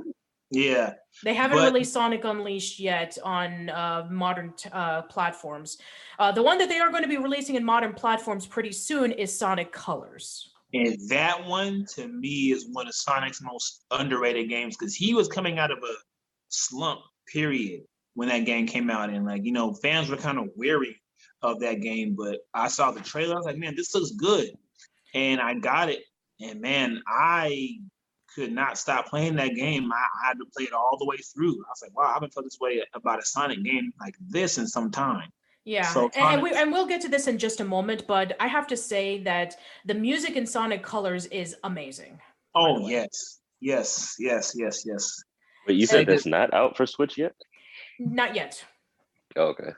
yeah. 0.50 0.92
They 1.24 1.32
haven't 1.32 1.56
But- 1.56 1.72
released 1.72 1.94
Sonic 1.94 2.24
Unleashed 2.24 2.78
yet 2.78 3.16
on 3.24 3.70
uh, 3.70 4.06
modern 4.10 4.52
t- 4.58 4.68
uh, 4.72 5.02
platforms. 5.02 5.78
Uh, 6.18 6.32
the 6.32 6.42
one 6.42 6.58
that 6.58 6.68
they 6.68 6.78
are 6.78 6.90
going 6.90 7.02
to 7.02 7.08
be 7.08 7.16
releasing 7.16 7.54
in 7.54 7.64
modern 7.64 7.94
platforms 7.94 8.46
pretty 8.46 8.72
soon 8.72 9.10
is 9.12 9.36
Sonic 9.36 9.72
Colors. 9.72 10.52
And 10.74 10.98
that 11.08 11.42
one 11.46 11.86
to 11.94 12.08
me 12.08 12.50
is 12.52 12.66
one 12.72 12.86
of 12.88 12.94
Sonic's 12.94 13.40
most 13.40 13.86
underrated 13.90 14.50
games 14.50 14.76
because 14.76 14.94
he 14.94 15.14
was 15.14 15.28
coming 15.28 15.58
out 15.58 15.70
of 15.70 15.78
a 15.78 15.94
slump 16.48 17.00
period 17.32 17.82
when 18.14 18.28
that 18.28 18.46
game 18.46 18.66
came 18.66 18.90
out. 18.90 19.10
And 19.10 19.24
like, 19.24 19.44
you 19.44 19.52
know, 19.52 19.74
fans 19.74 20.08
were 20.08 20.16
kind 20.16 20.38
of 20.38 20.48
weary 20.56 21.00
of 21.42 21.60
that 21.60 21.80
game. 21.80 22.14
But 22.16 22.40
I 22.54 22.68
saw 22.68 22.90
the 22.90 23.00
trailer, 23.00 23.34
I 23.34 23.38
was 23.38 23.46
like, 23.46 23.58
man, 23.58 23.74
this 23.76 23.94
looks 23.94 24.12
good. 24.12 24.50
And 25.14 25.40
I 25.40 25.54
got 25.54 25.88
it. 25.88 26.02
And 26.40 26.60
man, 26.60 27.02
I 27.06 27.78
could 28.34 28.52
not 28.52 28.78
stop 28.78 29.06
playing 29.06 29.36
that 29.36 29.54
game. 29.54 29.90
I, 29.92 29.96
I 29.96 30.28
had 30.28 30.38
to 30.38 30.44
play 30.54 30.64
it 30.64 30.72
all 30.72 30.96
the 30.98 31.06
way 31.06 31.16
through. 31.16 31.52
I 31.52 31.70
was 31.70 31.82
like, 31.82 31.96
wow, 31.96 32.10
I 32.10 32.14
haven't 32.14 32.34
felt 32.34 32.44
this 32.44 32.58
way 32.60 32.82
about 32.94 33.18
a 33.18 33.24
Sonic 33.24 33.62
game 33.64 33.92
like 34.00 34.14
this 34.20 34.58
in 34.58 34.66
some 34.66 34.90
time. 34.90 35.30
Yeah, 35.64 35.82
So 35.82 36.10
and, 36.14 36.34
and 36.34 36.42
we 36.42 36.52
and 36.54 36.70
we'll 36.70 36.86
get 36.86 37.00
to 37.00 37.08
this 37.08 37.26
in 37.26 37.38
just 37.38 37.58
a 37.58 37.64
moment, 37.64 38.06
but 38.06 38.36
I 38.38 38.46
have 38.46 38.68
to 38.68 38.76
say 38.76 39.20
that 39.24 39.56
the 39.84 39.94
music 39.94 40.36
in 40.36 40.46
Sonic 40.46 40.84
Colors 40.84 41.26
is 41.26 41.56
amazing. 41.64 42.20
Oh, 42.54 42.88
yes. 42.88 43.40
Yes, 43.60 44.14
yes, 44.20 44.54
yes, 44.56 44.84
yes. 44.86 45.24
But 45.66 45.74
you 45.74 45.86
said 45.86 46.06
that's 46.06 46.24
this- 46.24 46.30
not 46.30 46.54
out 46.54 46.76
for 46.76 46.86
Switch 46.86 47.18
yet? 47.18 47.34
Not 47.98 48.34
yet. 48.34 48.64
Oh, 49.36 49.48
okay. 49.48 49.72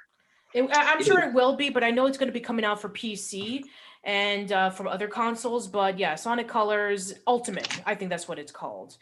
It, 0.55 0.68
I'm 0.72 1.03
sure 1.03 1.20
it 1.20 1.35
will 1.35 1.57
be, 1.57 1.68
but 1.68 1.85
I 1.85 1.90
know 1.90 2.07
it's 2.07 2.16
going 2.16 2.29
to 2.29 2.33
be 2.33 2.40
coming 2.40 2.64
out 2.64 2.81
for 2.81 2.88
PC 2.88 3.62
and 4.05 4.51
uh, 4.51 4.70
from 4.70 4.87
other 4.87 5.09
consoles. 5.09 5.68
But 5.68 5.98
yeah, 5.98 6.14
Sonic 6.14 6.48
Colors 6.48 7.14
Ultimate, 7.27 7.83
I 7.85 7.94
think 7.94 8.11
that's 8.11 8.27
what 8.27 8.38
it's 8.38 8.53
called. 8.53 8.96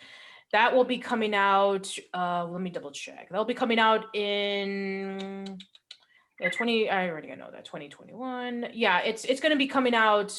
That 0.52 0.74
will 0.74 0.84
be 0.84 0.98
coming 0.98 1.34
out. 1.34 1.92
Uh, 2.14 2.46
let 2.46 2.60
me 2.60 2.70
double 2.70 2.90
check. 2.90 3.28
That'll 3.30 3.44
be 3.44 3.54
coming 3.54 3.78
out 3.78 4.14
in 4.14 5.58
yeah, 6.40 6.50
20. 6.50 6.90
I 6.90 7.08
already 7.08 7.28
know 7.34 7.50
that 7.50 7.64
2021. 7.64 8.68
Yeah, 8.72 9.00
it's 9.00 9.24
it's 9.24 9.40
going 9.40 9.52
to 9.52 9.58
be 9.58 9.66
coming 9.66 9.94
out. 9.94 10.36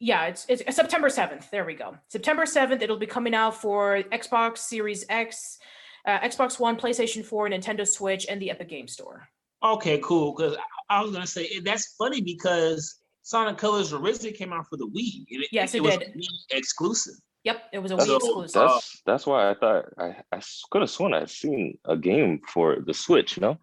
Yeah, 0.00 0.26
it's 0.26 0.46
it's 0.48 0.76
September 0.76 1.08
7th. 1.08 1.50
There 1.50 1.64
we 1.64 1.74
go. 1.74 1.96
September 2.08 2.44
7th. 2.44 2.82
It'll 2.82 2.98
be 2.98 3.06
coming 3.06 3.34
out 3.34 3.54
for 3.60 4.02
Xbox 4.12 4.58
Series 4.58 5.04
X, 5.08 5.58
uh, 6.06 6.20
Xbox 6.20 6.60
One, 6.60 6.76
PlayStation 6.76 7.24
4, 7.24 7.48
Nintendo 7.50 7.86
Switch, 7.86 8.26
and 8.28 8.40
the 8.40 8.50
Epic 8.50 8.68
Game 8.68 8.86
Store. 8.88 9.28
Okay, 9.64 9.98
cool. 10.04 10.34
Because 10.36 10.56
I 10.88 11.02
was 11.02 11.10
gonna 11.10 11.26
say 11.26 11.58
that's 11.60 11.94
funny 11.98 12.20
because 12.20 13.00
Sonic 13.22 13.58
Colors 13.58 13.92
originally 13.92 14.32
came 14.36 14.52
out 14.52 14.66
for 14.70 14.76
the 14.76 14.86
Wii. 14.86 15.24
It, 15.28 15.48
Yes, 15.50 15.74
it 15.74 15.82
was 15.82 15.96
did. 15.98 16.14
Wii 16.14 16.26
exclusive. 16.52 17.14
Yep, 17.44 17.62
it 17.72 17.78
was 17.80 17.90
a 17.92 17.96
That's- 17.96 18.08
Wii 18.08 18.20
So, 18.20 18.26
exclusive. 18.42 18.62
uh, 18.62 18.66
That's 18.74 19.02
that's 19.04 19.26
why 19.26 19.50
I 19.50 19.54
thought 19.54 19.84
I, 19.98 20.16
I 20.32 20.40
could 20.70 20.82
have 20.82 20.90
sworn 20.90 21.12
I'd 21.14 21.28
seen 21.30 21.76
a 21.86 21.96
game 21.96 22.40
for 22.48 22.76
the 22.86 22.94
Switch, 22.94 23.40
no? 23.40 23.58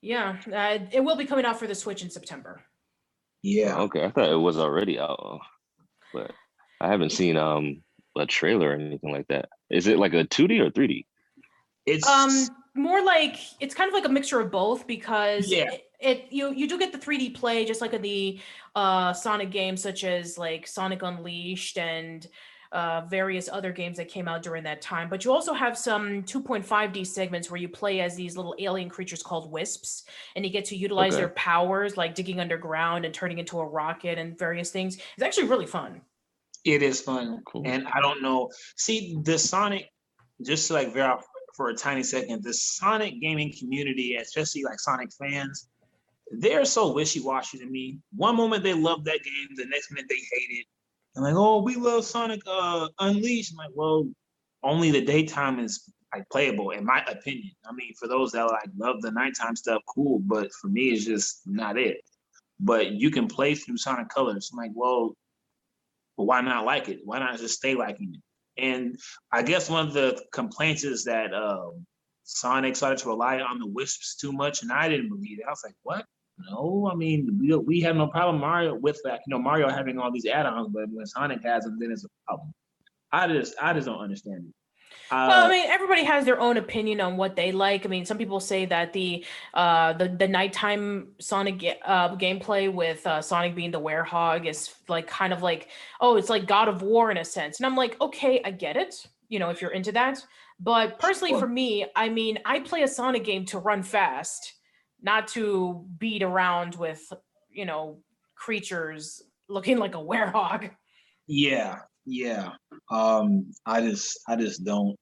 yeah, 0.00 0.36
uh, 0.50 0.78
it 0.92 1.04
will 1.04 1.16
be 1.16 1.26
coming 1.26 1.44
out 1.44 1.58
for 1.58 1.66
the 1.66 1.74
Switch 1.74 2.02
in 2.02 2.08
September. 2.10 2.62
Yeah. 3.42 3.76
Okay, 3.80 4.04
I 4.04 4.10
thought 4.10 4.30
it 4.30 4.34
was 4.36 4.56
already 4.58 4.98
out, 4.98 5.40
but 6.12 6.32
I 6.80 6.88
haven't 6.88 7.10
seen 7.10 7.36
um 7.36 7.82
a 8.16 8.26
trailer 8.26 8.70
or 8.70 8.74
anything 8.74 9.12
like 9.12 9.28
that. 9.28 9.48
Is 9.70 9.86
it 9.86 9.98
like 9.98 10.14
a 10.14 10.24
2D 10.24 10.60
or 10.60 10.70
3D? 10.70 11.06
It's 11.86 12.06
Um, 12.08 12.48
more 12.74 13.02
like 13.02 13.36
it's 13.60 13.74
kind 13.74 13.88
of 13.88 13.94
like 13.94 14.04
a 14.04 14.08
mixture 14.08 14.40
of 14.40 14.50
both 14.50 14.86
because 14.86 15.50
Yeah. 15.50 15.70
it, 15.70 15.84
it 16.00 16.26
you 16.30 16.52
you 16.52 16.68
do 16.68 16.78
get 16.78 16.92
the 16.92 16.98
3D 16.98 17.34
play 17.34 17.64
just 17.64 17.80
like 17.80 17.92
in 17.92 18.02
the 18.02 18.40
uh 18.74 19.12
Sonic 19.12 19.50
games 19.50 19.82
such 19.82 20.04
as 20.04 20.38
like 20.38 20.66
Sonic 20.66 21.02
Unleashed 21.02 21.78
and 21.78 22.26
uh, 22.72 23.02
various 23.08 23.48
other 23.50 23.72
games 23.72 23.96
that 23.96 24.08
came 24.08 24.28
out 24.28 24.42
during 24.42 24.62
that 24.64 24.82
time. 24.82 25.08
But 25.08 25.24
you 25.24 25.32
also 25.32 25.52
have 25.54 25.76
some 25.78 26.22
2.5D 26.24 27.06
segments 27.06 27.50
where 27.50 27.60
you 27.60 27.68
play 27.68 28.00
as 28.00 28.14
these 28.14 28.36
little 28.36 28.54
alien 28.58 28.88
creatures 28.88 29.22
called 29.22 29.50
wisps, 29.50 30.04
and 30.36 30.44
you 30.44 30.50
get 30.50 30.64
to 30.66 30.76
utilize 30.76 31.14
Okay. 31.14 31.22
their 31.22 31.30
powers, 31.30 31.96
like 31.96 32.14
digging 32.14 32.40
underground 32.40 33.04
and 33.04 33.14
turning 33.14 33.38
into 33.38 33.58
a 33.58 33.64
rocket 33.66 34.18
and 34.18 34.38
various 34.38 34.70
things. 34.70 34.96
It's 34.96 35.22
actually 35.22 35.48
really 35.48 35.66
fun. 35.66 36.00
it 36.64 36.82
is 36.82 37.00
fun. 37.00 37.40
Cool. 37.46 37.62
And 37.64 37.86
I 37.88 38.00
don't 38.00 38.20
know. 38.20 38.50
See, 38.76 39.16
the 39.22 39.38
Sonic, 39.38 39.88
just 40.44 40.68
to 40.68 40.74
like 40.74 40.92
veer 40.92 41.16
for 41.56 41.70
a 41.70 41.74
tiny 41.74 42.02
second, 42.02 42.42
the 42.42 42.52
Sonic 42.52 43.20
gaming 43.22 43.54
community, 43.58 44.16
especially 44.16 44.64
like 44.64 44.78
Sonic 44.78 45.08
fans, 45.18 45.68
they're 46.30 46.66
so 46.66 46.92
wishy-washy 46.92 47.56
to 47.58 47.66
me. 47.66 48.00
One 48.14 48.36
moment 48.36 48.62
they 48.62 48.74
love 48.74 49.04
that 49.04 49.20
game, 49.24 49.48
the 49.56 49.64
next 49.64 49.90
minute 49.90 50.06
they 50.10 50.16
hate 50.16 50.58
it. 50.60 50.66
And 51.18 51.24
like, 51.24 51.34
oh, 51.34 51.62
we 51.62 51.74
love 51.74 52.04
Sonic 52.04 52.42
uh 52.46 52.86
Unleashed. 53.00 53.52
I'm 53.52 53.56
like, 53.56 53.74
well, 53.74 54.08
only 54.62 54.92
the 54.92 55.04
daytime 55.04 55.58
is 55.58 55.92
like 56.14 56.30
playable, 56.30 56.70
in 56.70 56.84
my 56.84 57.02
opinion. 57.06 57.50
I 57.68 57.72
mean, 57.72 57.92
for 57.98 58.06
those 58.06 58.30
that 58.32 58.44
like 58.44 58.70
love 58.76 59.02
the 59.02 59.10
nighttime 59.10 59.56
stuff, 59.56 59.82
cool. 59.92 60.20
But 60.20 60.52
for 60.52 60.68
me, 60.68 60.90
it's 60.90 61.04
just 61.04 61.40
not 61.44 61.76
it. 61.76 62.02
But 62.60 62.92
you 62.92 63.10
can 63.10 63.26
play 63.26 63.56
through 63.56 63.78
Sonic 63.78 64.10
Colors. 64.10 64.50
I'm 64.52 64.58
like, 64.58 64.70
well, 64.76 65.16
but 66.16 66.24
why 66.24 66.40
not 66.40 66.64
like 66.64 66.88
it? 66.88 67.00
Why 67.04 67.18
not 67.18 67.36
just 67.38 67.56
stay 67.56 67.74
liking 67.74 68.14
it? 68.14 68.62
And 68.62 68.96
I 69.32 69.42
guess 69.42 69.68
one 69.68 69.88
of 69.88 69.94
the 69.94 70.22
complaints 70.32 70.84
is 70.84 71.02
that 71.06 71.34
um, 71.34 71.84
Sonic 72.22 72.76
started 72.76 72.98
to 72.98 73.08
rely 73.08 73.40
on 73.40 73.58
the 73.58 73.66
wisps 73.66 74.14
too 74.14 74.30
much, 74.30 74.62
and 74.62 74.70
I 74.70 74.88
didn't 74.88 75.08
believe 75.08 75.40
it. 75.40 75.46
I 75.48 75.50
was 75.50 75.62
like, 75.64 75.74
what? 75.82 76.04
No, 76.50 76.88
I 76.92 76.94
mean, 76.94 77.38
we, 77.40 77.54
we 77.56 77.80
have 77.80 77.96
no 77.96 78.06
problem 78.06 78.40
Mario 78.40 78.74
with 78.74 79.00
that. 79.04 79.20
You 79.26 79.34
know, 79.34 79.38
Mario 79.42 79.68
having 79.68 79.98
all 79.98 80.12
these 80.12 80.26
add-ons, 80.26 80.68
but 80.72 80.88
when 80.90 81.04
Sonic 81.06 81.42
has 81.42 81.64
them, 81.64 81.78
then 81.80 81.90
it's 81.90 82.04
a 82.04 82.08
problem. 82.26 82.52
I 83.10 83.26
just, 83.26 83.54
I 83.60 83.72
just 83.72 83.86
don't 83.86 83.98
understand 84.00 84.44
it. 84.48 84.54
Uh, 85.10 85.26
Well, 85.28 85.46
I 85.46 85.50
mean, 85.50 85.68
everybody 85.70 86.04
has 86.04 86.24
their 86.24 86.38
own 86.40 86.56
opinion 86.58 87.00
on 87.00 87.16
what 87.16 87.34
they 87.34 87.50
like. 87.50 87.84
I 87.84 87.88
mean, 87.88 88.04
some 88.04 88.18
people 88.18 88.40
say 88.40 88.66
that 88.66 88.92
the 88.92 89.24
uh, 89.54 89.94
the 89.94 90.08
the 90.08 90.28
nighttime 90.28 91.08
Sonic 91.18 91.64
uh, 91.84 92.14
gameplay 92.16 92.72
with 92.72 93.06
uh, 93.06 93.20
Sonic 93.22 93.54
being 93.54 93.70
the 93.70 93.80
werehog 93.80 94.46
is 94.46 94.74
like 94.86 95.06
kind 95.06 95.32
of 95.32 95.42
like 95.42 95.68
oh, 96.00 96.16
it's 96.16 96.28
like 96.30 96.46
God 96.46 96.68
of 96.68 96.82
War 96.82 97.10
in 97.10 97.16
a 97.16 97.24
sense, 97.24 97.58
and 97.58 97.66
I'm 97.66 97.76
like, 97.76 98.00
okay, 98.00 98.40
I 98.44 98.50
get 98.50 98.76
it. 98.76 99.06
You 99.28 99.38
know, 99.38 99.50
if 99.50 99.60
you're 99.60 99.72
into 99.72 99.92
that, 99.92 100.24
but 100.60 100.98
personally, 100.98 101.32
Sure. 101.32 101.40
for 101.40 101.48
me, 101.48 101.86
I 101.94 102.08
mean, 102.08 102.38
I 102.44 102.60
play 102.60 102.82
a 102.82 102.88
Sonic 102.88 103.24
game 103.24 103.44
to 103.46 103.58
run 103.58 103.82
fast, 103.82 104.54
not 105.02 105.28
to 105.28 105.84
beat 105.98 106.22
around 106.22 106.74
with 106.74 107.02
you 107.50 107.64
know, 107.64 107.98
creatures 108.36 109.22
looking 109.48 109.78
like 109.78 109.94
a 109.94 109.98
werehog. 109.98 110.70
Yeah, 111.26 111.80
yeah. 112.06 112.52
Um, 112.90 113.50
I 113.66 113.80
just, 113.80 114.20
I 114.28 114.36
just 114.36 114.64
don't, 114.64 114.96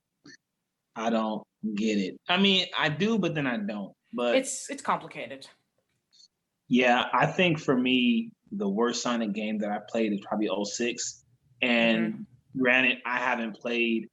I 0.97 1.11
don't 1.11 1.43
get 1.75 1.99
it. 1.99 2.17
I 2.29 2.39
mean, 2.39 2.67
I 2.79 2.89
do, 2.89 3.19
but 3.19 3.35
then 3.35 3.47
I 3.47 3.59
don't. 3.59 3.93
But 4.13 4.37
It's 4.37 4.71
it's 4.71 4.83
complicated. 4.83 5.47
yeah, 6.69 7.05
I 7.13 7.27
think 7.27 7.61
for 7.61 7.77
me, 7.77 8.31
the 8.53 8.69
worst 8.69 9.03
Sonic 9.03 9.33
game 9.33 9.59
that 9.59 9.71
I 9.71 9.79
played 9.89 10.13
is 10.13 10.21
probably 10.27 10.49
06. 10.65 11.25
And 11.63 12.27
granted, 12.59 12.99
I 13.05 13.19
haven't 13.19 13.57
played 13.57 14.09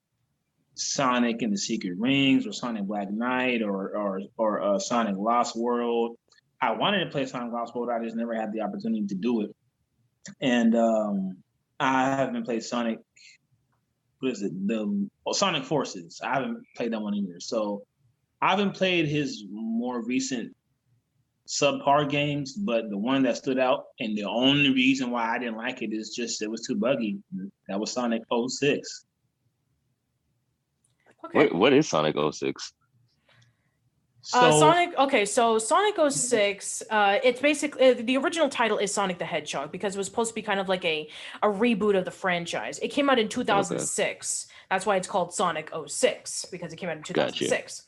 Sonic 0.76 1.42
and 1.42 1.54
the 1.54 1.58
Secret 1.58 1.98
Rings 1.98 2.48
or 2.48 2.52
Sonic 2.52 2.84
Black 2.84 3.12
Knight 3.12 3.62
or 3.62 3.96
or 3.96 4.22
or 4.38 4.62
uh, 4.62 4.80
Sonic 4.80 5.16
Lost 5.18 5.56
World. 5.56 6.18
I 6.62 6.72
wanted 6.72 7.04
to 7.04 7.12
play 7.12 7.26
Sonic 7.26 7.54
Lost 7.54 7.76
World. 7.76 7.90
I 7.90 8.04
just 8.04 8.16
never 8.16 8.34
had 8.34 8.54
the 8.54 8.62
opportunity 8.62 9.06
to 9.08 9.16
do 9.16 9.42
it. 9.42 9.56
And 10.42 10.76
um, 10.76 11.38
I 11.80 12.16
haven't 12.16 12.46
played 12.46 12.64
Sonic. 12.64 13.00
What 14.20 14.32
is 14.32 14.42
it? 14.42 14.68
The 14.68 15.10
oh, 15.26 15.34
Sonic 15.34 15.66
Forces. 15.66 16.22
I 16.24 16.34
haven't 16.34 16.64
played 16.76 16.94
that 16.94 17.02
one 17.02 17.14
either. 17.14 17.40
So 17.40 17.84
I 18.42 18.52
haven't 18.52 18.74
played 18.74 19.08
his 19.08 19.44
more 19.52 20.04
recent 20.04 20.56
subpar 21.48 22.10
games, 22.10 22.54
but 22.54 22.90
the 22.90 22.98
one 22.98 23.24
that 23.24 23.38
stood 23.38 23.60
out 23.60 23.86
and 24.00 24.18
the 24.18 24.24
only 24.24 24.70
reason 24.70 25.12
why 25.12 25.36
I 25.36 25.40
didn't 25.40 25.58
like 25.58 25.82
it 25.82 25.92
is 25.92 26.16
just 26.16 26.42
it 26.42 26.50
was 26.50 26.66
too 26.66 26.76
buggy. 26.76 27.20
That 27.68 27.80
was 27.80 27.92
Sonic 27.92 28.24
06. 28.32 29.06
Okay. 31.26 31.40
What 31.40 31.56
what 31.56 31.74
is 31.74 31.88
Sonic 31.88 32.16
06? 32.16 32.74
So 34.26 34.40
uh, 34.40 34.52
Sonic. 34.58 34.98
Okay, 34.98 35.26
so 35.26 35.58
Sonic 35.58 35.96
06, 36.10 36.84
uh, 36.90 37.20
it's 37.26 37.42
basically 37.42 37.92
uh, 37.92 37.94
the 38.00 38.16
original 38.16 38.48
title 38.48 38.78
is 38.78 38.94
Sonic 38.94 39.20
the 39.20 39.26
Hedgehog 39.26 39.70
because 39.70 39.96
it 39.96 39.98
was 39.98 40.08
supposed 40.08 40.30
to 40.30 40.36
be 40.36 40.42
kind 40.42 40.62
of 40.62 40.70
like 40.70 40.86
a 40.86 41.10
a 41.42 41.48
reboot 41.48 41.98
of 41.98 42.06
the 42.06 42.12
franchise. 42.12 42.80
It 42.80 42.88
came 42.88 43.10
out 43.10 43.20
in 43.20 43.28
2006. 43.28 44.48
That's 44.70 44.86
why 44.86 44.96
it's 44.96 45.10
called 45.10 45.34
Sonic 45.34 45.72
06 45.88 46.46
because 46.46 46.72
it 46.72 46.78
came 46.78 46.90
out 46.90 46.98
in 46.98 47.04
2006. 47.04 47.40
Gotcha. 47.40 47.46
2006. 47.46 47.84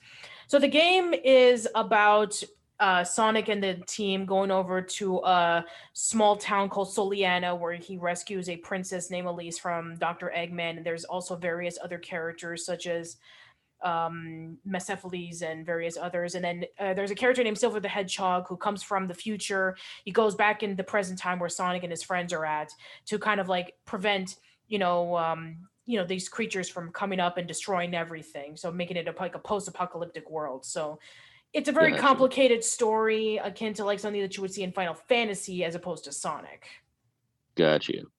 So 0.47 0.59
the 0.59 0.67
game 0.67 1.13
is 1.13 1.67
about 1.73 2.43
uh, 2.79 3.03
Sonic 3.03 3.47
and 3.47 3.63
the 3.63 3.75
team 3.87 4.25
going 4.25 4.51
over 4.51 4.81
to 4.81 5.19
a 5.19 5.65
small 5.93 6.35
town 6.35 6.69
called 6.69 6.89
Soleanna 6.89 7.57
where 7.57 7.73
he 7.73 7.97
rescues 7.97 8.49
a 8.49 8.57
princess 8.57 9.09
named 9.09 9.27
Elise 9.27 9.57
from 9.57 9.95
Dr. 9.95 10.31
Eggman. 10.35 10.77
And 10.77 10.85
there's 10.85 11.05
also 11.05 11.35
various 11.35 11.77
other 11.81 11.97
characters 11.97 12.65
such 12.65 12.87
as 12.87 13.17
um 13.83 14.57
and 14.65 15.65
various 15.65 15.97
others 15.97 16.35
and 16.35 16.45
then 16.45 16.63
uh, 16.79 16.93
there's 16.93 17.11
a 17.11 17.15
character 17.15 17.43
named 17.43 17.57
Silver 17.57 17.81
the 17.81 17.89
Hedgehog 17.89 18.47
who 18.47 18.55
comes 18.55 18.81
from 18.81 19.05
the 19.05 19.13
future 19.13 19.75
he 20.05 20.11
goes 20.11 20.33
back 20.33 20.63
in 20.63 20.77
the 20.77 20.83
present 20.83 21.19
time 21.19 21.39
where 21.39 21.49
Sonic 21.49 21.83
and 21.83 21.91
his 21.91 22.01
friends 22.01 22.31
are 22.31 22.45
at 22.45 22.71
to 23.05 23.19
kind 23.19 23.41
of 23.41 23.49
like 23.49 23.73
prevent 23.83 24.37
you 24.69 24.79
know 24.79 25.17
um 25.17 25.57
you 25.85 25.99
know 25.99 26.05
these 26.05 26.29
creatures 26.29 26.69
from 26.69 26.89
coming 26.91 27.19
up 27.19 27.37
and 27.37 27.49
destroying 27.49 27.93
everything 27.93 28.55
so 28.55 28.71
making 28.71 28.95
it 28.95 29.09
a, 29.09 29.13
like 29.19 29.35
a 29.35 29.39
post-apocalyptic 29.39 30.29
world 30.29 30.65
so 30.65 30.97
it's 31.55 31.69
a 31.69 31.71
very 31.71 31.91
Gotcha. 31.91 32.01
complicated 32.03 32.63
story 32.63 33.37
akin 33.37 33.73
to 33.75 33.85
like 33.85 33.99
something 33.99 34.21
that 34.21 34.35
you 34.35 34.41
would 34.41 34.51
see 34.53 34.61
in 34.63 34.71
Final 34.73 34.93
Fantasy 34.93 35.63
as 35.63 35.73
opposed 35.73 36.03
to 36.03 36.11
Sonic 36.11 36.67
Got 37.55 37.87
you. 37.87 38.11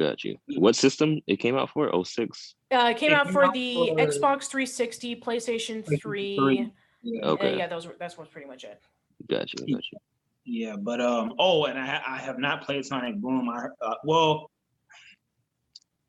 Got 0.00 0.24
you. 0.24 0.38
What 0.56 0.74
system 0.76 1.20
it 1.26 1.36
came 1.36 1.56
out 1.56 1.68
for? 1.68 1.90
06? 2.04 2.54
uh, 2.72 2.88
it 2.90 2.96
came 2.96 3.10
It 3.10 3.14
out 3.14 3.24
came 3.24 3.32
for 3.34 3.44
out 3.44 3.52
the 3.52 3.74
for- 3.88 3.96
Xbox 3.96 4.44
360 4.48 5.16
PlayStation 5.16 5.84
3 6.00 6.36
3. 6.36 6.72
Yeah. 7.02 7.20
Uh, 7.22 7.30
Okay. 7.32 7.58
yeah, 7.58 7.66
those 7.66 7.86
were 7.86 7.94
that's 7.98 8.16
what's 8.16 8.30
pretty 8.30 8.48
much 8.48 8.64
it. 8.64 8.80
Got 9.28 9.52
you. 9.52 9.74
Got 9.74 9.84
you. 9.92 9.98
Yeah, 10.46 10.76
but 10.76 11.00
um. 11.02 11.34
Oh, 11.38 11.66
and 11.66 11.78
I 11.78 12.00
I 12.06 12.16
have 12.18 12.38
not 12.38 12.62
played 12.64 12.84
Sonic 12.86 13.16
Boom. 13.16 13.48
I 13.50 13.66
uh, 13.82 13.94
well, 14.04 14.50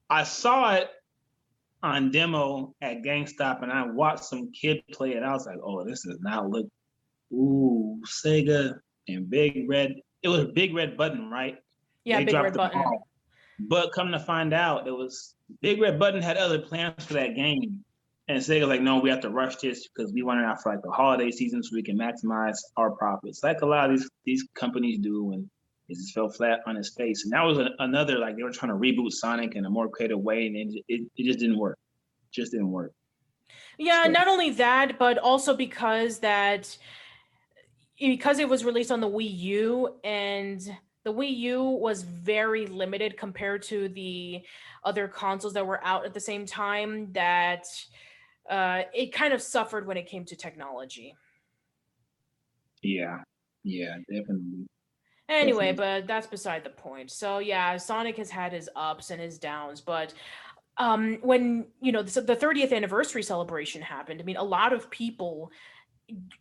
I 0.09 0.23
saw 0.23 0.73
it 0.75 0.89
on 1.87 2.11
demo 2.11 2.75
at 2.81 3.01
GameStop, 3.03 3.63
and 3.63 3.71
I 3.71 3.85
watched 3.87 4.25
some 4.25 4.51
kid 4.51 4.83
play 4.91 5.13
it. 5.13 5.23
I 5.23 5.31
was 5.33 5.45
like, 5.45 5.57
oh, 5.63 5.83
this 5.83 6.03
does 6.03 6.19
not 6.21 6.49
look. 6.49 6.67
Ooh, 7.33 8.01
Sega 8.05 8.79
and 9.07 9.29
Big 9.29 9.65
Red. 9.69 9.95
It 10.23 10.29
was 10.29 10.41
a 10.41 10.47
Big 10.47 10.73
Red 10.75 10.97
Button, 10.97 11.29
right? 11.29 11.57
Yeah, 12.03 12.19
They 12.19 12.25
big 12.25 12.35
red 12.35 12.53
button. 12.53 12.81
ball. 12.81 13.07
But 13.59 13.91
come 13.91 14.11
to 14.11 14.19
find 14.19 14.53
out, 14.53 14.87
it 14.87 14.91
was 14.91 15.35
Big 15.61 15.81
Red 15.81 15.99
Button 15.99 16.21
had 16.21 16.37
other 16.37 16.59
plans 16.59 17.03
for 17.05 17.13
that 17.13 17.35
game. 17.35 17.83
And 18.29 18.39
Sega's 18.39 18.67
like, 18.67 18.81
no, 18.81 18.99
we 18.99 19.09
have 19.09 19.21
to 19.21 19.29
rush 19.29 19.55
this 19.57 19.87
because 19.87 20.11
we 20.13 20.21
want 20.21 20.41
it 20.41 20.45
out 20.45 20.61
for 20.61 20.73
like 20.73 20.83
the 20.83 20.91
holiday 20.91 21.31
season 21.31 21.63
so 21.63 21.69
we 21.73 21.83
can 21.83 21.97
maximize 21.97 22.57
our 22.75 22.91
profits. 22.91 23.41
Like 23.41 23.61
a 23.61 23.65
lot 23.65 23.89
of 23.89 23.97
these 23.97 24.09
these 24.25 24.45
companies 24.53 24.99
do, 24.99 25.31
and 25.31 25.49
it 25.89 25.95
just 25.95 26.13
fell 26.13 26.29
flat 26.29 26.59
on 26.65 26.75
his 26.75 26.93
face. 26.95 27.23
And 27.23 27.33
that 27.33 27.43
was 27.43 27.57
a, 27.57 27.69
another 27.79 28.17
like 28.19 28.35
they 28.35 28.43
were 28.43 28.51
trying 28.51 28.71
to 28.71 28.77
reboot 28.77 29.11
Sonic 29.11 29.55
in 29.55 29.65
a 29.65 29.69
more 29.69 29.87
creative 29.89 30.19
way, 30.19 30.47
and 30.47 30.55
it, 30.55 30.83
it, 30.87 31.01
it 31.15 31.25
just 31.25 31.39
didn't 31.39 31.57
work. 31.57 31.77
Just 32.31 32.51
didn't 32.51 32.71
work. 32.71 32.93
Yeah, 33.77 34.03
So- 34.03 34.11
not 34.11 34.27
only 34.27 34.51
that, 34.51 34.99
but 34.99 35.17
also 35.17 35.55
because 35.55 36.19
that 36.19 36.77
because 37.99 38.37
it 38.37 38.47
was 38.47 38.63
released 38.63 38.91
on 38.91 38.99
the 39.01 39.09
Wii 39.09 39.37
U 39.39 39.95
and 40.03 40.61
the 41.03 41.13
Wii 41.13 41.35
U 41.37 41.63
was 41.63 42.03
very 42.03 42.67
limited 42.67 43.17
compared 43.17 43.63
to 43.63 43.89
the 43.89 44.41
other 44.83 45.07
consoles 45.07 45.53
that 45.53 45.65
were 45.65 45.83
out 45.83 46.05
at 46.05 46.13
the 46.13 46.19
same 46.19 46.45
time 46.45 47.11
that 47.13 47.65
uh, 48.49 48.83
it 48.93 49.13
kind 49.13 49.33
of 49.33 49.41
suffered 49.41 49.87
when 49.87 49.97
it 49.97 50.05
came 50.05 50.25
to 50.25 50.35
technology. 50.35 51.15
Yeah, 52.83 53.19
yeah, 53.63 53.95
definitely. 54.09 54.67
Anyway, 55.29 55.71
Definitely. 55.71 56.01
but 56.01 56.07
that's 56.07 56.27
beside 56.27 56.63
the 56.63 56.69
point. 56.69 57.11
So 57.11 57.39
yeah, 57.39 57.75
Sonic 57.77 58.17
has 58.17 58.29
had 58.29 58.53
his 58.53 58.69
ups 58.75 59.09
and 59.11 59.21
his 59.21 59.37
downs, 59.37 59.81
but 59.81 60.13
um 60.79 61.17
when 61.21 61.65
you 61.81 61.91
know 61.91 62.03
the, 62.03 62.21
the 62.21 62.35
30th 62.35 62.71
anniversary 62.71 63.23
celebration 63.23 63.81
happened, 63.81 64.21
I 64.21 64.23
mean 64.23 64.37
a 64.37 64.43
lot 64.43 64.73
of 64.73 64.89
people 64.89 65.51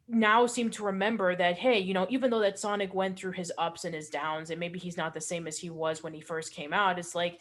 now 0.09 0.47
seem 0.47 0.70
to 0.70 0.84
remember 0.84 1.34
that 1.34 1.57
hey, 1.59 1.78
you 1.80 1.95
know, 1.95 2.07
even 2.11 2.30
though 2.30 2.39
that 2.41 2.59
Sonic 2.59 2.95
went 2.95 3.18
through 3.18 3.32
his 3.32 3.53
ups 3.59 3.84
and 3.84 3.95
his 3.95 4.09
downs 4.09 4.51
and 4.51 4.61
maybe 4.61 4.78
he's 4.78 4.97
not 4.97 5.14
the 5.14 5.20
same 5.20 5.47
as 5.49 5.59
he 5.59 5.70
was 5.70 6.03
when 6.03 6.14
he 6.14 6.20
first 6.20 6.53
came 6.53 6.72
out, 6.72 6.99
it's 6.99 7.14
like 7.14 7.41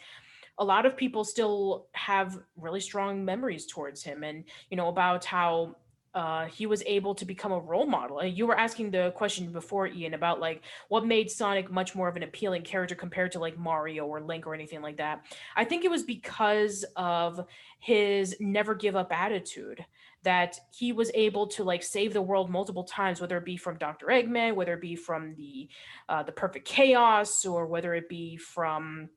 a 0.58 0.64
lot 0.64 0.86
of 0.86 0.96
people 0.96 1.22
still 1.22 1.86
have 1.92 2.38
really 2.56 2.80
strong 2.80 3.24
memories 3.24 3.66
towards 3.66 4.02
him 4.02 4.24
and 4.24 4.44
you 4.70 4.76
know 4.76 4.88
about 4.88 5.24
how 5.24 5.76
uh, 6.16 6.46
he 6.46 6.64
was 6.64 6.82
able 6.86 7.14
to 7.14 7.26
become 7.26 7.52
a 7.52 7.60
role 7.60 7.86
model. 7.86 8.18
Uh, 8.18 8.24
You 8.24 8.46
were 8.46 8.58
asking 8.58 8.90
the 8.90 9.12
question 9.14 9.52
before, 9.52 9.86
Eian, 9.86 10.14
about 10.14 10.40
like 10.40 10.62
what 10.88 11.06
made 11.06 11.30
Sonic 11.30 11.70
much 11.70 11.94
more 11.94 12.08
of 12.08 12.16
an 12.16 12.22
appealing 12.22 12.62
character 12.62 12.94
compared 12.94 13.32
to 13.32 13.38
like 13.38 13.58
Mario 13.58 14.06
or 14.06 14.22
Link 14.22 14.46
or 14.46 14.54
anything 14.54 14.80
like 14.80 14.96
that. 14.96 15.26
I 15.54 15.64
think 15.64 15.84
it 15.84 15.90
was 15.90 16.02
because 16.02 16.86
of 16.96 17.46
his 17.80 18.34
never 18.40 18.74
give 18.74 18.96
up 18.96 19.12
attitude 19.12 19.84
that 20.22 20.58
he 20.74 20.90
was 20.90 21.10
able 21.14 21.48
to 21.48 21.64
like 21.64 21.82
save 21.82 22.14
the 22.14 22.22
world 22.22 22.48
multiple 22.48 22.84
times, 22.84 23.20
whether 23.20 23.36
it 23.36 23.44
be 23.44 23.58
from 23.58 23.76
Dr. 23.76 24.06
Eggman, 24.06 24.54
whether 24.54 24.72
it 24.72 24.80
be 24.80 24.96
from 24.96 25.34
the 25.36 25.68
uh, 26.08 26.22
the 26.22 26.32
Perfect 26.32 26.66
Chaos, 26.66 27.44
or 27.44 27.66
whether 27.66 27.94
it 27.94 28.08
be 28.08 28.38
from 28.38 29.10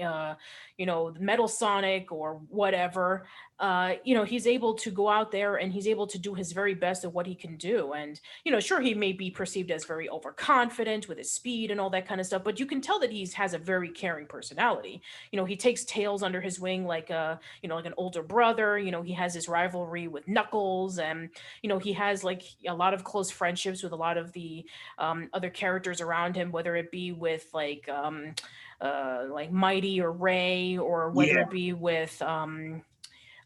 uh, 0.00 0.34
you 0.78 0.86
know, 0.86 1.14
Metal 1.18 1.48
Sonic 1.48 2.12
or 2.12 2.40
whatever, 2.48 3.26
uh, 3.62 3.94
you 4.02 4.12
know, 4.12 4.24
he's 4.24 4.48
able 4.48 4.74
to 4.74 4.90
go 4.90 5.08
out 5.08 5.30
there 5.30 5.56
and 5.56 5.72
he's 5.72 5.86
able 5.86 6.06
to 6.06 6.18
do 6.18 6.34
his 6.34 6.50
very 6.50 6.74
best 6.74 7.04
at 7.04 7.12
what 7.12 7.26
he 7.26 7.34
can 7.34 7.56
do. 7.56 7.92
And, 7.92 8.20
you 8.44 8.50
know, 8.50 8.58
sure, 8.58 8.80
he 8.80 8.92
may 8.92 9.12
be 9.12 9.30
perceived 9.30 9.70
as 9.70 9.84
very 9.84 10.08
overconfident 10.08 11.08
with 11.08 11.18
his 11.18 11.30
speed 11.30 11.70
and 11.70 11.80
all 11.80 11.90
that 11.90 12.08
kind 12.08 12.20
of 12.20 12.26
stuff, 12.26 12.42
but 12.42 12.58
you 12.58 12.66
can 12.66 12.80
tell 12.80 12.98
that 12.98 13.12
he 13.12 13.24
has 13.34 13.54
a 13.54 13.58
very 13.58 13.88
caring 13.88 14.26
personality. 14.26 15.00
You 15.30 15.36
know, 15.36 15.44
he 15.44 15.54
takes 15.54 15.84
Tails 15.84 16.24
under 16.24 16.40
his 16.40 16.58
wing 16.58 16.86
like 16.86 17.10
a, 17.10 17.38
you 17.62 17.68
know, 17.68 17.76
like 17.76 17.86
an 17.86 17.94
older 17.96 18.22
brother. 18.22 18.78
You 18.78 18.90
know, 18.90 19.02
he 19.02 19.12
has 19.12 19.32
his 19.32 19.48
rivalry 19.48 20.08
with 20.08 20.26
Knuckles 20.26 20.98
and, 20.98 21.28
you 21.62 21.68
know, 21.68 21.78
he 21.78 21.92
has 21.92 22.24
like 22.24 22.42
a 22.66 22.74
lot 22.74 22.94
of 22.94 23.04
close 23.04 23.30
friendships 23.30 23.84
with 23.84 23.92
a 23.92 23.96
lot 23.96 24.16
of 24.16 24.32
the 24.32 24.64
um, 24.98 25.28
other 25.32 25.50
characters 25.50 26.00
around 26.00 26.34
him, 26.34 26.50
whether 26.50 26.74
it 26.74 26.90
be 26.90 27.12
with 27.12 27.46
like, 27.52 27.88
um, 27.88 28.34
uh, 28.82 29.24
like 29.30 29.50
Mighty 29.52 30.00
or 30.00 30.12
Ray, 30.12 30.76
or 30.76 31.10
whether 31.10 31.32
Yeah. 31.32 31.40
it 31.42 31.50
be 31.50 31.72
with 31.72 32.20
um, 32.20 32.82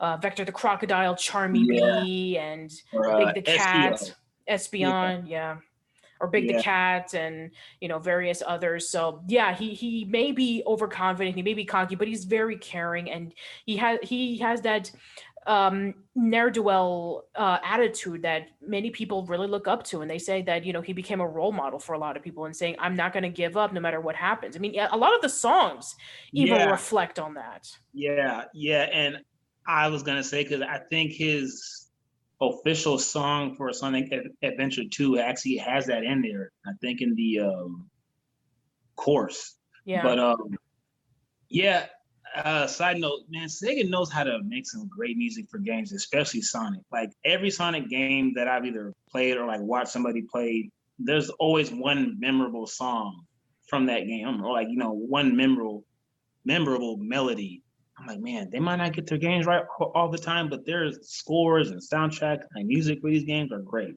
uh, 0.00 0.16
Vector 0.16 0.44
the 0.44 0.52
Crocodile, 0.52 1.14
Charmy 1.14 1.64
Yeah. 1.66 2.00
Bee, 2.02 2.38
and 2.38 2.70
Or, 2.92 3.16
Big 3.18 3.34
the. 3.34 3.42
Cat, 3.42 4.14
Espio, 4.48 5.22
yeah. 5.28 5.58
Or 6.18 6.28
Big 6.28 6.44
Yeah. 6.44 6.56
the 6.56 6.62
Cat 6.62 7.14
and 7.14 7.50
you 7.80 7.88
know 7.88 7.98
various 7.98 8.42
others. 8.46 8.90
So 8.90 9.22
yeah, 9.28 9.54
he 9.54 9.74
he 9.74 10.06
may 10.06 10.32
be 10.32 10.62
overconfident, 10.66 11.36
he 11.36 11.42
may 11.42 11.52
be 11.54 11.66
cocky, 11.66 11.94
but 11.94 12.08
he's 12.08 12.24
very 12.24 12.56
caring 12.56 13.10
and 13.10 13.34
he 13.66 13.76
has 13.76 13.98
he 14.02 14.38
has 14.38 14.62
that 14.62 14.90
um 15.46 15.94
ne'er 16.14 16.50
do 16.50 16.62
well 16.62 17.24
uh, 17.36 17.58
attitude 17.62 18.22
that 18.22 18.48
many 18.60 18.90
people 18.90 19.24
really 19.26 19.46
look 19.46 19.68
up 19.68 19.84
to 19.84 20.00
and 20.00 20.10
they 20.10 20.18
say 20.18 20.42
that 20.42 20.64
you 20.64 20.72
know 20.72 20.80
he 20.80 20.92
became 20.92 21.20
a 21.20 21.26
role 21.26 21.52
model 21.52 21.78
for 21.78 21.94
a 21.94 21.98
lot 21.98 22.16
of 22.16 22.22
people 22.22 22.46
and 22.46 22.56
saying 22.56 22.74
i'm 22.78 22.96
not 22.96 23.12
going 23.12 23.22
to 23.22 23.28
give 23.28 23.56
up 23.56 23.72
no 23.72 23.80
matter 23.80 24.00
what 24.00 24.16
happens 24.16 24.56
i 24.56 24.58
mean 24.58 24.74
a 24.90 24.96
lot 24.96 25.14
of 25.14 25.22
the 25.22 25.28
songs 25.28 25.94
even 26.32 26.56
Yeah. 26.56 26.70
reflect 26.70 27.18
on 27.18 27.34
that 27.34 27.68
Yeah, 27.92 28.44
yeah, 28.52 28.82
and 28.92 29.18
I 29.66 29.88
was 29.88 30.02
gonna 30.02 30.22
say 30.22 30.42
because 30.42 30.62
I 30.62 30.78
think 30.90 31.12
his 31.12 31.88
official 32.40 32.98
song 32.98 33.56
for 33.56 33.72
Sonic 33.72 34.12
Adventure 34.42 34.84
Two 34.90 35.18
actually 35.18 35.56
has 35.56 35.86
that 35.86 36.04
in 36.04 36.22
there. 36.22 36.52
I 36.64 36.72
think 36.80 37.00
in 37.00 37.14
the 37.14 37.40
um, 37.40 37.90
course. 38.94 39.56
Yeah. 39.84 40.02
But 40.02 40.18
um, 40.18 40.56
yeah. 41.48 41.86
Uh, 42.36 42.66
side 42.66 42.98
note, 42.98 43.20
man, 43.30 43.48
Sega 43.48 43.88
knows 43.88 44.12
how 44.12 44.22
to 44.22 44.40
make 44.44 44.66
some 44.66 44.88
great 44.88 45.16
music 45.16 45.48
for 45.50 45.58
games, 45.58 45.92
especially 45.92 46.42
Sonic. 46.42 46.82
Like 46.92 47.10
every 47.24 47.50
Sonic 47.50 47.88
game 47.88 48.34
that 48.34 48.46
I've 48.46 48.66
either 48.66 48.92
played 49.10 49.38
or 49.38 49.46
like 49.46 49.60
watched 49.60 49.88
somebody 49.88 50.22
play, 50.22 50.70
there's 50.98 51.30
always 51.30 51.70
one 51.70 52.16
memorable 52.18 52.66
song 52.66 53.24
from 53.68 53.86
that 53.86 54.06
game, 54.06 54.44
or 54.44 54.52
like 54.52 54.68
you 54.68 54.76
know, 54.76 54.92
one 54.92 55.34
memorable 55.34 55.84
memorable 56.44 56.98
melody. 56.98 57.62
I'm 57.98 58.06
like, 58.06 58.20
man, 58.20 58.50
they 58.52 58.60
might 58.60 58.76
not 58.76 58.92
get 58.92 59.06
their 59.06 59.16
games 59.16 59.46
right 59.46 59.64
all 59.94 60.10
the 60.10 60.18
time, 60.18 60.50
but 60.50 60.66
their 60.66 60.92
scores 60.92 61.70
and 61.70 61.80
soundtrack 61.80 62.40
and 62.54 62.68
music 62.68 63.00
for 63.00 63.08
these 63.08 63.24
games 63.24 63.50
are 63.50 63.60
great. 63.60 63.94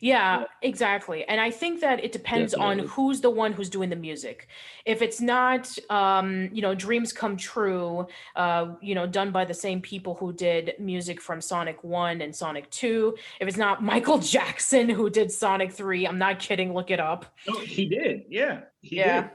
Yeah, 0.00 0.44
exactly. 0.62 1.24
And 1.24 1.40
I 1.40 1.50
think 1.50 1.80
that 1.80 2.04
it 2.04 2.12
depends 2.12 2.52
Definitely. 2.52 2.82
on 2.82 2.88
who's 2.88 3.20
the 3.20 3.30
one 3.30 3.52
who's 3.52 3.68
doing 3.68 3.90
the 3.90 3.96
music. 3.96 4.46
If 4.84 5.02
it's 5.02 5.20
not, 5.20 5.76
um, 5.90 6.50
you 6.52 6.62
know, 6.62 6.74
Dreams 6.74 7.12
Come 7.12 7.36
True, 7.36 8.06
uh, 8.36 8.74
you 8.80 8.94
know, 8.94 9.06
done 9.06 9.32
by 9.32 9.44
the 9.44 9.54
same 9.54 9.80
people 9.80 10.14
who 10.14 10.32
did 10.32 10.74
music 10.78 11.20
from 11.20 11.40
Sonic 11.40 11.82
1 11.82 12.20
and 12.20 12.34
Sonic 12.34 12.70
2, 12.70 13.16
if 13.40 13.48
it's 13.48 13.56
not 13.56 13.82
Michael 13.82 14.18
Jackson 14.36 14.88
who 14.88 15.10
did 15.10 15.32
Sonic 15.32 15.72
3, 15.72 16.06
I'm 16.06 16.18
not 16.18 16.38
kidding, 16.38 16.74
look 16.74 16.90
it 16.92 17.00
up. 17.00 17.34
No, 17.48 17.58
he 17.58 17.86
did. 17.86 18.22
Yeah, 18.28 18.60
he 18.82 18.96
Yeah. 18.96 19.22
did. 19.22 19.30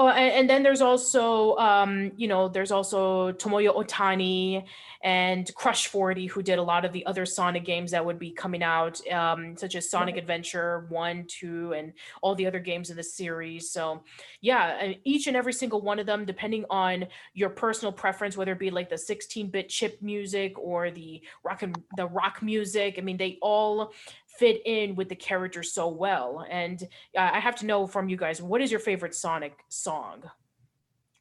Oh, 0.00 0.06
and, 0.06 0.32
and 0.32 0.48
then 0.48 0.62
there's 0.62 0.80
also, 0.80 1.56
um, 1.56 2.12
you 2.16 2.28
know, 2.28 2.48
there's 2.48 2.70
also 2.70 3.32
Tomoya 3.32 3.74
Ohtani 3.74 4.64
and 5.02 5.52
Crush 5.56 5.88
40, 5.88 6.26
who 6.26 6.40
did 6.40 6.60
a 6.60 6.62
lot 6.62 6.84
of 6.84 6.92
the 6.92 7.04
other 7.04 7.26
Sonic 7.26 7.64
games 7.64 7.90
that 7.90 8.06
would 8.06 8.16
be 8.16 8.30
coming 8.30 8.62
out, 8.62 9.04
um, 9.10 9.56
such 9.56 9.74
as 9.74 9.90
Sonic 9.90 10.16
Adventure 10.16 10.86
1, 10.88 11.24
2, 11.26 11.72
and 11.72 11.92
all 12.22 12.36
the 12.36 12.46
other 12.46 12.60
games 12.60 12.90
in 12.90 12.96
the 12.96 13.02
series. 13.02 13.72
So, 13.72 14.04
yeah, 14.40 14.78
and 14.80 14.96
each 15.02 15.26
and 15.26 15.36
every 15.36 15.52
single 15.52 15.80
one 15.80 15.98
of 15.98 16.06
them, 16.06 16.24
depending 16.24 16.64
on 16.70 17.08
your 17.34 17.50
personal 17.50 17.90
preference, 17.90 18.36
whether 18.36 18.52
it 18.52 18.60
be 18.60 18.70
like 18.70 18.88
the 18.88 18.94
16-bit 18.94 19.68
chip 19.68 20.00
music 20.00 20.56
or 20.60 20.92
the 20.92 21.22
rock 21.42 21.62
and 21.62 21.76
the 21.96 22.06
rock 22.06 22.40
music, 22.40 22.94
I 22.98 23.00
mean, 23.00 23.16
they 23.16 23.38
all 23.42 23.92
fit 24.38 24.62
in 24.64 24.94
with 24.94 25.08
the 25.08 25.16
character 25.16 25.62
so 25.62 25.88
well. 25.88 26.46
And 26.48 26.82
uh, 27.16 27.30
I 27.32 27.40
have 27.40 27.56
to 27.56 27.66
know 27.66 27.86
from 27.86 28.08
you 28.08 28.16
guys, 28.16 28.40
what 28.40 28.60
is 28.60 28.70
your 28.70 28.80
favorite 28.80 29.14
Sonic 29.14 29.58
song 29.68 30.22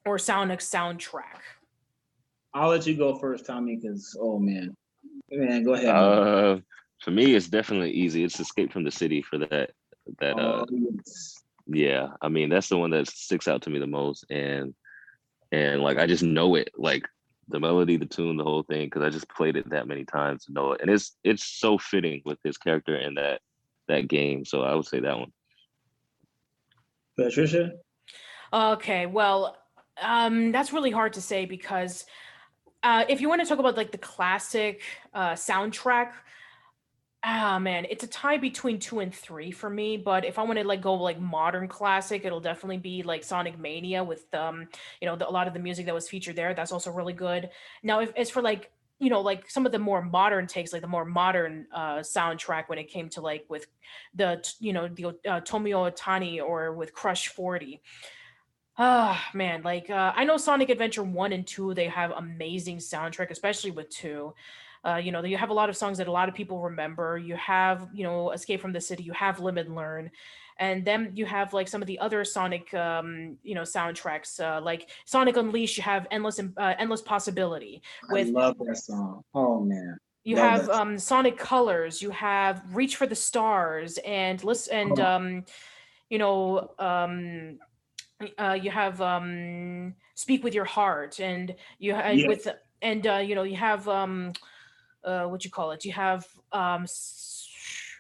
or 0.06 0.20
Sonic 0.20 0.60
soundtrack? 0.60 1.42
I'll 2.54 2.70
let 2.70 2.86
you 2.88 2.96
go 2.96 3.18
first, 3.18 3.46
Tommy, 3.46 3.76
because 3.76 4.16
oh 4.20 4.40
man, 4.40 4.76
man, 5.32 5.64
go 5.64 5.74
ahead. 5.74 5.88
man. 5.88 5.96
Uh, 5.96 6.60
for 7.04 7.12
me, 7.12 7.36
it's 7.36 7.48
definitely 7.48 7.92
easy. 7.92 8.24
It's 8.24 8.40
Escape 8.40 8.72
from 8.72 8.84
the 8.84 8.92
City 8.92 9.22
for 9.22 9.38
that. 9.40 9.72
That 10.20 10.40
uh, 10.40 10.62
Oh, 10.62 10.66
yes. 10.72 11.36
yeah. 11.68 12.08
I 12.22 12.30
mean, 12.30 12.50
that's 12.50 12.70
the 12.70 12.78
one 12.78 12.92
that 12.92 13.08
sticks 13.08 13.48
out 13.48 13.64
to 13.64 13.70
me 13.70 13.80
the 13.80 13.88
most, 13.88 14.26
and 14.30 14.74
and 15.52 15.82
like 15.82 15.98
I 15.98 16.08
just 16.08 16.24
know 16.24 16.56
it, 16.56 16.70
like 16.78 17.04
the 17.50 17.60
melody, 17.60 17.98
the 17.98 18.06
tune, 18.06 18.38
the 18.38 18.44
whole 18.44 18.64
thing, 18.64 18.86
because 18.86 19.04
I 19.04 19.10
just 19.10 19.30
played 19.30 19.56
it 19.56 19.70
that 19.70 19.88
many 19.88 20.06
times 20.06 20.46
to 20.46 20.54
know 20.54 20.74
it, 20.74 20.82
and 20.82 20.90
it's 20.90 21.16
it's 21.24 21.46
so 21.46 21.78
fitting 21.78 22.22
with 22.26 22.40
his 22.44 22.58
character 22.58 22.96
and 22.96 23.18
that 23.18 23.42
that 23.88 24.08
game. 24.08 24.46
So 24.46 24.62
I 24.62 24.76
would 24.76 24.86
say 24.86 25.00
that 25.00 25.18
one. 25.18 25.32
Patricia. 27.18 27.72
Okay, 28.54 29.06
well, 29.06 29.58
um, 30.02 30.52
that's 30.52 30.72
really 30.72 30.92
hard 30.92 31.14
to 31.14 31.22
say 31.22 31.46
because 31.46 32.06
uh, 32.84 33.06
if 33.10 33.22
you 33.22 33.30
want 33.30 33.42
to 33.42 33.48
talk 33.48 33.60
about 33.60 33.76
like 33.76 33.92
the 33.92 33.98
classic 33.98 34.82
uh, 35.14 35.32
soundtrack, 35.32 36.12
ah 37.30 37.60
man, 37.60 37.86
it's 37.90 38.06
a 38.06 38.08
tie 38.08 38.38
between 38.38 38.80
two 38.80 39.00
and 39.00 39.14
three 39.14 39.52
for 39.52 39.70
me. 39.70 39.98
But 39.98 40.24
if 40.24 40.40
I 40.40 40.44
want 40.44 40.60
to 40.60 40.66
like 40.66 40.82
go 40.82 40.94
like 40.94 41.20
modern 41.20 41.68
classic, 41.68 42.24
it'll 42.24 42.40
definitely 42.40 42.78
be 42.78 43.04
like 43.04 43.24
Sonic 43.24 43.60
Mania 43.60 44.02
with 44.04 44.34
um, 44.34 44.70
you 45.02 45.08
know, 45.08 45.18
the, 45.18 45.28
a 45.28 45.32
lot 45.32 45.48
of 45.48 45.54
the 45.54 45.60
music 45.60 45.86
that 45.88 45.94
was 45.94 46.08
featured 46.08 46.38
there. 46.38 46.54
That's 46.54 46.72
also 46.72 46.90
really 46.90 47.14
good. 47.14 47.50
Now, 47.84 48.00
if 48.00 48.14
it's 48.16 48.30
for 48.30 48.42
like 48.42 48.72
you 49.00 49.10
know 49.10 49.22
like 49.22 49.50
some 49.50 49.66
of 49.66 49.72
the 49.74 49.78
more 49.78 50.02
modern 50.02 50.48
takes 50.48 50.74
like 50.74 50.82
the 50.82 50.88
more 50.88 51.06
modern 51.06 51.68
uh 51.72 51.98
soundtrack 51.98 52.64
when 52.68 52.80
it 52.80 52.88
came 52.88 53.10
to 53.10 53.22
like 53.22 53.46
with 53.48 53.68
the 54.16 54.44
you 54.60 54.74
know 54.74 54.88
the 54.88 55.06
uh, 55.06 55.40
tomoya 55.42 55.94
ohtani 55.94 56.42
or 56.42 56.74
with 56.74 56.94
crush 56.94 57.28
40 57.28 57.80
Ah, 58.80 59.32
man, 59.34 59.64
like 59.64 59.90
uh, 59.90 60.14
I 60.16 60.24
know 60.24 60.38
Sonic 60.38 60.70
Adventure 60.70 61.02
1 61.02 61.34
and 61.34 61.48
2, 61.48 61.74
they 61.74 61.88
have 61.88 62.12
amazing 62.12 62.78
soundtrack, 62.78 63.32
especially 63.32 63.72
with 63.72 63.90
2. 63.90 64.32
Uh, 64.86 64.96
you 64.96 65.12
know, 65.12 65.24
you 65.24 65.38
have 65.38 65.50
a 65.50 65.54
lot 65.54 65.70
of 65.70 65.78
songs 65.78 65.98
that 65.98 66.08
a 66.08 66.12
lot 66.12 66.30
of 66.30 66.36
people 66.36 66.62
remember. 66.62 67.18
You 67.18 67.36
have, 67.36 67.90
you 67.94 68.04
know, 68.04 68.32
Escape 68.32 68.62
from 68.62 68.74
the 68.74 68.82
City, 68.82 69.04
you 69.04 69.14
have 69.14 69.40
and 69.40 69.76
Learn. 69.76 70.12
And 70.60 70.84
then 70.84 71.12
you 71.14 71.26
have 71.26 71.54
like 71.54 71.68
some 71.68 71.82
of 71.82 71.88
the 71.88 72.00
other 72.00 72.26
Sonic, 72.26 72.74
um, 72.74 73.38
you 73.44 73.54
know, 73.54 73.62
soundtracks, 73.62 74.40
uh, 74.40 74.62
like 74.62 74.90
Sonic 75.06 75.38
Unleashed. 75.38 75.78
You 75.78 75.84
have 75.84 76.08
Endless, 76.10 76.40
uh, 76.40 76.74
Endless 76.80 77.02
Possibility. 77.02 77.82
With 78.12 78.30
I 78.30 78.32
love 78.32 78.56
that 78.60 78.78
song. 78.78 79.24
Oh 79.34 79.60
man. 79.60 79.98
you 80.24 80.36
Love 80.36 80.46
have 80.46 80.70
um, 80.70 80.98
Sonic 80.98 81.38
Colors. 81.38 82.02
You 82.02 82.10
have 82.12 82.64
Reach 82.76 82.96
for 82.96 83.06
the 83.06 83.16
Stars, 83.16 84.00
and 84.00 84.44
listen, 84.44 84.76
and 84.78 85.00
Oh. 85.00 85.06
um, 85.06 85.46
you 86.10 86.18
know, 86.18 86.72
um, 86.80 87.60
uh, 88.40 88.58
you 88.60 88.72
have 88.72 89.00
um, 89.00 89.94
Speak 90.16 90.44
with 90.44 90.56
Your 90.56 90.66
Heart, 90.66 91.20
and 91.20 91.56
you 91.78 91.94
have 91.94 92.16
Yes. 92.16 92.28
with 92.28 92.48
and 92.82 93.06
uh, 93.06 93.18
you 93.18 93.36
know 93.36 93.44
you 93.44 93.58
have 93.58 93.88
um, 93.88 94.34
uh, 95.04 95.26
what 95.26 95.46
you 95.46 95.52
call 95.52 95.72
it? 95.72 95.86
You 95.86 95.94
have 95.94 96.26
um, 96.52 96.86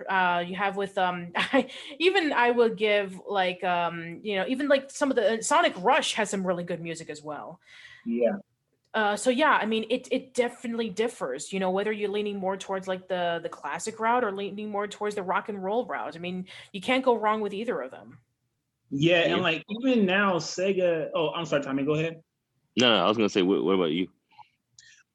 uh, 0.09 0.43
you 0.45 0.55
have 0.55 0.77
with 0.77 0.97
um, 0.97 1.33
even 1.99 2.33
I 2.33 2.51
would 2.51 2.77
give 2.77 3.19
like 3.27 3.63
um, 3.63 4.19
you 4.23 4.35
know 4.35 4.45
even 4.47 4.67
like 4.67 4.91
some 4.91 5.09
of 5.09 5.15
the 5.15 5.39
Sonic 5.41 5.73
Rush 5.77 6.13
has 6.13 6.29
some 6.29 6.45
really 6.45 6.63
good 6.63 6.81
music 6.81 7.09
as 7.09 7.23
well. 7.23 7.59
Yeah. 8.05 8.37
Uh, 8.93 9.15
so 9.15 9.29
yeah, 9.29 9.51
I 9.51 9.65
mean, 9.65 9.85
it 9.89 10.07
it 10.11 10.33
definitely 10.33 10.89
differs. 10.89 11.53
You 11.53 11.59
know, 11.59 11.69
whether 11.71 11.91
you're 11.91 12.09
leaning 12.09 12.37
more 12.37 12.57
towards 12.57 12.87
like 12.87 13.07
the 13.07 13.39
the 13.43 13.49
classic 13.49 13.99
route 13.99 14.23
or 14.23 14.31
leaning 14.31 14.69
more 14.69 14.87
towards 14.87 15.15
the 15.15 15.23
rock 15.23 15.49
and 15.49 15.63
roll 15.63 15.85
route. 15.85 16.15
I 16.15 16.19
mean, 16.19 16.45
you 16.71 16.81
can't 16.81 17.05
go 17.05 17.15
wrong 17.15 17.41
with 17.41 17.53
either 17.53 17.79
of 17.81 17.91
them. 17.91 18.17
Yeah, 18.89 19.25
Yeah. 19.25 19.33
and 19.33 19.43
like 19.43 19.63
even 19.69 20.05
now, 20.05 20.35
Sega. 20.35 21.09
Oh, 21.13 21.29
I'm 21.29 21.45
sorry, 21.45 21.61
Tommy. 21.61 21.83
Go 21.83 21.93
ahead. 21.93 22.21
No, 22.79 22.89
no, 22.95 23.03
I 23.03 23.07
was 23.07 23.17
gonna 23.17 23.29
say, 23.29 23.41
what, 23.41 23.63
what 23.63 23.73
about 23.73 23.91
you? 23.91 24.07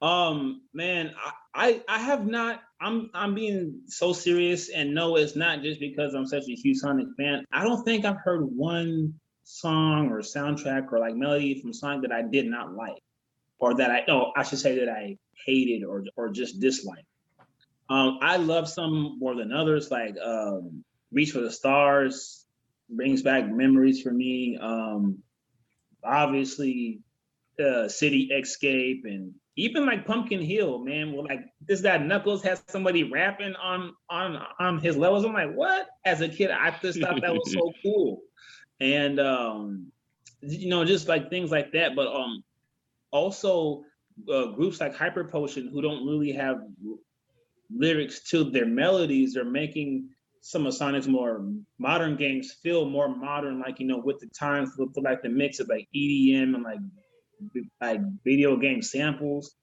Um, 0.00 0.62
man, 0.74 1.12
I, 1.16 1.32
I 1.54 1.82
I 1.88 1.98
have 1.98 2.26
not. 2.26 2.60
I'm 2.80 3.10
I'm 3.14 3.34
being 3.34 3.82
so 3.86 4.12
serious, 4.12 4.70
and 4.70 4.94
no, 4.94 5.16
it's 5.16 5.36
not 5.36 5.62
just 5.62 5.80
because 5.80 6.14
I'm 6.14 6.26
such 6.26 6.44
a 6.48 6.54
huge 6.54 6.78
Sonic 6.78 7.08
fan. 7.16 7.44
I 7.52 7.64
don't 7.64 7.84
think 7.84 8.04
I've 8.04 8.16
heard 8.16 8.44
one 8.44 9.14
song 9.44 10.10
or 10.10 10.20
soundtrack 10.20 10.92
or 10.92 10.98
like 10.98 11.14
melody 11.14 11.60
from 11.60 11.72
Sonic 11.72 12.02
that 12.02 12.12
I 12.12 12.22
did 12.22 12.46
not 12.46 12.74
like, 12.74 13.02
or 13.58 13.74
that 13.74 13.90
I 13.90 14.04
oh 14.08 14.32
I 14.34 14.42
should 14.44 14.58
say 14.58 14.78
that 14.80 14.88
I 14.88 15.18
hated 15.46 15.84
or 15.84 16.04
or 16.16 16.30
just 16.30 16.60
disliked. 16.60 17.06
Um, 17.90 18.18
I 18.22 18.36
love 18.36 18.68
some 18.68 19.18
more 19.18 19.34
than 19.34 19.52
others. 19.52 19.90
Like 19.90 20.16
um, 20.18 20.84
Reach 21.12 21.32
for 21.32 21.40
the 21.40 21.50
Stars 21.50 22.46
brings 22.88 23.22
back 23.22 23.50
memories 23.50 24.02
for 24.02 24.10
me. 24.10 24.58
Um, 24.60 25.18
obviously, 26.02 27.00
uh, 27.62 27.88
City 27.88 28.30
Escape 28.32 29.04
and 29.04 29.34
even 29.56 29.84
like 29.84 30.06
Pumpkin 30.06 30.40
Hill, 30.40 30.78
man. 30.78 31.12
Well, 31.12 31.24
like 31.24 31.44
this 31.66 31.82
guy 31.82 31.98
Knuckles 31.98 32.42
has 32.42 32.62
somebody 32.68 33.04
rapping 33.04 33.54
on 33.56 33.94
on 34.08 34.42
on 34.58 34.78
his 34.78 34.96
levels. 34.96 35.24
I'm 35.24 35.34
like, 35.34 35.52
what? 35.52 35.88
As 36.04 36.20
a 36.20 36.28
kid, 36.28 36.50
I 36.50 36.76
just 36.80 37.00
thought 37.00 37.20
that 37.20 37.32
was 37.32 37.52
so 37.52 37.72
cool, 37.82 38.22
and 38.80 39.20
um, 39.20 39.92
you 40.40 40.68
know, 40.68 40.84
just 40.84 41.08
like 41.08 41.28
things 41.30 41.50
like 41.50 41.72
that. 41.72 41.94
But 41.94 42.08
um, 42.08 42.42
also 43.10 43.84
uh, 44.32 44.46
groups 44.46 44.80
like 44.80 44.94
Hyper 44.94 45.24
Potion 45.24 45.68
who 45.68 45.82
don't 45.82 46.06
really 46.06 46.32
have 46.32 46.62
lyrics 47.74 48.20
to 48.30 48.44
their 48.44 48.66
melodies 48.66 49.36
are 49.36 49.44
making 49.44 50.08
some 50.40 50.66
of 50.66 50.74
Sonic's 50.74 51.06
more 51.06 51.46
modern 51.78 52.16
games 52.16 52.54
feel 52.62 52.84
more 52.84 53.08
modern, 53.08 53.60
like 53.60 53.78
you 53.78 53.86
know, 53.86 53.98
with 53.98 54.18
the 54.18 54.26
times, 54.26 54.70
with 54.76 54.96
like 54.96 55.22
the 55.22 55.28
mix 55.28 55.60
of 55.60 55.68
like 55.68 55.88
EDM 55.94 56.54
and 56.54 56.64
like 56.64 56.80
like 57.80 58.00
video 58.24 58.56
game 58.56 58.82
samples. 58.82 59.54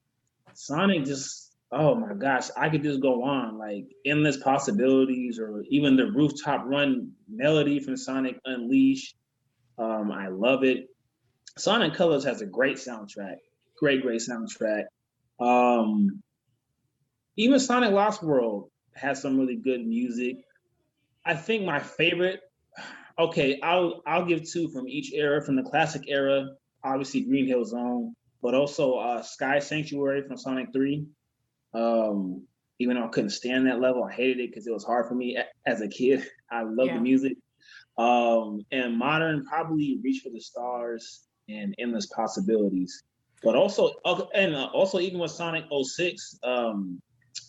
Sonic 0.54 1.04
just 1.04 1.50
oh 1.72 1.94
my 1.94 2.14
gosh, 2.14 2.48
I 2.56 2.68
could 2.68 2.82
just 2.82 3.00
go 3.00 3.22
on 3.22 3.58
like 3.58 3.86
endless 4.04 4.36
possibilities, 4.36 5.38
or 5.38 5.62
even 5.68 5.96
the 5.96 6.10
rooftop 6.10 6.64
run 6.66 7.12
melody 7.28 7.80
from 7.80 7.96
Sonic 7.96 8.38
Unleashed. 8.44 9.16
Um, 9.78 10.10
I 10.10 10.28
love 10.28 10.64
it. 10.64 10.88
Sonic 11.56 11.94
Colors 11.94 12.24
has 12.24 12.42
a 12.42 12.46
great 12.46 12.76
soundtrack, 12.76 13.36
great, 13.78 14.02
great 14.02 14.20
soundtrack. 14.20 14.84
Um, 15.38 16.22
even 17.36 17.58
Sonic 17.60 17.92
Lost 17.92 18.22
World 18.22 18.70
has 18.94 19.22
some 19.22 19.38
really 19.38 19.56
good 19.56 19.86
music. 19.86 20.36
I 21.24 21.34
think 21.34 21.64
my 21.64 21.78
favorite, 21.78 22.40
okay, 23.18 23.60
I'll 23.62 24.02
I'll 24.06 24.26
give 24.26 24.48
two 24.48 24.68
from 24.68 24.88
each 24.88 25.12
era. 25.12 25.42
From 25.44 25.56
the 25.56 25.62
classic 25.62 26.02
era, 26.08 26.56
obviously 26.84 27.22
Green 27.22 27.46
Hill 27.46 27.64
Zone, 27.64 28.14
but 28.42 28.54
also 28.54 28.94
uh, 28.94 29.22
Sky 29.22 29.58
Sanctuary 29.58 30.22
from 30.26 30.36
Sonic 30.36 30.68
Three. 30.72 31.06
Um, 31.74 32.46
even 32.78 32.96
though 32.96 33.04
I 33.04 33.08
couldn't 33.08 33.30
stand 33.30 33.66
that 33.66 33.80
level, 33.80 34.02
I 34.02 34.12
hated 34.12 34.40
it 34.40 34.50
because 34.50 34.66
it 34.66 34.72
was 34.72 34.84
hard 34.84 35.06
for 35.06 35.14
me 35.14 35.38
as 35.66 35.80
a 35.82 35.88
kid. 35.88 36.26
I 36.50 36.62
love 36.62 36.88
Yeah. 36.88 36.94
the 36.94 37.00
music. 37.00 37.36
Um, 37.98 38.64
and 38.72 38.96
modern 38.96 39.44
probably 39.44 39.98
Reach 40.02 40.22
for 40.22 40.30
the 40.30 40.40
Stars 40.40 41.26
and 41.48 41.74
Endless 41.78 42.06
Possibilities. 42.06 43.02
But 43.42 43.56
also, 43.56 43.92
and 44.34 44.54
uh, 44.54 44.66
also 44.72 45.00
even 45.00 45.18
with 45.18 45.30
Sonic 45.30 45.64
06, 45.70 46.38
um, 46.42 47.00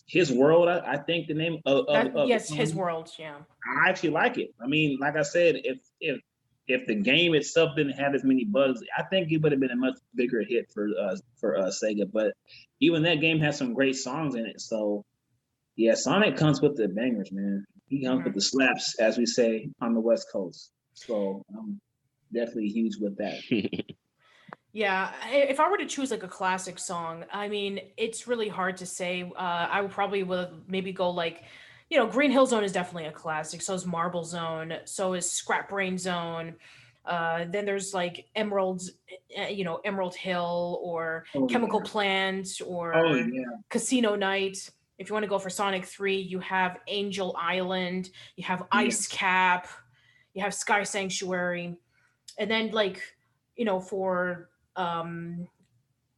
his 0.07 0.31
world, 0.31 0.67
I, 0.67 0.79
I, 0.79 0.97
think 0.97 1.27
the 1.27 1.33
name 1.33 1.59
of, 1.65 1.85
that, 1.87 2.15
of 2.15 2.27
yes, 2.27 2.49
his 2.49 2.75
world, 2.75 3.11
yeah. 3.17 3.37
I 3.65 3.89
actually 3.89 4.09
like 4.09 4.37
it. 4.37 4.53
I 4.61 4.67
mean, 4.67 4.97
like 4.99 5.15
I 5.15 5.21
said, 5.21 5.55
if 5.63 5.79
if 6.01 6.19
if 6.67 6.87
the 6.87 6.95
game 6.95 7.33
itself 7.33 7.75
didn't 7.75 7.93
have 7.93 8.15
as 8.15 8.23
many 8.23 8.45
bugs, 8.45 8.81
I 8.97 9.03
think 9.03 9.31
it 9.31 9.37
would 9.37 9.51
have 9.51 9.61
been 9.61 9.71
a 9.71 9.75
much 9.75 9.97
bigger 10.15 10.43
hit 10.47 10.71
for 10.71 10.89
uh 10.99 11.15
for 11.39 11.57
uh, 11.57 11.71
Sega. 11.71 12.09
But 12.11 12.33
even 12.79 13.03
that 13.03 13.21
game 13.21 13.39
has 13.39 13.57
some 13.57 13.73
great 13.73 13.95
songs 13.95 14.35
in 14.35 14.45
it. 14.45 14.61
So 14.61 15.05
yeah, 15.75 15.95
Sonic 15.95 16.37
comes 16.37 16.61
with 16.61 16.77
the 16.77 16.87
bangers, 16.87 17.31
man. 17.31 17.65
He 17.87 18.03
comes 18.03 18.19
mm-hmm. 18.19 18.25
with 18.25 18.35
the 18.35 18.41
slaps, 18.41 18.99
as 18.99 19.17
we 19.17 19.25
say 19.25 19.69
on 19.81 19.93
the 19.93 19.99
West 19.99 20.27
Coast. 20.31 20.71
So 20.93 21.43
I'm 21.57 21.79
definitely 22.33 22.69
huge 22.69 22.97
with 22.99 23.17
that. 23.17 23.39
Yeah, 24.73 25.11
if 25.25 25.59
I 25.59 25.69
were 25.69 25.77
to 25.77 25.85
choose 25.85 26.11
like 26.11 26.23
a 26.23 26.29
classic 26.29 26.79
song, 26.79 27.25
I 27.31 27.49
mean, 27.49 27.81
it's 27.97 28.25
really 28.25 28.47
hard 28.47 28.77
to 28.77 28.85
say. 28.85 29.23
Uh, 29.23 29.67
I 29.69 29.81
would 29.81 29.91
probably 29.91 30.23
would 30.23 30.49
maybe 30.67 30.93
go 30.93 31.09
like, 31.09 31.43
you 31.91 31.97
know, 31.97 32.07
Green 32.07 32.31
Hill 32.31 32.45
Zone 32.45 32.63
is 32.63 32.71
definitely 32.71 33.07
a 33.07 33.11
classic. 33.11 33.61
So 33.61 33.73
is 33.73 33.85
Marble 33.85 34.23
Zone. 34.23 34.75
So 34.85 35.13
is 35.13 35.29
Scrap 35.29 35.67
Brain 35.67 35.97
Zone. 35.97 36.55
Uh, 37.05 37.45
then 37.49 37.65
there's 37.65 37.93
like 37.93 38.27
Emeralds, 38.33 38.93
eh, 39.35 39.49
you 39.49 39.65
know, 39.65 39.81
Emerald 39.83 40.15
Hill 40.15 40.79
or 40.81 41.25
oh, 41.35 41.47
Chemical 41.47 41.81
yeah. 41.83 41.91
Plant 41.91 42.47
or 42.65 42.95
oh, 42.95 43.15
yeah. 43.15 43.43
Casino 43.69 44.15
Night. 44.15 44.69
If 44.99 45.09
you 45.09 45.13
want 45.13 45.23
to 45.23 45.29
go 45.29 45.37
for 45.37 45.49
Sonic 45.49 45.83
3, 45.83 46.15
you 46.15 46.39
have 46.39 46.77
Angel 46.87 47.35
Island, 47.37 48.09
you 48.37 48.45
have 48.45 48.63
Ice. 48.71 49.07
Cap, 49.07 49.67
you 50.33 50.41
have 50.43 50.53
Sky 50.53 50.83
Sanctuary. 50.83 51.75
And 52.37 52.49
then 52.49 52.71
like, 52.71 53.01
you 53.57 53.65
know, 53.65 53.81
for 53.81 54.47
um 54.77 55.45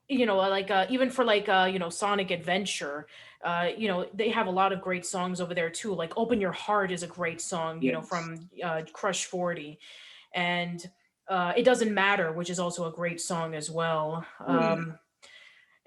you 0.10 0.26
know 0.26 0.38
like 0.38 0.70
uh, 0.70 0.86
even 0.89 1.10
for 1.10 1.24
like 1.24 1.47
uh 1.49 1.70
you 1.72 1.80
know 1.80 1.89
sonic 1.89 2.32
adventure 2.32 3.08
uh 3.43 3.70
you 3.78 3.88
know 3.88 4.06
they 4.14 4.30
have 4.30 4.47
a 4.47 4.51
lot 4.51 4.74
of 4.74 4.82
great 4.82 5.06
songs 5.06 5.39
over 5.39 5.54
there 5.54 5.70
too 5.70 5.93
like 5.93 6.14
open 6.18 6.41
your 6.41 6.51
heart 6.51 6.91
is 6.91 7.04
a 7.04 7.08
great 7.08 7.39
song 7.39 7.82
you 7.82 7.91
yes. 7.91 7.93
know 7.93 8.01
from 8.01 8.49
uh 8.64 8.82
crush 8.91 9.26
40 9.26 9.80
and 10.34 10.89
uh 11.30 11.54
it 11.56 11.64
doesn't 11.64 11.93
matter 11.93 12.32
which 12.32 12.49
is 12.49 12.60
also 12.60 12.86
a 12.88 12.91
great 12.91 13.22
song 13.22 13.56
as 13.56 13.70
well 13.70 14.26
mm. 14.41 14.49
um 14.49 14.99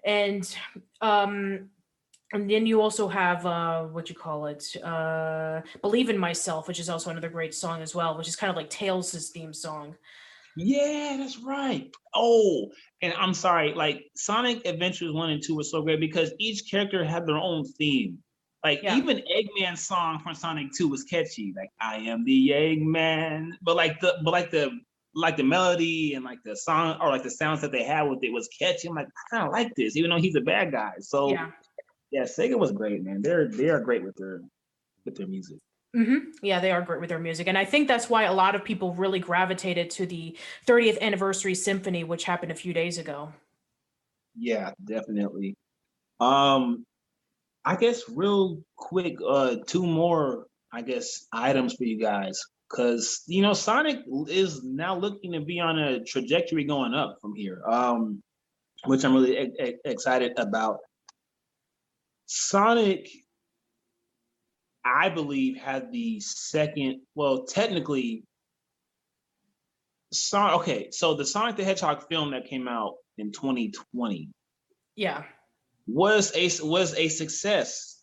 and 0.04 0.56
um 1.02 1.68
and 2.32 2.50
then 2.50 2.66
you 2.66 2.80
also 2.80 3.08
have 3.08 3.44
uh 3.44 3.82
what 3.82 4.08
you 4.08 4.14
call 4.14 4.46
it 4.46 4.74
uh 4.82 5.60
believe 5.82 6.08
in 6.08 6.18
myself 6.18 6.68
which 6.68 6.80
is 6.80 6.88
also 6.88 7.10
another 7.10 7.28
great 7.28 7.54
song 7.54 7.82
as 7.82 7.94
well 7.94 8.16
which 8.16 8.28
is 8.28 8.36
kind 8.36 8.50
of 8.50 8.56
like 8.56 8.70
tails' 8.70 9.28
theme 9.28 9.52
song 9.52 9.94
yeah, 10.56 11.16
that's 11.18 11.38
right. 11.38 11.90
Oh, 12.14 12.70
and 13.02 13.12
I'm 13.14 13.34
sorry, 13.34 13.74
like 13.74 14.04
Sonic 14.16 14.66
Adventures 14.66 15.12
1 15.12 15.30
and 15.30 15.42
2 15.44 15.54
were 15.56 15.64
so 15.64 15.82
great 15.82 16.00
because 16.00 16.32
each 16.38 16.70
character 16.70 17.04
had 17.04 17.26
their 17.26 17.36
own 17.36 17.64
theme. 17.64 18.18
Like 18.64 18.82
yeah. 18.82 18.96
even 18.96 19.18
Eggman's 19.18 19.86
song 19.86 20.18
from 20.18 20.34
Sonic 20.34 20.68
2 20.76 20.88
was 20.88 21.04
catchy. 21.04 21.52
Like 21.56 21.70
I 21.80 21.98
am 21.98 22.24
the 22.24 22.48
Eggman. 22.48 23.50
But 23.62 23.76
like 23.76 24.00
the 24.00 24.14
but 24.24 24.32
like 24.32 24.50
the 24.50 24.70
like 25.14 25.36
the 25.36 25.44
melody 25.44 26.14
and 26.14 26.24
like 26.24 26.38
the 26.44 26.56
song 26.56 26.98
or 27.00 27.08
like 27.08 27.22
the 27.22 27.30
sounds 27.30 27.60
that 27.60 27.70
they 27.70 27.84
had 27.84 28.02
with 28.02 28.22
it 28.22 28.32
was 28.32 28.48
catchy. 28.48 28.88
I'm 28.88 28.94
like, 28.94 29.06
I 29.06 29.36
kind 29.36 29.46
of 29.46 29.52
like 29.52 29.72
this, 29.76 29.96
even 29.96 30.10
though 30.10 30.18
he's 30.18 30.36
a 30.36 30.40
bad 30.40 30.72
guy. 30.72 30.92
So 31.00 31.30
yeah. 31.30 31.50
yeah, 32.10 32.22
Sega 32.22 32.58
was 32.58 32.72
great, 32.72 33.04
man. 33.04 33.22
They're 33.22 33.48
they 33.48 33.68
are 33.68 33.80
great 33.80 34.02
with 34.02 34.16
their 34.16 34.40
with 35.04 35.16
their 35.16 35.26
music. 35.26 35.58
Mm-hmm. 35.96 36.16
Yeah, 36.42 36.60
they 36.60 36.70
are 36.70 36.82
great 36.82 37.00
with 37.00 37.08
their 37.08 37.18
music. 37.18 37.46
And 37.46 37.56
I 37.56 37.64
think 37.64 37.88
that's 37.88 38.10
why 38.10 38.24
a 38.24 38.32
lot 38.34 38.54
of 38.54 38.64
people 38.64 38.94
really 38.94 39.18
gravitated 39.18 39.90
to 39.92 40.06
the 40.06 40.36
30th 40.66 41.00
anniversary 41.00 41.54
symphony, 41.54 42.04
which 42.04 42.24
happened 42.24 42.52
a 42.52 42.56
few 42.56 42.74
days 42.74 42.98
ago. 42.98 43.32
Yeah, 44.36 44.72
definitely. 44.84 45.56
Um, 46.20 46.84
I 47.64 47.76
guess 47.76 48.02
real 48.08 48.62
quick, 48.76 49.16
uh, 49.26 49.56
two 49.66 49.86
more, 49.86 50.46
I 50.72 50.82
guess, 50.82 51.26
items 51.32 51.74
for 51.74 51.84
you 51.84 51.98
guys. 51.98 52.40
Cause 52.68 53.22
you 53.26 53.42
know, 53.42 53.52
Sonic 53.52 54.00
is 54.26 54.62
now 54.64 54.96
looking 54.98 55.32
to 55.32 55.40
be 55.40 55.60
on 55.60 55.78
a 55.78 56.02
trajectory 56.02 56.64
going 56.64 56.94
up 56.94 57.18
from 57.22 57.34
here. 57.36 57.62
Um, 57.64 58.22
which 58.84 59.04
I'm 59.04 59.14
really 59.14 59.38
e- 59.38 59.52
e- 59.62 59.76
excited 59.84 60.32
about. 60.38 60.78
Sonic 62.26 63.08
I 64.86 65.08
believe, 65.08 65.56
had 65.56 65.90
the 65.90 66.20
second, 66.20 67.00
well, 67.14 67.44
technically, 67.44 68.22
Sonic, 70.12 70.60
okay, 70.60 70.90
so 70.92 71.14
the 71.14 71.24
Sonic 71.24 71.56
the 71.56 71.64
Hedgehog 71.64 72.08
film 72.08 72.30
that 72.30 72.46
came 72.46 72.68
out 72.68 72.94
in 73.18 73.32
2020. 73.32 74.28
Yeah. 74.94 75.24
Was 75.88 76.32
a 76.34 76.64
was 76.64 76.94
a 76.94 77.08
success 77.08 78.00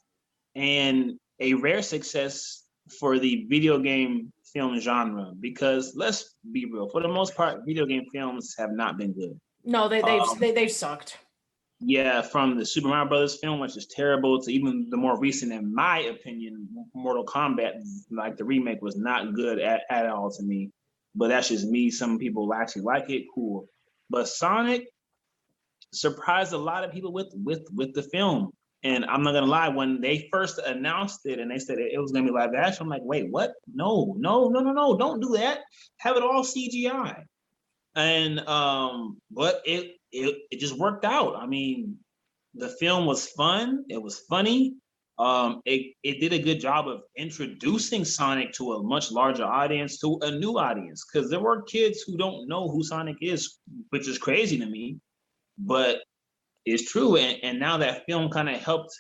and 0.56 1.14
a 1.40 1.54
rare 1.56 1.82
success 1.82 2.64
for 3.00 3.20
the 3.20 3.46
video 3.50 3.80
game 3.80 4.32
film 4.54 4.80
genre 4.80 5.32
because 5.40 5.94
let's 5.96 6.36
be 6.50 6.66
real, 6.72 6.90
for 6.90 7.02
the 7.02 7.08
most 7.08 7.36
part, 7.36 7.62
video 7.66 7.86
game 7.86 8.06
films 8.14 8.56
have 8.58 8.72
not 8.72 8.98
been 8.98 9.14
good. 9.14 9.40
No, 9.66 9.88
they 9.88 10.02
they've 10.02 10.22
um, 10.22 10.40
they, 10.40 10.52
they've 10.52 10.72
sucked 10.72 11.18
yeah, 11.86 12.22
from 12.22 12.58
the 12.58 12.66
Super 12.66 12.88
Mario 12.88 13.10
Brothers 13.10 13.40
film, 13.40 13.60
which 13.60 13.78
is 13.78 13.88
terrible, 13.88 14.42
to 14.42 14.52
even 14.52 14.88
the 14.90 14.98
more 14.98 15.20
recent, 15.20 15.52
in 15.52 15.74
my 15.74 16.00
opinion, 16.00 16.68
Mortal 16.94 17.26
Kombat, 17.26 17.84
like 18.10 18.38
the 18.38 18.46
remake 18.46 18.82
was 18.82 18.96
not 18.96 19.34
good 19.34 19.60
at, 19.60 19.82
at 19.90 20.08
all 20.08 20.32
to 20.32 20.44
me. 20.44 20.72
But 21.16 21.28
that's 21.28 21.50
just 21.50 21.68
me. 21.68 21.92
Some 21.92 22.18
people 22.18 22.54
actually 22.54 22.84
like 22.84 23.10
it, 23.10 23.26
cool. 23.34 23.68
But 24.10 24.28
Sonic 24.28 24.88
surprised 25.92 26.54
a 26.54 26.58
lot 26.58 26.84
of 26.84 26.92
people 26.92 27.12
with 27.12 27.34
with 27.36 27.68
with 27.74 27.94
the 27.94 28.04
film. 28.04 28.52
And 28.86 29.06
I'm 29.06 29.24
not 29.24 29.34
gonna 29.34 29.46
lie, 29.46 29.70
when 29.70 30.02
they 30.02 30.28
first 30.32 30.58
announced 30.60 31.22
it 31.26 31.40
and 31.40 31.50
they 31.50 31.60
said 31.60 31.78
it, 31.80 31.98
was 32.00 32.12
gonna 32.12 32.26
be 32.26 32.32
live 32.32 32.54
action, 32.54 32.84
I'm 32.84 32.90
like, 32.90 33.02
wait, 33.04 33.30
what? 33.30 33.54
No, 33.74 34.16
no, 34.18 34.50
no, 34.50 34.60
no, 34.60 34.74
no, 34.74 34.98
don't 34.98 35.22
do 35.22 35.38
that. 35.38 35.60
Have 35.98 36.18
it 36.18 36.24
all 36.24 36.44
CGI. 36.44 37.24
And 37.96 38.40
um, 38.42 39.18
but 39.32 39.62
it 39.66 39.98
it, 40.14 40.38
it 40.52 40.60
just 40.60 40.78
worked 40.78 41.06
out. 41.06 41.36
I 41.36 41.46
mean, 41.48 41.98
the 42.56 42.70
film 42.70 43.06
was 43.06 43.28
fun. 43.28 43.84
It 43.90 44.02
was 44.02 44.20
funny. 44.30 44.76
Um, 45.20 45.62
it, 45.66 45.94
it 46.04 46.20
did 46.20 46.34
a 46.34 46.40
good 46.40 46.60
job 46.60 46.88
of 46.88 47.02
introducing 47.18 48.04
Sonic 48.06 48.52
to 48.54 48.74
a 48.74 48.84
much 48.84 49.12
larger 49.12 49.46
audience, 49.46 50.00
to 50.00 50.20
a 50.22 50.32
new 50.32 50.58
audience, 50.58 51.06
because 51.06 51.30
there 51.30 51.40
were 51.40 51.62
kids 51.64 52.02
who 52.02 52.18
don't 52.18 52.48
know 52.48 52.70
who 52.70 52.84
Sonic 52.84 53.18
is, 53.22 53.60
which 53.90 54.08
is 54.08 54.18
crazy 54.18 54.58
to 54.58 54.66
me, 54.66 54.98
but 55.58 56.02
it's 56.66 56.92
true. 56.92 57.18
And, 57.18 57.38
and 57.44 57.60
now 57.60 57.78
that 57.78 58.06
film 58.08 58.30
kind 58.30 58.50
of 58.50 58.56
helped 58.56 58.94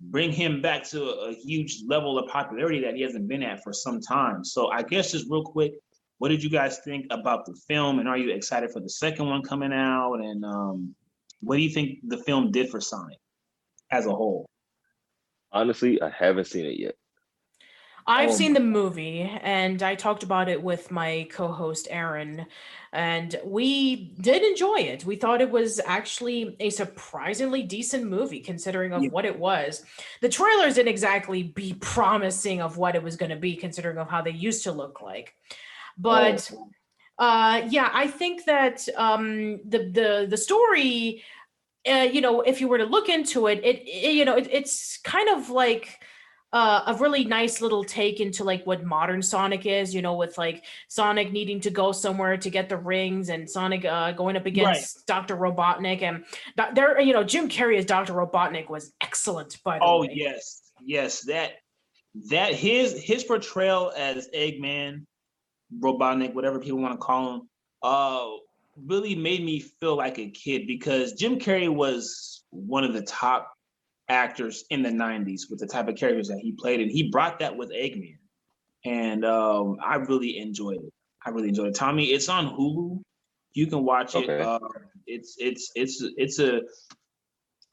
bring 0.00 0.32
him 0.32 0.62
back 0.62 0.82
to 0.90 1.02
a, 1.04 1.30
a 1.30 1.34
huge 1.34 1.82
level 1.86 2.18
of 2.18 2.30
popularity 2.30 2.80
that 2.80 2.94
he 2.94 3.02
hasn't 3.02 3.28
been 3.28 3.42
at 3.42 3.62
for 3.62 3.72
some 3.72 4.00
time. 4.00 4.42
So 4.44 4.68
I 4.68 4.82
guess 4.82 5.12
just 5.12 5.26
real 5.28 5.44
quick, 5.44 5.74
what 6.20 6.28
did 6.28 6.44
you 6.44 6.50
guys 6.50 6.80
think 6.80 7.06
about 7.10 7.46
the 7.46 7.54
film? 7.66 7.98
And 7.98 8.06
are 8.06 8.18
you 8.18 8.30
excited 8.30 8.70
for 8.70 8.80
the 8.80 8.90
second 8.90 9.26
one 9.26 9.40
coming 9.40 9.72
out? 9.72 10.16
And 10.16 10.44
um, 10.44 10.94
what 11.40 11.56
do 11.56 11.62
you 11.62 11.70
think 11.70 12.00
the 12.06 12.18
film 12.18 12.52
did 12.52 12.68
for 12.68 12.78
Sonic 12.78 13.16
as 13.90 14.04
a 14.04 14.10
whole? 14.10 14.44
Honestly, 15.50 16.00
I 16.00 16.10
haven't 16.10 16.46
seen 16.46 16.66
it 16.66 16.78
yet. 16.78 16.94
I've 18.06 18.30
oh, 18.30 18.34
seen 18.34 18.52
the 18.52 18.60
movie 18.60 19.22
and 19.22 19.82
I 19.82 19.94
talked 19.94 20.22
about 20.22 20.50
it 20.50 20.62
with 20.62 20.90
my 20.90 21.26
co 21.30 21.48
host, 21.48 21.88
Aaron, 21.90 22.44
and 22.92 23.40
we 23.42 24.12
did 24.20 24.42
enjoy 24.42 24.80
it. 24.80 25.06
We 25.06 25.16
thought 25.16 25.40
it 25.40 25.50
was 25.50 25.80
actually 25.86 26.54
a 26.60 26.68
surprisingly 26.68 27.62
decent 27.62 28.04
movie 28.04 28.40
considering 28.40 28.92
of 28.92 29.02
yeah. 29.02 29.08
what 29.08 29.24
it 29.24 29.38
was. 29.38 29.84
The 30.20 30.28
trailers 30.28 30.74
didn't 30.74 30.88
exactly 30.88 31.44
be 31.44 31.72
promising 31.80 32.60
of 32.60 32.76
what 32.76 32.94
it 32.94 33.02
was 33.02 33.16
going 33.16 33.30
to 33.30 33.36
be 33.36 33.56
considering 33.56 33.96
of 33.96 34.10
how 34.10 34.20
they 34.20 34.32
used 34.32 34.64
to 34.64 34.72
look 34.72 35.00
like. 35.00 35.34
But 36.00 36.50
oh. 36.54 37.24
uh, 37.24 37.66
yeah, 37.68 37.90
I 37.92 38.06
think 38.06 38.46
that 38.46 38.88
um, 38.96 39.60
the 39.68 39.78
the 39.78 40.26
the 40.28 40.36
story, 40.36 41.22
uh, 41.88 42.08
you 42.10 42.20
know, 42.20 42.40
if 42.40 42.60
you 42.60 42.68
were 42.68 42.78
to 42.78 42.86
look 42.86 43.08
into 43.08 43.46
it, 43.46 43.60
it, 43.62 43.82
it 43.86 44.14
you 44.14 44.24
know, 44.24 44.36
it, 44.36 44.48
it's 44.50 44.98
kind 44.98 45.28
of 45.28 45.50
like. 45.50 45.98
Uh, 46.52 46.82
a 46.88 46.94
really 46.94 47.24
nice 47.24 47.60
little 47.60 47.84
take 47.84 48.18
into 48.18 48.42
like 48.42 48.66
what 48.66 48.82
modern 48.82 49.22
Sonic 49.22 49.66
is, 49.66 49.94
you 49.94 50.02
know, 50.02 50.14
with 50.14 50.36
like 50.36 50.64
Sonic 50.88 51.30
needing 51.30 51.60
to 51.60 51.70
go 51.70 51.92
somewhere 51.92 52.36
to 52.38 52.50
get 52.50 52.68
the 52.68 52.76
rings 52.76 53.28
and 53.28 53.48
Sonic 53.48 53.84
uh, 53.84 54.10
going 54.10 54.36
up 54.36 54.46
against 54.46 54.96
right. 54.96 55.06
Dr. 55.06 55.36
Robotnik 55.36 56.02
and 56.02 56.24
there, 56.74 57.00
you 57.00 57.12
know, 57.12 57.22
Jim 57.22 57.48
Carrey 57.48 57.78
as 57.78 57.84
Dr. 57.84 58.14
Robotnik 58.14 58.68
was 58.68 58.92
excellent. 59.00 59.62
By 59.62 59.78
the 59.78 59.84
oh, 59.84 60.00
way. 60.00 60.08
yes, 60.12 60.72
yes, 60.84 61.20
that 61.26 61.52
that 62.30 62.52
his 62.52 63.00
his 63.00 63.22
portrayal 63.22 63.92
as 63.96 64.28
Eggman 64.34 65.06
Robotnik, 65.78 66.34
whatever 66.34 66.58
people 66.58 66.80
want 66.80 66.94
to 66.94 66.98
call 66.98 67.34
him, 67.34 67.48
uh, 67.82 68.28
really 68.86 69.14
made 69.14 69.44
me 69.44 69.60
feel 69.60 69.96
like 69.96 70.18
a 70.18 70.30
kid 70.30 70.66
because 70.66 71.12
Jim 71.14 71.38
Carrey 71.38 71.72
was 71.72 72.44
one 72.50 72.84
of 72.84 72.92
the 72.92 73.02
top 73.02 73.52
actors 74.08 74.64
in 74.70 74.82
the 74.82 74.90
90s 74.90 75.42
with 75.48 75.60
the 75.60 75.66
type 75.66 75.88
of 75.88 75.96
characters 75.96 76.28
that 76.28 76.38
he 76.38 76.52
played, 76.52 76.80
and 76.80 76.90
he 76.90 77.10
brought 77.10 77.38
that 77.38 77.56
with 77.56 77.70
Eggman. 77.70 78.16
and 78.84 79.24
um, 79.24 79.76
I 79.84 79.96
really 79.96 80.38
enjoyed 80.38 80.78
it. 80.78 80.92
I 81.24 81.30
really 81.30 81.48
enjoyed 81.48 81.68
it. 81.68 81.74
Tommy, 81.74 82.06
it's 82.06 82.28
on 82.28 82.46
Hulu. 82.46 83.02
You 83.52 83.66
can 83.66 83.84
watch 83.84 84.14
it. 84.14 84.28
Okay. 84.28 84.42
Uh, 84.42 84.58
it's 85.06 85.36
it's 85.38 85.70
it's 85.74 86.02
it's 86.16 86.38
a. 86.38 86.62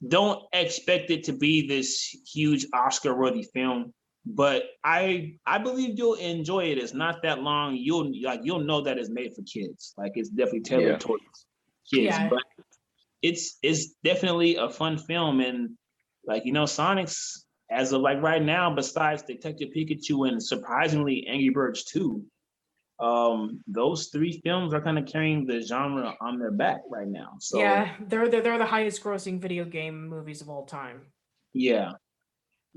Don't 0.08 0.44
expect 0.54 1.10
it 1.10 1.24
to 1.24 1.34
be 1.34 1.68
this 1.68 2.16
huge 2.32 2.68
Oscar-worthy 2.72 3.44
film, 3.54 3.94
but 4.36 4.64
I 4.84 5.36
I 5.46 5.58
believe 5.58 5.98
you'll 5.98 6.16
enjoy 6.16 6.66
it. 6.66 6.78
It's 6.78 6.94
not 6.94 7.22
that 7.24 7.40
long. 7.42 7.76
You'll 7.76 8.12
like 8.24 8.42
you'll 8.44 8.60
know 8.64 8.82
that 8.82 8.98
it's 8.98 9.10
made 9.10 9.34
for 9.36 9.42
kids. 9.44 9.94
Like 9.98 10.14
it's 10.16 10.30
definitely 10.30 10.62
tailored 10.62 10.88
Yeah. 10.92 10.98
towards 10.98 11.24
kids. 11.92 12.16
Yeah. 12.18 12.30
But 12.30 12.44
it's 13.22 13.58
it's 13.64 13.94
definitely 14.04 14.56
a 14.58 14.70
fun 14.70 14.98
film 14.98 15.40
and 15.40 15.78
like 16.26 16.46
you 16.46 16.52
know 16.52 16.66
Sonic's 16.66 17.46
as 17.70 17.92
of 17.94 18.02
like 18.02 18.22
right 18.22 18.42
now, 18.44 18.74
besides 18.74 19.24
Detective 19.24 19.70
Pikachu 19.76 20.28
and 20.30 20.42
surprisingly 20.42 21.26
Angry 21.28 21.50
Birds 21.50 21.84
2, 21.84 22.24
um, 23.00 23.60
those 23.68 24.08
three 24.08 24.40
films 24.44 24.74
are 24.74 24.82
kind 24.82 24.98
of 24.98 25.06
carrying 25.06 25.46
the 25.46 25.62
genre 25.62 26.16
on 26.22 26.40
their 26.40 26.52
back 26.52 26.80
right 26.90 27.08
now. 27.08 27.34
So 27.40 27.60
yeah, 27.60 27.94
they're, 28.08 28.30
they're 28.30 28.42
they're 28.42 28.58
the 28.58 28.66
highest 28.66 29.04
grossing 29.04 29.40
video 29.40 29.66
game 29.66 30.08
movies 30.08 30.42
of 30.42 30.50
all 30.50 30.66
time. 30.66 31.02
yeah. 31.54 31.92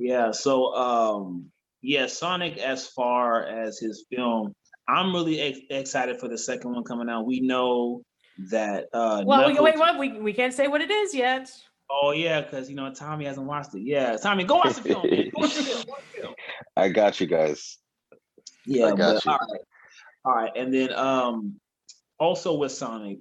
Yeah. 0.00 0.30
So 0.30 0.74
um 0.74 1.50
yeah, 1.82 2.06
Sonic 2.06 2.56
as 2.58 2.86
far 2.88 3.44
as 3.46 3.78
his 3.78 4.06
film, 4.10 4.54
I'm 4.88 5.14
really 5.14 5.40
ex- 5.40 5.60
excited 5.70 6.18
for 6.18 6.28
the 6.28 6.38
second 6.38 6.72
one 6.72 6.84
coming 6.84 7.08
out. 7.10 7.26
We 7.26 7.40
know 7.40 8.02
that 8.50 8.86
uh 8.94 9.22
Well, 9.26 9.46
we, 9.46 9.52
Knuckles- 9.52 9.64
wait, 9.64 9.78
what? 9.78 9.98
We, 9.98 10.18
we 10.20 10.32
can't 10.32 10.54
say 10.54 10.68
what 10.68 10.80
it 10.80 10.90
is 10.90 11.14
yet. 11.14 11.50
Oh 11.90 12.12
yeah, 12.12 12.40
because 12.40 12.70
you 12.70 12.76
know 12.76 12.92
Tommy 12.94 13.26
hasn't 13.26 13.46
watched 13.46 13.74
it. 13.74 13.82
Yeah, 13.82 14.16
Tommy, 14.16 14.44
go 14.44 14.56
watch 14.56 14.76
the 14.76 14.82
film. 14.82 15.02
man. 15.10 15.30
Go 15.34 15.40
watch 15.42 15.54
the 15.56 15.62
film. 15.64 15.84
Watch 15.88 16.02
the 16.14 16.20
film. 16.22 16.34
I 16.76 16.88
got 16.88 17.20
you 17.20 17.26
guys. 17.26 17.76
Yeah, 18.64 18.86
I 18.86 18.90
got 18.90 18.98
but, 18.98 19.24
you. 19.24 19.30
all 19.32 19.38
right, 19.38 19.60
all 20.24 20.34
right, 20.34 20.52
and 20.56 20.72
then 20.72 20.92
um, 20.94 21.60
also 22.18 22.54
with 22.56 22.72
Sonic, 22.72 23.18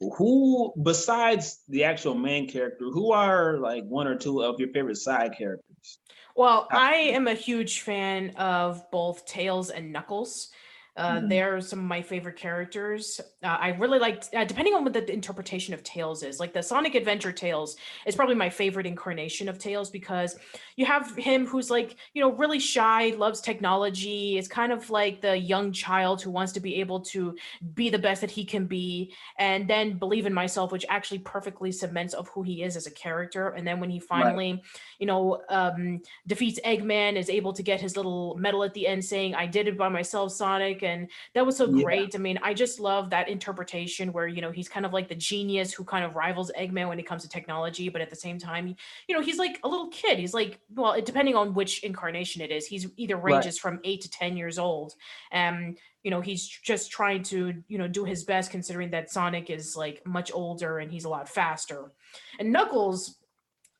who 0.00 0.72
besides 0.82 1.62
the 1.68 1.84
actual 1.84 2.14
main 2.14 2.48
character, 2.48 2.84
who 2.86 3.12
are 3.12 3.58
like 3.58 3.84
one 3.84 4.06
or 4.06 4.16
two 4.16 4.42
of 4.42 4.60
your 4.60 4.70
favorite 4.70 4.96
side 4.96 5.36
characters? 5.36 5.98
Well, 6.36 6.68
I 6.70 6.94
am 6.94 7.26
a 7.26 7.34
huge 7.34 7.80
fan 7.80 8.30
of 8.36 8.88
both 8.92 9.26
Tails 9.26 9.70
and 9.70 9.92
Knuckles. 9.92 10.50
Uh, 10.98 11.20
Mhm. 11.20 11.28
They're 11.28 11.60
some 11.60 11.78
of 11.78 11.84
my 11.84 12.02
favorite 12.02 12.36
characters. 12.36 13.20
Uh, 13.42 13.46
I 13.60 13.68
really 13.68 14.00
liked, 14.00 14.30
uh, 14.34 14.44
depending 14.44 14.74
on 14.74 14.82
what 14.82 14.92
the 14.92 15.10
interpretation 15.12 15.72
of 15.72 15.84
Tails 15.84 16.24
is, 16.24 16.40
like 16.40 16.52
the 16.52 16.62
Sonic 16.62 16.96
Adventure 16.96 17.30
Tails 17.30 17.76
is 18.04 18.16
probably 18.16 18.34
my 18.34 18.50
favorite 18.50 18.84
incarnation 18.84 19.48
of 19.48 19.58
Tails 19.58 19.90
because 19.90 20.36
you 20.76 20.84
have 20.86 21.14
him 21.16 21.46
who's 21.46 21.70
like, 21.70 21.96
you 22.14 22.20
know, 22.20 22.32
really 22.32 22.58
shy, 22.58 23.10
loves 23.16 23.40
technology, 23.40 24.38
is 24.38 24.48
kind 24.48 24.72
of 24.72 24.90
like 24.90 25.20
the 25.20 25.36
young 25.38 25.70
child 25.72 26.20
who 26.20 26.32
wants 26.32 26.52
to 26.54 26.60
be 26.60 26.74
able 26.80 27.00
to 27.00 27.36
be 27.74 27.90
the 27.90 27.98
best 27.98 28.20
that 28.20 28.30
he 28.32 28.44
can 28.44 28.66
be, 28.66 29.14
and 29.38 29.68
then 29.68 29.98
believe 29.98 30.26
in 30.26 30.34
myself, 30.34 30.72
which 30.72 30.84
actually 30.88 31.20
perfectly 31.20 31.70
cements 31.70 32.12
of 32.12 32.26
who 32.30 32.42
he 32.42 32.64
is 32.64 32.76
as 32.76 32.88
a 32.88 32.90
character. 32.90 33.50
And 33.50 33.64
then 33.64 33.78
when 33.78 33.90
he 33.90 34.00
finally, 34.00 34.62
you 34.98 35.06
know, 35.06 35.42
um, 35.48 36.02
defeats 36.26 36.58
Eggman, 36.64 37.14
is 37.16 37.30
able 37.30 37.52
to 37.52 37.62
get 37.62 37.80
his 37.80 37.96
little 37.96 38.34
medal 38.36 38.64
at 38.64 38.74
the 38.74 38.86
end 38.88 39.04
saying, 39.04 39.36
I 39.36 39.46
did 39.46 39.68
it 39.68 39.78
by 39.78 39.88
myself, 39.88 40.32
Sonic. 40.32 40.82
And 40.88 41.10
that 41.34 41.46
was 41.46 41.56
so 41.56 41.66
Yeah. 41.66 41.84
great. 41.84 42.14
I 42.14 42.18
mean, 42.18 42.38
I 42.42 42.54
just 42.54 42.80
love 42.80 43.10
that 43.10 43.28
interpretation 43.28 44.12
where, 44.12 44.26
you 44.26 44.40
know, 44.40 44.50
he's 44.50 44.68
kind 44.68 44.86
of 44.86 44.92
like 44.92 45.08
the 45.08 45.14
genius 45.14 45.72
who 45.72 45.84
kind 45.84 46.04
of 46.04 46.16
rivals 46.16 46.50
Eggman 46.58 46.88
when 46.88 46.98
it 46.98 47.06
comes 47.06 47.22
to 47.22 47.28
technology, 47.28 47.88
but 47.88 48.00
at 48.00 48.10
the 48.10 48.16
same 48.16 48.38
time, 48.38 48.74
you 49.08 49.14
know, 49.14 49.22
he's 49.22 49.38
like 49.38 49.60
a 49.62 49.68
little 49.68 49.88
kid. 49.88 50.18
He's 50.18 50.34
like, 50.34 50.60
well, 50.74 51.00
depending 51.02 51.36
on 51.36 51.54
which 51.54 51.84
incarnation 51.84 52.42
it 52.42 52.50
is, 52.50 52.66
he's 52.66 52.88
either 52.96 53.16
Right. 53.26 53.44
ranges 53.44 53.58
from 53.58 53.80
eight 53.84 54.00
to 54.02 54.10
10 54.10 54.36
years 54.36 54.58
old. 54.58 54.94
Um, 55.32 55.76
you 56.02 56.10
know, 56.10 56.20
he's 56.20 56.46
just 56.46 56.90
trying 56.90 57.22
to, 57.24 57.62
you 57.68 57.78
know, 57.78 57.88
do 57.88 58.04
his 58.04 58.24
best 58.24 58.50
considering 58.50 58.90
that 58.90 59.10
Sonic 59.10 59.50
is 59.50 59.76
like 59.76 60.04
much 60.06 60.32
older 60.32 60.78
and 60.78 60.90
he's 60.90 61.04
a 61.04 61.08
lot 61.08 61.28
faster. 61.28 61.92
And 62.38 62.52
Knuckles, 62.52 63.18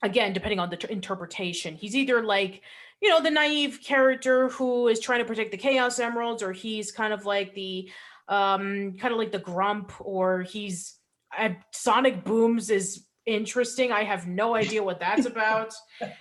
again, 0.02 0.32
depending 0.32 0.60
on 0.60 0.70
the 0.70 0.76
t- 0.76 0.92
interpretation, 0.92 1.74
he's 1.74 1.96
either 1.96 2.22
like, 2.22 2.62
you 3.00 3.08
know, 3.08 3.22
the 3.22 3.30
naive 3.30 3.80
character 3.84 4.48
who 4.48 4.88
is 4.88 5.00
trying 5.00 5.20
to 5.20 5.24
protect 5.24 5.50
the 5.50 5.56
Chaos 5.56 5.98
Emeralds, 5.98 6.42
or 6.42 6.52
he's 6.52 6.90
kind 6.92 7.12
of 7.12 7.24
like 7.24 7.54
the, 7.54 7.90
um, 8.28 8.96
kind 8.98 9.12
of 9.12 9.18
like 9.18 9.32
the 9.32 9.38
grump, 9.38 9.92
or 10.00 10.42
he's 10.42 10.96
uh, 11.38 11.50
Sonic 11.72 12.24
Booms 12.24 12.70
is 12.70 13.06
interesting. 13.26 13.92
I 13.92 14.02
have 14.04 14.26
no 14.26 14.54
idea 14.54 14.82
what 14.82 14.98
that's 15.00 15.26
about. 15.26 15.74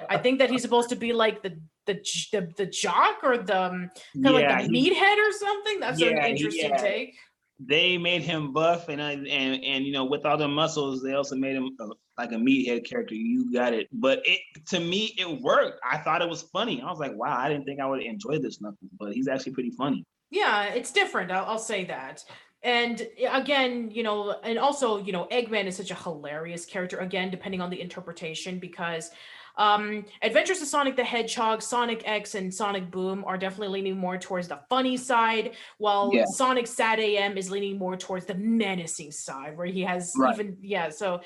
I 0.09 0.17
think 0.17 0.39
that 0.39 0.49
he's 0.49 0.61
supposed 0.61 0.89
to 0.89 0.95
be 0.95 1.13
like 1.13 1.41
the 1.41 1.59
the 1.85 1.95
the, 2.33 2.51
the 2.57 2.65
jock 2.65 3.19
or 3.23 3.37
the 3.37 3.61
um, 3.63 3.89
kind 4.13 4.27
of 4.27 4.33
like 4.33 4.67
the 4.69 4.77
he- 4.77 4.91
meathead 4.91 5.17
or 5.17 5.31
something. 5.31 5.79
That's 5.79 5.99
Yeah, 5.99 6.09
an 6.09 6.25
interesting 6.31 6.69
yeah. 6.71 6.77
take. 6.77 7.15
they 7.59 7.97
made 7.97 8.21
him 8.21 8.53
buff 8.53 8.87
and 8.89 9.01
and 9.01 9.25
and 9.27 9.85
you 9.85 9.91
know 9.91 10.05
with 10.05 10.25
all 10.25 10.37
the 10.37 10.47
muscles 10.47 11.01
they 11.01 11.13
also 11.13 11.35
made 11.35 11.55
him 11.55 11.69
uh, 11.79 11.87
like 12.17 12.31
a 12.31 12.35
meathead 12.35 12.87
character 12.87 13.13
you 13.15 13.51
got 13.53 13.73
it 13.73 13.87
but 13.91 14.19
it 14.25 14.39
to 14.65 14.79
me 14.79 15.13
it 15.17 15.41
worked 15.41 15.79
i 15.89 15.97
thought 15.97 16.21
it 16.21 16.29
was 16.29 16.43
funny 16.53 16.81
i 16.81 16.89
was 16.89 16.99
like 16.99 17.15
wow 17.15 17.37
i 17.37 17.47
didn't 17.47 17.65
think 17.65 17.79
i 17.79 17.85
would 17.85 18.01
enjoy 18.01 18.39
this 18.39 18.59
nothing, 18.61 18.89
but 18.99 19.13
he's 19.13 19.27
actually 19.27 19.51
pretty 19.53 19.71
funny 19.71 20.03
Yeah, 20.29 20.63
it's 20.65 20.91
different. 20.91 21.31
I'll, 21.31 21.45
I'll 21.45 21.59
say 21.73 21.85
that. 21.85 22.23
And 22.63 23.07
again, 23.31 23.89
you 23.91 24.03
know, 24.03 24.35
and 24.43 24.59
also, 24.59 24.97
you 24.97 25.13
know, 25.13 25.25
Eggman 25.31 25.67
is 25.67 25.77
such 25.77 25.91
a 25.91 25.95
hilarious 25.95 26.65
character. 26.65 26.97
Again, 26.97 27.29
depending 27.29 27.61
on 27.61 27.69
the 27.69 27.79
interpretation, 27.79 28.59
because 28.59 29.11
um, 29.57 30.03
Adventures 30.21 30.61
of 30.61 30.67
Sonic 30.67 30.95
the 30.97 31.03
Hedgehog, 31.03 31.61
Sonic 31.61 32.01
X, 32.05 32.35
and 32.35 32.53
Sonic 32.53 32.91
Boom 32.91 33.23
are 33.25 33.37
definitely 33.37 33.69
leaning 33.79 33.97
more 33.97 34.17
towards 34.17 34.47
the 34.49 34.59
funny 34.69 34.97
side, 34.97 35.51
while 35.77 36.11
Yeah. 36.13 36.25
Sonic 36.25 36.65
SatAM 36.65 37.37
is 37.37 37.49
leaning 37.49 37.77
more 37.77 37.95
towards 37.95 38.25
the 38.25 38.35
menacing 38.35 39.11
side, 39.11 39.55
where 39.55 39.67
he 39.67 39.81
has 39.83 40.13
Right. 40.17 40.33
even 40.33 40.57
yeah. 40.61 40.89
So 40.89 41.21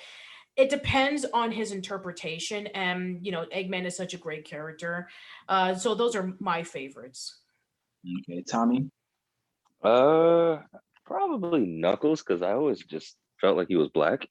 it 0.57 0.69
depends 0.69 1.25
on 1.33 1.51
his 1.51 1.71
interpretation, 1.71 2.67
and 2.67 3.25
you 3.25 3.31
know, 3.31 3.45
Eggman 3.55 3.85
is 3.85 3.95
such 3.95 4.13
a 4.13 4.17
great 4.17 4.45
character. 4.45 5.07
Uh, 5.47 5.75
so 5.75 5.95
those 5.95 6.15
are 6.15 6.33
my 6.39 6.63
favorites. 6.63 7.39
okay 8.19 8.43
tommy 8.43 8.89
Uh, 9.83 10.57
probably 11.05 11.65
Knuckles 11.65 12.21
because 12.23 12.41
I 12.41 12.51
always 12.53 12.83
just 12.83 13.15
felt 13.39 13.57
like 13.57 13.67
he 13.69 13.75
was 13.75 13.89
black. 13.93 14.27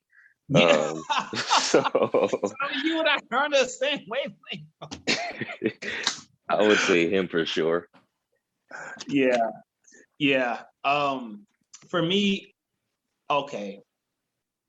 yeah 0.48 0.92
Um, 0.92 1.02
so 1.34 1.80
Tommy, 1.82 2.78
you 2.84 2.98
and 3.00 3.08
i 3.08 3.18
are 3.32 3.44
on 3.44 3.50
the 3.52 3.64
same 3.66 4.00
wavelength 4.08 5.78
I 6.48 6.62
would 6.66 6.78
say 6.78 7.08
him 7.08 7.28
for 7.28 7.46
sure. 7.46 7.86
yeah 9.08 9.50
yeah 10.18 10.62
um 10.84 11.46
for 11.88 12.02
me 12.02 12.54
okay 13.28 13.80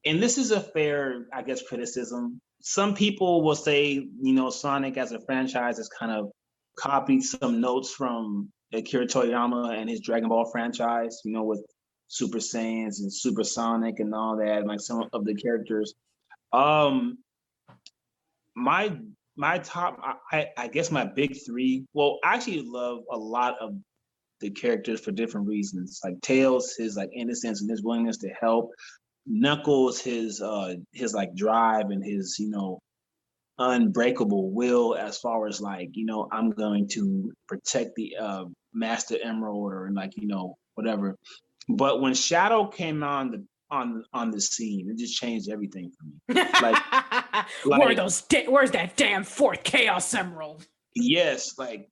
and 0.05 0.21
this 0.21 0.37
is 0.37 0.51
a 0.51 0.59
fair 0.59 1.27
i 1.33 1.41
guess 1.41 1.61
criticism 1.61 2.39
some 2.61 2.93
people 2.93 3.41
will 3.43 3.55
say 3.55 3.91
you 3.93 4.33
know 4.33 4.49
sonic 4.49 4.97
as 4.97 5.11
a 5.11 5.19
franchise 5.21 5.77
has 5.77 5.89
kind 5.89 6.11
of 6.11 6.31
copied 6.77 7.21
some 7.21 7.59
notes 7.59 7.91
from 7.91 8.49
akira 8.73 9.05
toriyama 9.05 9.75
and 9.75 9.89
his 9.89 10.01
dragon 10.01 10.29
ball 10.29 10.49
franchise 10.51 11.21
you 11.25 11.31
know 11.31 11.43
with 11.43 11.63
super 12.07 12.39
saiyans 12.39 12.99
and 12.99 13.13
super 13.13 13.43
sonic 13.43 13.99
and 13.99 14.13
all 14.13 14.37
that 14.37 14.65
like 14.65 14.79
some 14.79 15.07
of 15.13 15.25
the 15.25 15.35
characters 15.35 15.93
um 16.53 17.17
my 18.55 18.97
my 19.37 19.57
top 19.59 19.97
I, 20.31 20.49
I 20.57 20.67
guess 20.67 20.91
my 20.91 21.05
big 21.05 21.37
three 21.45 21.85
well 21.93 22.19
i 22.23 22.35
actually 22.35 22.63
love 22.65 22.99
a 23.11 23.17
lot 23.17 23.55
of 23.61 23.75
the 24.41 24.49
characters 24.49 24.99
for 24.99 25.11
different 25.11 25.47
reasons. 25.47 26.01
Like 26.03 26.19
Tails, 26.21 26.75
his 26.77 26.97
like 26.97 27.11
innocence 27.15 27.61
and 27.61 27.69
his 27.69 27.83
willingness 27.83 28.17
to 28.17 28.29
help. 28.29 28.71
Knuckles, 29.25 29.99
his 29.99 30.41
uh 30.41 30.75
his 30.91 31.13
like 31.13 31.35
drive 31.35 31.89
and 31.89 32.03
his, 32.03 32.37
you 32.39 32.49
know, 32.49 32.79
unbreakable 33.59 34.51
will 34.51 34.95
as 34.95 35.17
far 35.17 35.47
as 35.47 35.61
like, 35.61 35.89
you 35.93 36.05
know, 36.05 36.27
I'm 36.31 36.51
going 36.51 36.87
to 36.89 37.31
protect 37.47 37.95
the 37.95 38.15
uh 38.19 38.45
Master 38.73 39.17
Emerald 39.21 39.71
or 39.71 39.89
like, 39.93 40.11
you 40.17 40.27
know, 40.27 40.55
whatever. 40.75 41.15
But 41.69 42.01
when 42.01 42.13
Shadow 42.13 42.67
came 42.67 43.03
on 43.03 43.31
the 43.31 43.45
on 43.69 44.03
on 44.13 44.31
the 44.31 44.41
scene, 44.41 44.89
it 44.89 44.97
just 44.97 45.15
changed 45.15 45.49
everything 45.49 45.91
for 45.91 46.33
me. 46.33 46.43
Where 47.63 47.81
are 47.81 47.87
like- 47.87 47.97
those? 47.97 48.21
Da- 48.23 48.47
where's 48.47 48.71
that 48.71 48.95
damn 48.97 49.23
fourth 49.23 49.63
Chaos 49.63 50.13
Emerald? 50.13 50.65
Yes, 50.95 51.57
like 51.57 51.87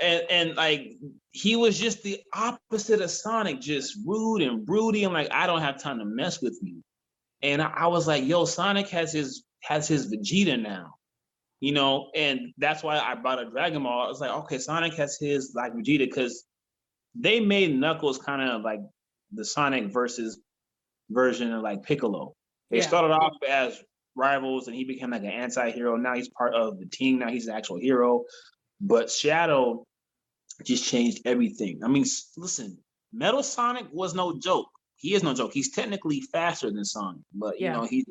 and 0.00 0.22
and 0.30 0.56
like 0.56 0.96
he 1.32 1.56
was 1.56 1.78
just 1.78 2.02
the 2.02 2.20
opposite 2.34 3.00
of 3.00 3.10
Sonic, 3.10 3.60
just 3.60 3.98
rude 4.06 4.42
and 4.42 4.64
broody 4.64 5.04
and 5.04 5.12
like 5.12 5.28
I 5.32 5.46
don't 5.46 5.62
have 5.62 5.82
time 5.82 5.98
to 5.98 6.04
mess 6.04 6.40
with 6.42 6.58
you. 6.62 6.82
And 7.42 7.60
I, 7.62 7.66
I 7.68 7.86
was 7.88 8.06
like, 8.06 8.24
yo, 8.24 8.44
Sonic 8.44 8.88
has 8.88 9.12
his 9.12 9.44
has 9.62 9.88
his 9.88 10.12
Vegeta 10.12 10.60
now. 10.60 10.94
You 11.60 11.72
know, 11.72 12.10
and 12.14 12.52
that's 12.58 12.82
why 12.82 12.98
I 12.98 13.14
bought 13.14 13.40
a 13.40 13.48
Dragon 13.48 13.82
Ball. 13.82 14.04
I 14.04 14.08
was 14.08 14.20
like, 14.20 14.30
okay, 14.30 14.58
Sonic 14.58 14.94
has 14.94 15.16
his 15.18 15.52
like 15.54 15.72
Vegeta 15.72 16.00
because 16.00 16.44
they 17.14 17.40
made 17.40 17.74
Knuckles 17.74 18.18
kind 18.18 18.42
of 18.48 18.62
like 18.62 18.80
the 19.32 19.44
Sonic 19.44 19.92
versus 19.92 20.38
version 21.10 21.52
of 21.52 21.62
like 21.62 21.82
Piccolo. 21.82 22.34
They 22.70 22.78
Yeah. 22.78 22.86
started 22.88 23.12
off 23.14 23.32
as 23.48 23.80
rivals 24.14 24.66
and 24.66 24.76
he 24.76 24.84
became 24.84 25.10
like 25.10 25.22
an 25.22 25.30
anti-hero. 25.30 25.96
Now 25.96 26.14
he's 26.14 26.28
part 26.28 26.54
of 26.54 26.78
the 26.78 26.86
team. 26.86 27.18
Now 27.18 27.28
he's 27.28 27.46
an 27.46 27.54
actual 27.54 27.78
hero. 27.78 28.24
But 28.80 29.10
Shadow, 29.10 29.84
just 30.64 30.84
changed 30.84 31.22
everything. 31.24 31.80
I 31.84 31.88
mean, 31.88 32.04
listen, 32.36 32.78
Metal 33.12 33.42
Sonic 33.42 33.86
was 33.92 34.14
no 34.14 34.38
joke. 34.38 34.68
He 34.96 35.14
is 35.14 35.22
no 35.22 35.34
joke. 35.34 35.52
He's 35.52 35.70
technically 35.70 36.20
faster 36.20 36.70
than 36.70 36.84
Sonic, 36.84 37.22
but 37.34 37.60
you 37.60 37.66
yeah. 37.66 37.74
know 37.74 37.84
he. 37.84 38.04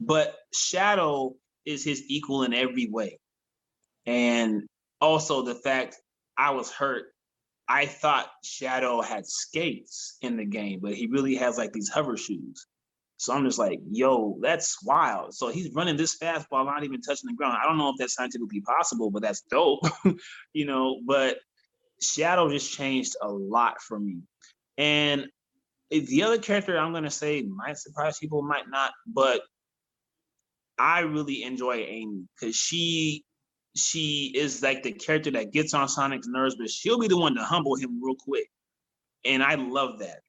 But 0.00 0.34
Shadow 0.52 1.34
is 1.64 1.84
his 1.84 2.02
equal 2.08 2.44
in 2.44 2.54
every 2.54 2.88
way, 2.88 3.18
and 4.06 4.62
also 5.00 5.42
the 5.42 5.54
fact 5.54 5.96
I 6.36 6.50
was 6.50 6.70
hurt. 6.70 7.06
I 7.68 7.86
thought 7.86 8.30
Shadow 8.44 9.02
had 9.02 9.26
skates 9.26 10.18
in 10.22 10.36
the 10.36 10.44
game, 10.44 10.78
but 10.80 10.94
he 10.94 11.08
really 11.08 11.34
has 11.36 11.58
like 11.58 11.72
these 11.72 11.88
hover 11.88 12.16
shoes. 12.16 12.66
So 13.18 13.32
I'm 13.32 13.44
just 13.44 13.58
like, 13.58 13.80
yo, 13.90 14.38
that's 14.42 14.82
wild. 14.84 15.34
So 15.34 15.48
he's 15.48 15.72
running 15.72 15.96
this 15.96 16.14
fast 16.14 16.46
while 16.50 16.64
not 16.64 16.84
even 16.84 17.00
touching 17.00 17.28
the 17.28 17.34
ground. 17.34 17.56
I 17.60 17.66
don't 17.66 17.78
know 17.78 17.88
if 17.88 17.96
that's 17.98 18.14
scientifically 18.14 18.60
possible, 18.60 19.10
but 19.10 19.22
that's 19.22 19.42
dope, 19.42 19.80
you 20.52 20.66
know. 20.66 21.00
But 21.06 21.38
Shadow 22.02 22.50
just 22.50 22.72
changed 22.72 23.16
a 23.22 23.28
lot 23.28 23.80
for 23.80 23.98
me. 23.98 24.18
And 24.76 25.26
the 25.90 26.24
other 26.24 26.38
character 26.38 26.78
I'm 26.78 26.92
gonna 26.92 27.10
say 27.10 27.42
might 27.42 27.78
surprise 27.78 28.18
people, 28.18 28.42
might 28.42 28.68
not, 28.68 28.92
but 29.06 29.40
I 30.78 31.00
really 31.00 31.42
enjoy 31.42 31.76
Amy 31.88 32.24
because 32.38 32.56
she 32.56 33.24
she 33.74 34.32
is 34.34 34.62
like 34.62 34.82
the 34.82 34.92
character 34.92 35.30
that 35.32 35.52
gets 35.52 35.74
on 35.74 35.88
Sonic's 35.88 36.26
nerves, 36.28 36.56
but 36.56 36.70
she'll 36.70 36.98
be 36.98 37.08
the 37.08 37.18
one 37.18 37.34
to 37.34 37.42
humble 37.42 37.76
him 37.76 38.02
real 38.02 38.16
quick. 38.16 38.48
And 39.24 39.42
I 39.42 39.56
love 39.56 40.00
that. 40.00 40.20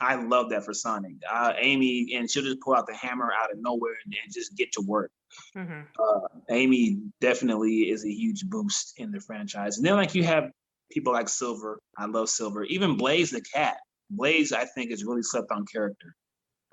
I 0.00 0.16
love 0.16 0.50
that 0.50 0.64
for 0.64 0.74
Sonic. 0.74 1.14
Uh, 1.30 1.54
Amy, 1.58 2.14
and 2.14 2.30
she'll 2.30 2.42
just 2.42 2.60
pull 2.60 2.74
out 2.74 2.86
the 2.86 2.94
hammer 2.94 3.30
out 3.32 3.50
of 3.52 3.58
nowhere 3.60 3.94
and, 4.04 4.14
and 4.22 4.32
just 4.32 4.56
get 4.56 4.72
to 4.72 4.82
work. 4.82 5.10
Mm-hmm. 5.56 5.80
Uh, 5.98 6.28
Amy 6.50 6.98
definitely 7.20 7.90
is 7.90 8.04
a 8.04 8.10
huge 8.10 8.44
boost 8.44 8.94
in 8.98 9.10
the 9.10 9.20
franchise. 9.20 9.78
And 9.78 9.86
then, 9.86 9.94
like, 9.94 10.14
you 10.14 10.24
have 10.24 10.50
people 10.90 11.12
like 11.12 11.28
Silver. 11.28 11.80
I 11.96 12.06
love 12.06 12.28
Silver. 12.28 12.64
Even 12.64 12.96
Blaze 12.96 13.30
the 13.30 13.40
cat. 13.40 13.78
Blaze, 14.10 14.52
I 14.52 14.66
think, 14.66 14.92
is 14.92 15.04
really 15.04 15.22
slept 15.22 15.50
on 15.50 15.64
character. 15.66 16.14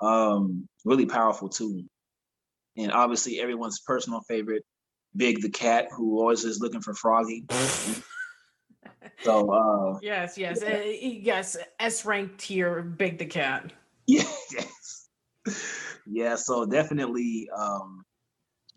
Um, 0.02 0.68
really 0.86 1.06
powerful 1.06 1.50
too. 1.50 1.84
And 2.78 2.92
obviously, 2.92 3.40
everyone's 3.40 3.80
personal 3.80 4.22
favorite, 4.28 4.64
Big 5.16 5.42
the 5.42 5.50
cat, 5.50 5.88
who 5.96 6.20
always 6.20 6.44
is 6.44 6.60
looking 6.60 6.82
for 6.82 6.94
Froggy. 6.94 7.46
So 9.22 9.52
uh 9.52 10.00
yes, 10.02 10.38
yes, 10.38 10.62
yeah. 10.62 10.76
uh, 10.76 10.82
yes. 10.84 11.58
S 11.80 12.06
rank 12.06 12.38
tier, 12.38 12.82
Big 12.82 13.18
the 13.18 13.26
Cat. 13.26 13.72
yes, 14.08 15.10
yeah. 16.06 16.36
So 16.36 16.66
definitely, 16.66 17.50
um 17.56 18.04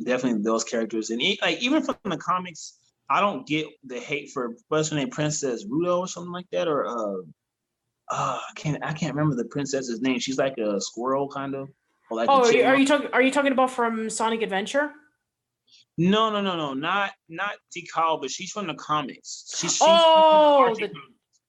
definitely 0.04 0.42
those 0.42 0.64
characters, 0.64 1.10
and 1.10 1.22
like 1.42 1.58
even 1.62 1.82
from 1.82 1.96
the 2.04 2.16
comics, 2.16 2.78
I 3.08 3.20
don't 3.20 3.46
get 3.46 3.66
the 3.84 3.98
hate 3.98 4.30
for 4.32 4.54
what's 4.68 4.90
her 4.90 4.96
name, 4.96 5.10
Princess 5.10 5.64
Rudo 5.64 6.00
or 6.00 6.08
something 6.08 6.32
like 6.32 6.46
that, 6.52 6.68
or 6.68 6.86
uh, 6.86 7.22
uh, 8.10 8.38
I 8.38 8.52
can't 8.54 8.84
I 8.84 8.92
can't 8.92 9.14
remember 9.14 9.36
the 9.36 9.48
princess's 9.48 10.00
name. 10.00 10.18
She's 10.18 10.38
like 10.38 10.58
a 10.58 10.80
squirrel 10.80 11.28
kind 11.28 11.54
of. 11.54 11.68
Like 12.10 12.28
oh, 12.30 12.42
are 12.42 12.76
you 12.76 12.86
talking? 12.86 13.08
Are 13.12 13.22
you 13.22 13.32
talking 13.32 13.50
about 13.50 13.70
from 13.70 14.08
Sonic 14.10 14.42
Adventure? 14.42 14.92
No, 15.98 16.30
no, 16.30 16.42
no, 16.42 16.56
no, 16.56 16.74
not 16.74 17.12
not 17.28 17.52
Tikal, 17.74 18.20
but 18.20 18.30
she's 18.30 18.50
from 18.50 18.66
the 18.66 18.74
comics. 18.74 19.50
She's, 19.56 19.72
she's 19.72 19.82
oh, 19.82 20.74
the, 20.78 20.90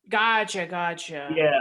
gotcha, 0.10 0.66
gotcha. 0.66 1.30
Yeah, 1.36 1.52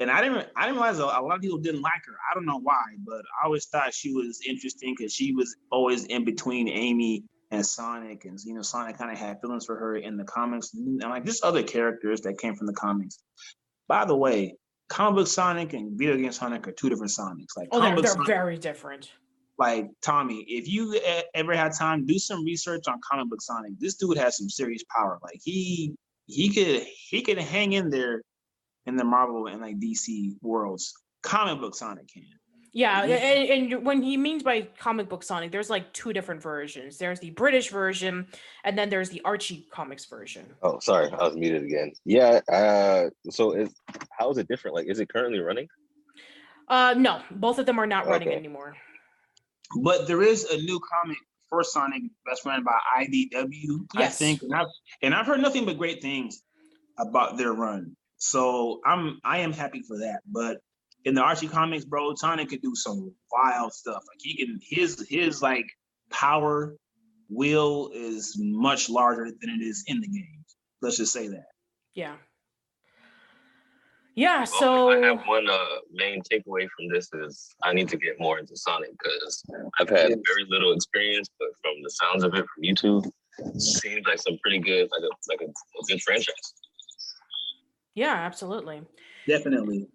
and 0.00 0.10
I 0.10 0.20
didn't 0.20 0.48
I 0.56 0.66
didn't 0.66 0.80
realize 0.80 0.98
a, 0.98 1.04
a, 1.04 1.22
lot 1.22 1.36
of 1.36 1.40
people 1.40 1.58
didn't 1.58 1.82
like 1.82 2.04
her. 2.06 2.14
I 2.30 2.34
don't 2.34 2.44
know 2.44 2.58
why, 2.58 2.82
but 3.04 3.22
I 3.40 3.46
always 3.46 3.66
thought 3.66 3.94
she 3.94 4.12
was 4.12 4.40
interesting 4.46 4.94
because 4.96 5.12
she 5.12 5.32
was 5.32 5.56
always 5.70 6.04
in 6.06 6.24
between 6.24 6.68
Amy 6.68 7.24
and 7.52 7.64
Sonic, 7.64 8.24
and 8.24 8.38
you 8.44 8.54
know 8.54 8.62
Sonic 8.62 8.98
kind 8.98 9.12
of 9.12 9.18
had 9.18 9.40
feelings 9.40 9.64
for 9.64 9.76
her 9.76 9.96
in 9.96 10.16
the 10.16 10.24
comics, 10.24 10.74
and 10.74 10.98
like 10.98 11.24
just 11.24 11.44
other 11.44 11.62
characters 11.62 12.22
that 12.22 12.38
came 12.38 12.56
from 12.56 12.66
the 12.66 12.74
comics. 12.74 13.18
By 13.86 14.04
the 14.04 14.16
way, 14.16 14.56
comic 14.88 15.14
book 15.14 15.26
Sonic 15.28 15.74
and 15.74 15.96
video 15.96 16.16
game 16.16 16.32
Sonic 16.32 16.66
are 16.66 16.72
two 16.72 16.88
different 16.88 17.12
Sonics. 17.12 17.56
Like 17.56 17.68
oh, 17.70 17.80
they're, 17.80 17.94
they're 17.94 18.10
Sonic, 18.10 18.26
very 18.26 18.58
different 18.58 19.12
like 19.58 19.88
Tommy, 20.02 20.44
if 20.48 20.68
you 20.68 20.98
ever 21.34 21.56
had 21.56 21.72
time, 21.72 22.06
do 22.06 22.18
some 22.18 22.44
research 22.44 22.84
on 22.88 23.00
comic 23.08 23.30
book 23.30 23.40
Sonic. 23.40 23.78
This 23.78 23.94
dude 23.94 24.18
has 24.18 24.36
some 24.36 24.48
serious 24.48 24.82
power. 24.94 25.18
Like 25.22 25.40
he 25.42 25.94
he 26.26 26.48
could 26.50 26.86
he 27.08 27.22
could 27.22 27.38
hang 27.38 27.72
in 27.72 27.90
there 27.90 28.22
in 28.86 28.96
the 28.96 29.04
Marvel 29.04 29.46
and 29.46 29.60
like 29.60 29.78
DC 29.78 30.36
worlds. 30.42 30.94
Comic 31.22 31.60
book 31.60 31.74
Sonic 31.74 32.08
can. 32.12 32.24
Yeah, 32.76 33.04
and, 33.04 33.72
and 33.72 33.86
when 33.86 34.02
he 34.02 34.18
means 34.18 34.42
by 34.42 34.68
comic 34.78 35.08
book 35.08 35.22
Sonic, 35.22 35.50
there's 35.50 35.70
like 35.70 35.94
two 35.94 36.12
different 36.12 36.42
versions. 36.42 36.98
There's 36.98 37.18
the 37.20 37.30
British 37.30 37.70
version, 37.70 38.26
and 38.64 38.76
then 38.76 38.90
there's 38.90 39.08
the 39.08 39.22
Archie 39.24 39.66
comics 39.72 40.04
version. 40.04 40.44
Oh, 40.62 40.78
sorry, 40.80 41.10
I 41.10 41.24
was 41.24 41.36
muted 41.36 41.64
again. 41.64 41.92
Yeah. 42.04 42.40
Uh, 42.52 43.08
so 43.30 43.52
is 43.52 43.74
how 44.10 44.30
is 44.30 44.36
it 44.36 44.46
different? 44.46 44.74
Like, 44.74 44.88
is 44.90 45.00
it 45.00 45.08
currently 45.08 45.38
running? 45.38 45.68
Uh, 46.68 46.94
no, 46.98 47.22
both 47.30 47.58
of 47.58 47.64
them 47.64 47.78
are 47.78 47.86
not 47.86 48.06
running 48.06 48.30
anymore. 48.30 48.76
But 49.82 50.06
there 50.06 50.22
is 50.22 50.44
a 50.44 50.56
new 50.56 50.80
comic 50.80 51.18
for 51.48 51.62
Sonic 51.62 52.02
that's 52.26 52.44
run 52.44 52.64
by 52.64 52.78
IDW, 53.00 53.86
yes. 53.94 53.94
I 53.94 54.06
think, 54.08 54.42
and 54.42 54.54
I've 54.54 54.66
and 55.02 55.14
I've 55.14 55.26
heard 55.26 55.40
nothing 55.40 55.64
but 55.64 55.78
great 55.78 56.02
things 56.02 56.42
about 56.98 57.36
their 57.36 57.52
run. 57.52 57.96
So 58.18 58.80
I'm 58.84 59.20
I 59.24 59.38
am 59.38 59.52
happy 59.52 59.82
for 59.82 59.98
that. 59.98 60.20
But 60.26 60.58
in 61.04 61.14
the 61.14 61.22
Archie 61.22 61.48
comics, 61.48 61.84
bro, 61.84 62.14
Sonic 62.14 62.48
can 62.48 62.60
do 62.60 62.74
some 62.74 63.12
wild 63.30 63.72
stuff. 63.72 64.02
Like 64.08 64.18
he 64.18 64.36
can 64.36 64.58
his 64.62 65.06
his 65.08 65.42
like 65.42 65.66
power 66.10 66.76
will 67.28 67.90
is 67.94 68.36
much 68.38 68.88
larger 68.88 69.24
than 69.24 69.50
it 69.50 69.62
is 69.62 69.84
in 69.86 70.00
the 70.00 70.08
game. 70.08 70.44
Let's 70.80 70.96
just 70.96 71.12
say 71.12 71.28
that. 71.28 71.46
Yeah. 71.94 72.16
Yeah, 74.16 74.44
so 74.44 74.90
I 74.90 75.06
have 75.06 75.20
one 75.26 75.46
uh, 75.48 75.58
main 75.92 76.22
takeaway 76.22 76.66
from 76.74 76.88
this 76.90 77.10
is 77.12 77.54
I 77.62 77.74
need 77.74 77.90
to 77.90 77.98
get 77.98 78.18
more 78.18 78.38
into 78.38 78.56
Sonic 78.56 78.90
because 78.92 79.44
I've 79.78 79.90
had 79.90 80.08
very 80.08 80.46
little 80.48 80.72
experience, 80.72 81.28
but 81.38 81.48
from 81.62 81.74
the 81.82 81.90
sounds 81.90 82.24
of 82.24 82.32
it 82.32 82.46
from 82.54 82.64
YouTube, 82.64 83.10
it 83.38 83.60
seems 83.60 84.06
like 84.06 84.18
some 84.18 84.38
pretty 84.42 84.58
good, 84.58 84.88
like 84.90 85.02
a 85.02 85.10
like 85.28 85.40
a, 85.42 85.50
a 85.50 85.84
good 85.86 86.00
franchise. 86.00 86.54
Yeah, 87.94 88.14
absolutely. 88.14 88.80
Definitely. 89.28 89.86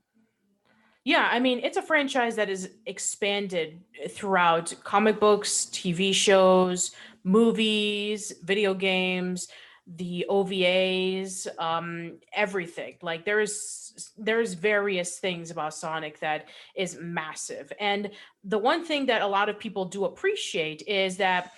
Yeah, 1.04 1.28
I 1.32 1.40
mean, 1.40 1.60
it's 1.64 1.78
a 1.78 1.82
franchise 1.82 2.36
that 2.36 2.48
is 2.48 2.70
expanded 2.86 3.82
throughout 4.08 4.72
comic 4.84 5.20
books, 5.20 5.68
TV 5.72 6.14
shows, 6.14 6.92
movies, 7.24 8.34
video 8.44 8.76
games, 8.76 9.48
the 9.96 10.26
OVAs, 10.30 11.48
um, 11.60 12.20
everything. 12.34 12.96
Like 13.02 13.26
there's 13.26 14.12
there's 14.18 14.54
various 14.54 15.20
things 15.20 15.52
about 15.52 15.74
Sonic 15.74 16.20
that 16.20 16.48
is 16.76 16.98
massive. 17.00 17.72
And 17.80 18.12
the 18.44 18.58
one 18.58 18.86
thing 18.86 19.08
that 19.08 19.22
a 19.22 19.28
lot 19.28 19.50
of 19.50 19.60
people 19.60 19.86
do 19.86 20.06
appreciate 20.06 20.84
is 20.88 21.18
that 21.18 21.52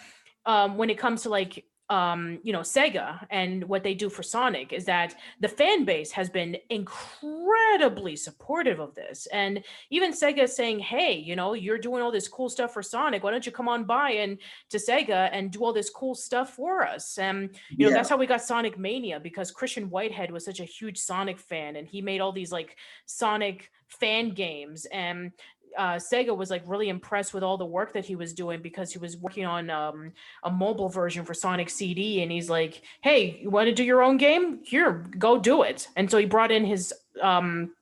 um, 0.46 0.78
when 0.78 0.90
it 0.90 0.98
comes 0.98 1.24
to 1.24 1.30
like 1.30 1.66
um, 1.94 2.40
you 2.42 2.52
know, 2.52 2.62
Sega 2.62 3.24
and 3.30 3.64
what 3.66 3.84
they 3.84 3.94
do 3.94 4.10
for 4.10 4.24
Sonic 4.24 4.74
is 4.74 4.84
that 4.86 5.14
the 5.42 5.48
fan 5.48 5.86
base 5.86 6.10
has 6.10 6.28
been 6.28 6.58
incredibly 6.72 8.16
supportive 8.16 8.80
of 8.80 8.96
this. 8.96 9.28
And 9.32 9.64
even 9.92 10.12
Sega 10.12 10.46
is 10.46 10.56
saying, 10.56 10.80
hey, 10.80 11.14
you 11.14 11.36
know, 11.36 11.54
you're 11.54 11.78
doing 11.78 12.02
all 12.02 12.12
this 12.12 12.28
cool 12.28 12.50
stuff 12.50 12.74
for 12.74 12.82
Sonic. 12.82 13.24
Why 13.24 13.30
don't 13.30 13.46
you 13.46 13.52
come 13.52 13.70
on 13.70 13.84
by 13.84 14.10
and 14.10 14.40
to 14.72 14.78
Sega 14.78 15.30
and 15.32 15.52
do 15.52 15.60
all 15.64 15.72
this 15.72 15.92
cool 15.92 16.16
stuff 16.16 16.56
for 16.56 16.84
us? 16.84 17.20
And, 17.20 17.52
you 17.70 17.86
know, 17.86 17.92
yeah. 17.92 17.98
that's 17.98 18.10
how 18.10 18.18
we 18.18 18.26
got 18.26 18.42
Sonic 18.42 18.80
Mania 18.80 19.20
because 19.20 19.52
Christian 19.52 19.92
Whitehead 19.92 20.32
was 20.32 20.44
such 20.44 20.62
a 20.62 20.66
huge 20.66 20.98
Sonic 20.98 21.38
fan 21.38 21.76
and 21.76 21.88
he 21.88 22.02
made 22.02 22.22
all 22.22 22.32
these 22.32 22.52
like 22.52 22.76
Sonic 23.06 23.70
fan 23.88 24.32
games. 24.32 24.86
And 24.86 25.32
uh, 25.78 25.96
Sega 25.96 26.36
was 26.36 26.50
like 26.50 26.64
really 26.66 26.90
impressed 26.90 27.34
with 27.34 27.44
all 27.44 27.58
the 27.58 27.66
work 27.66 27.94
that 27.94 28.06
he 28.06 28.16
was 28.16 28.34
doing 28.34 28.62
because 28.62 28.92
he 28.92 29.00
was 29.00 29.18
working 29.18 29.46
on 29.46 29.70
um, 29.70 30.12
a 30.44 30.52
mobile 30.52 30.90
version 30.90 31.26
for 31.26 31.34
Sonic 31.34 31.70
CD, 31.70 32.22
and 32.22 32.32
he's 32.32 32.50
like, 32.50 32.82
"Hey, 33.02 33.40
you 33.42 33.50
want 33.50 33.68
to 33.68 33.74
do 33.74 33.84
your 33.84 34.02
own 34.02 34.18
game? 34.18 34.60
Here, 34.64 35.06
go 35.18 35.38
do 35.38 35.64
it." 35.64 35.88
And 35.96 36.10
so 36.10 36.18
he 36.18 36.26
brought 36.26 36.52
in 36.52 36.66
his 36.66 36.94
um, 37.22 37.74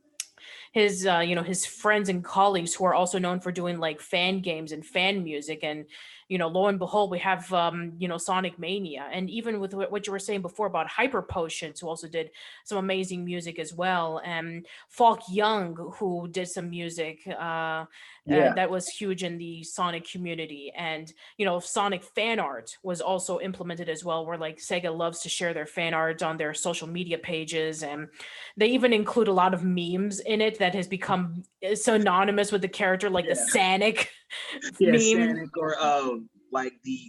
his 0.72 1.06
uh, 1.06 1.20
you 1.20 1.36
know 1.36 1.44
his 1.44 1.66
friends 1.66 2.10
and 2.10 2.24
colleagues 2.24 2.74
who 2.74 2.86
are 2.86 2.94
also 2.94 3.20
known 3.20 3.40
for 3.40 3.52
doing 3.52 3.80
like 3.80 4.00
fan 4.00 4.40
games 4.40 4.72
and 4.72 4.86
fan 4.86 5.24
music 5.24 5.60
and 5.64 5.86
you 6.32 6.38
know, 6.38 6.48
lo 6.48 6.68
and 6.68 6.80
behold, 6.80 7.12
we 7.12 7.20
have, 7.20 7.52
um, 7.52 7.92
you 8.00 8.08
know, 8.08 8.18
Sonic 8.18 8.58
Mania. 8.58 9.06
And 9.12 9.30
even 9.30 9.60
with 9.60 9.74
what 9.74 10.08
you 10.08 10.14
were 10.14 10.18
saying 10.18 10.42
before 10.42 10.66
about 10.66 10.88
Hyper 10.88 11.22
Potions, 11.22 11.82
who 11.82 11.90
also 11.90 12.08
did 12.08 12.32
some 12.64 12.78
amazing 12.78 13.26
music 13.26 13.60
as 13.60 13.74
well. 13.74 14.22
And 14.24 14.66
Falk 14.88 15.24
Young, 15.30 15.76
who 15.98 16.30
did 16.30 16.48
some 16.48 16.70
music 16.70 17.20
uh, 17.28 17.84
yeah. 18.26 18.52
uh, 18.52 18.54
that 18.54 18.72
was 18.72 18.88
huge 18.88 19.26
in 19.26 19.38
the 19.40 19.66
Sonic 19.66 20.10
community. 20.10 20.72
And, 20.74 21.12
you 21.38 21.46
know, 21.46 21.60
Sonic 21.60 22.02
fan 22.02 22.40
art 22.40 22.78
was 22.82 23.02
also 23.02 23.42
implemented 23.42 23.90
as 23.90 24.06
well, 24.06 24.26
where 24.26 24.38
like 24.38 24.60
Sega 24.60 24.98
loves 24.98 25.20
to 25.24 25.30
share 25.30 25.54
their 25.54 25.66
fan 25.66 25.94
art 25.94 26.24
on 26.24 26.38
their 26.38 26.54
social 26.54 26.88
media 26.88 27.18
pages. 27.18 27.84
And 27.84 28.08
they 28.56 28.68
even 28.68 28.94
include 28.94 29.28
a 29.28 29.34
lot 29.34 29.54
of 29.54 29.66
memes 29.66 30.22
in 30.22 30.40
it 30.40 30.60
that 30.60 30.76
has 30.76 30.88
become 30.88 31.44
uh, 31.70 31.76
synonymous 31.76 32.54
with 32.54 32.62
the 32.62 32.70
character, 32.70 33.10
like 33.10 33.26
yeah. 33.26 33.34
the 33.34 33.50
Sonic 33.52 34.10
yeah, 34.80 34.92
meme. 34.92 35.00
Sonic 35.02 35.58
or 35.58 35.80
um, 35.82 36.30
like 36.52 36.74
the 36.84 37.00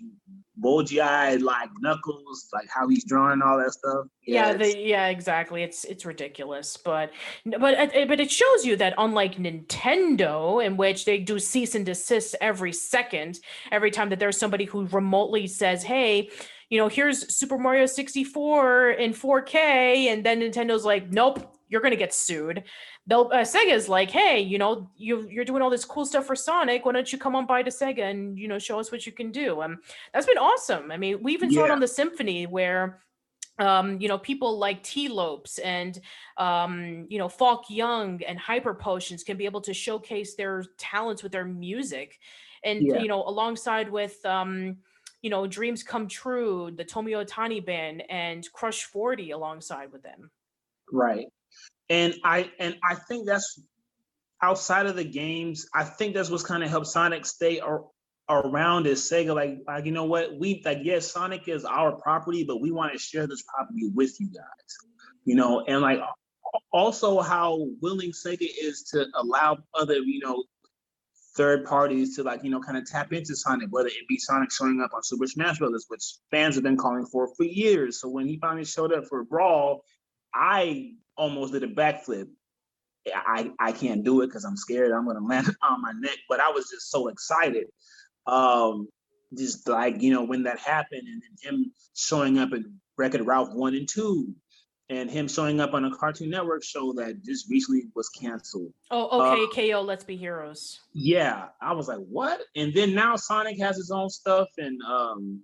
bulgy 0.56 1.00
eyed 1.00 1.40
like 1.42 1.70
knuckles, 1.80 2.48
like 2.52 2.68
how 2.68 2.86
he's 2.86 3.04
drawing 3.04 3.40
all 3.42 3.58
that 3.58 3.72
stuff. 3.72 4.06
Yeah, 4.26 4.50
it's- 4.50 4.74
the, 4.74 4.78
yeah, 4.80 5.06
exactly. 5.08 5.62
It's 5.62 5.84
it's 5.84 6.04
ridiculous, 6.04 6.76
but 6.76 7.10
but 7.58 7.74
it- 7.94 8.06
but 8.08 8.20
it 8.20 8.30
shows 8.30 8.64
you 8.64 8.76
that 8.76 8.94
unlike 8.98 9.36
Nintendo, 9.36 10.64
in 10.64 10.76
which 10.76 11.04
they 11.04 11.18
do 11.18 11.38
cease 11.38 11.74
and 11.74 11.84
desist 11.86 12.36
every 12.40 12.72
second, 12.72 13.40
every 13.70 13.90
time 13.90 14.10
that 14.10 14.18
there's 14.18 14.36
somebody 14.38 14.64
who 14.66 14.86
remotely 14.86 15.46
says, 15.46 15.82
"Hey, 15.82 16.30
you 16.68 16.78
know, 16.78 16.88
here's 16.88 17.34
Super 17.34 17.58
Mario 17.58 17.86
64 17.86 18.90
in 18.90 19.12
4K," 19.12 20.06
and 20.12 20.24
then 20.24 20.40
Nintendo's 20.40 20.84
like, 20.84 21.10
"Nope, 21.10 21.56
you're 21.72 21.80
gonna 21.80 21.96
get 21.96 22.14
sued." 22.14 22.62
They'll 23.06 23.30
uh, 23.32 23.38
Sega's 23.38 23.88
like, 23.88 24.10
"Hey, 24.10 24.38
you 24.40 24.58
know, 24.58 24.90
you 24.96 25.28
you're 25.28 25.44
doing 25.44 25.62
all 25.62 25.70
this 25.70 25.84
cool 25.84 26.04
stuff 26.06 26.26
for 26.26 26.36
Sonic. 26.36 26.84
Why 26.84 26.92
don't 26.92 27.12
you 27.12 27.18
come 27.18 27.34
on 27.34 27.46
by 27.46 27.62
to 27.62 27.70
Sega 27.70 28.10
and 28.10 28.38
you 28.38 28.46
know 28.46 28.58
show 28.58 28.78
us 28.78 28.92
what 28.92 29.06
you 29.06 29.12
can 29.12 29.32
do?" 29.32 29.60
Um, 29.62 29.78
that's 30.12 30.26
been 30.26 30.38
awesome. 30.38 30.92
I 30.92 30.96
mean, 30.96 31.22
we 31.22 31.32
even 31.32 31.50
saw 31.50 31.64
it 31.64 31.70
on 31.70 31.80
the 31.80 31.88
Symphony 31.88 32.46
where 32.46 33.02
um, 33.58 34.00
you 34.00 34.08
know, 34.08 34.18
people 34.18 34.58
like 34.58 34.82
Tee 34.82 35.08
Lopes 35.08 35.58
and 35.58 36.00
um, 36.36 37.06
you 37.08 37.18
know, 37.18 37.28
Falk 37.28 37.64
Young 37.68 38.22
and 38.22 38.38
Hyper 38.38 38.74
Potions 38.74 39.22
can 39.22 39.36
be 39.36 39.44
able 39.44 39.60
to 39.62 39.74
showcase 39.74 40.34
their 40.34 40.64
talents 40.78 41.22
with 41.22 41.32
their 41.32 41.44
music. 41.44 42.18
And 42.64 42.82
Yeah. 42.82 43.00
you 43.00 43.08
know, 43.08 43.22
alongside 43.24 43.90
with 43.90 44.24
um, 44.24 44.78
you 45.20 45.30
know, 45.30 45.46
Dreams 45.46 45.82
Come 45.82 46.08
True, 46.08 46.70
the 46.74 46.84
Tomoya 46.84 47.24
Ohtani 47.26 47.64
band, 47.64 48.02
and 48.08 48.50
Crush 48.52 48.84
40 48.84 49.30
alongside 49.30 49.92
with 49.92 50.02
them. 50.02 50.30
Right. 50.90 51.26
And 51.88 52.14
I 52.24 52.50
and 52.58 52.76
I 52.82 52.94
think 52.94 53.26
that's 53.26 53.60
outside 54.42 54.86
of 54.86 54.96
the 54.96 55.04
games, 55.04 55.68
I 55.74 55.84
think 55.84 56.14
that's 56.14 56.30
what's 56.30 56.44
kind 56.44 56.62
of 56.62 56.70
helped 56.70 56.88
Sonic 56.88 57.24
stay 57.26 57.60
ar- 57.60 57.84
around 58.28 58.86
is 58.86 59.00
Sega. 59.00 59.34
Like, 59.34 59.58
like 59.66 59.84
you 59.84 59.92
know 59.92 60.04
what? 60.04 60.38
We 60.38 60.62
like 60.64 60.78
yes, 60.82 61.10
Sonic 61.10 61.48
is 61.48 61.64
our 61.64 61.92
property, 61.92 62.44
but 62.44 62.60
we 62.60 62.70
want 62.70 62.92
to 62.92 62.98
share 62.98 63.26
this 63.26 63.42
property 63.42 63.90
with 63.94 64.20
you 64.20 64.28
guys. 64.28 64.76
You 65.24 65.36
know, 65.36 65.64
and 65.66 65.80
like 65.80 66.00
also 66.72 67.20
how 67.20 67.68
willing 67.80 68.10
Sega 68.10 68.48
is 68.62 68.82
to 68.92 69.06
allow 69.14 69.58
other, 69.74 69.98
you 69.98 70.20
know, 70.20 70.44
third 71.36 71.64
parties 71.64 72.16
to 72.16 72.22
like, 72.22 72.44
you 72.44 72.50
know, 72.50 72.60
kind 72.60 72.76
of 72.76 72.84
tap 72.84 73.12
into 73.12 73.34
Sonic, 73.34 73.68
whether 73.70 73.88
it 73.88 74.08
be 74.08 74.18
Sonic 74.18 74.50
showing 74.52 74.80
up 74.80 74.92
on 74.94 75.02
Super 75.02 75.26
Smash 75.26 75.58
Brothers, 75.58 75.86
which 75.88 76.16
fans 76.30 76.56
have 76.56 76.64
been 76.64 76.76
calling 76.76 77.06
for 77.06 77.28
for 77.36 77.44
years. 77.44 78.00
So 78.00 78.08
when 78.08 78.26
he 78.26 78.38
finally 78.38 78.64
showed 78.64 78.92
up 78.92 79.06
for 79.06 79.24
Brawl, 79.24 79.84
I 80.34 80.94
almost 81.16 81.52
did 81.52 81.62
a 81.62 81.68
backflip. 81.68 82.28
I, 83.12 83.50
I 83.58 83.72
can't 83.72 84.04
do 84.04 84.20
it 84.20 84.28
because 84.28 84.44
I'm 84.44 84.56
scared 84.56 84.92
I'm 84.92 85.06
gonna 85.06 85.24
land 85.26 85.54
on 85.62 85.82
my 85.82 85.92
neck, 85.98 86.18
but 86.28 86.40
I 86.40 86.50
was 86.50 86.68
just 86.70 86.90
so 86.90 87.08
excited. 87.08 87.66
Um, 88.26 88.88
just 89.36 89.68
like 89.68 90.00
you 90.00 90.12
know 90.12 90.24
when 90.24 90.44
that 90.44 90.58
happened, 90.58 91.06
and 91.06 91.22
then 91.22 91.52
him 91.54 91.72
showing 91.94 92.38
up 92.38 92.52
in 92.52 92.76
Wreck-It 92.96 93.24
Ralph 93.24 93.52
one 93.52 93.74
and 93.74 93.88
two, 93.88 94.34
and 94.88 95.10
him 95.10 95.26
showing 95.26 95.60
up 95.60 95.74
on 95.74 95.84
a 95.84 95.90
Cartoon 95.90 96.30
Network 96.30 96.62
show 96.62 96.92
that 96.94 97.24
just 97.24 97.50
recently 97.50 97.84
was 97.94 98.08
canceled. 98.10 98.72
Oh, 98.90 99.32
okay, 99.32 99.70
KO, 99.70 99.80
Let's 99.80 100.04
Be 100.04 100.16
Heroes. 100.16 100.80
Yeah, 100.92 101.46
I 101.60 101.72
was 101.72 101.88
like, 101.88 101.98
what? 101.98 102.40
And 102.54 102.74
then 102.74 102.94
now 102.94 103.16
Sonic 103.16 103.58
has 103.58 103.76
his 103.76 103.90
own 103.90 104.10
stuff 104.10 104.48
and 104.58 104.80
um 104.82 105.40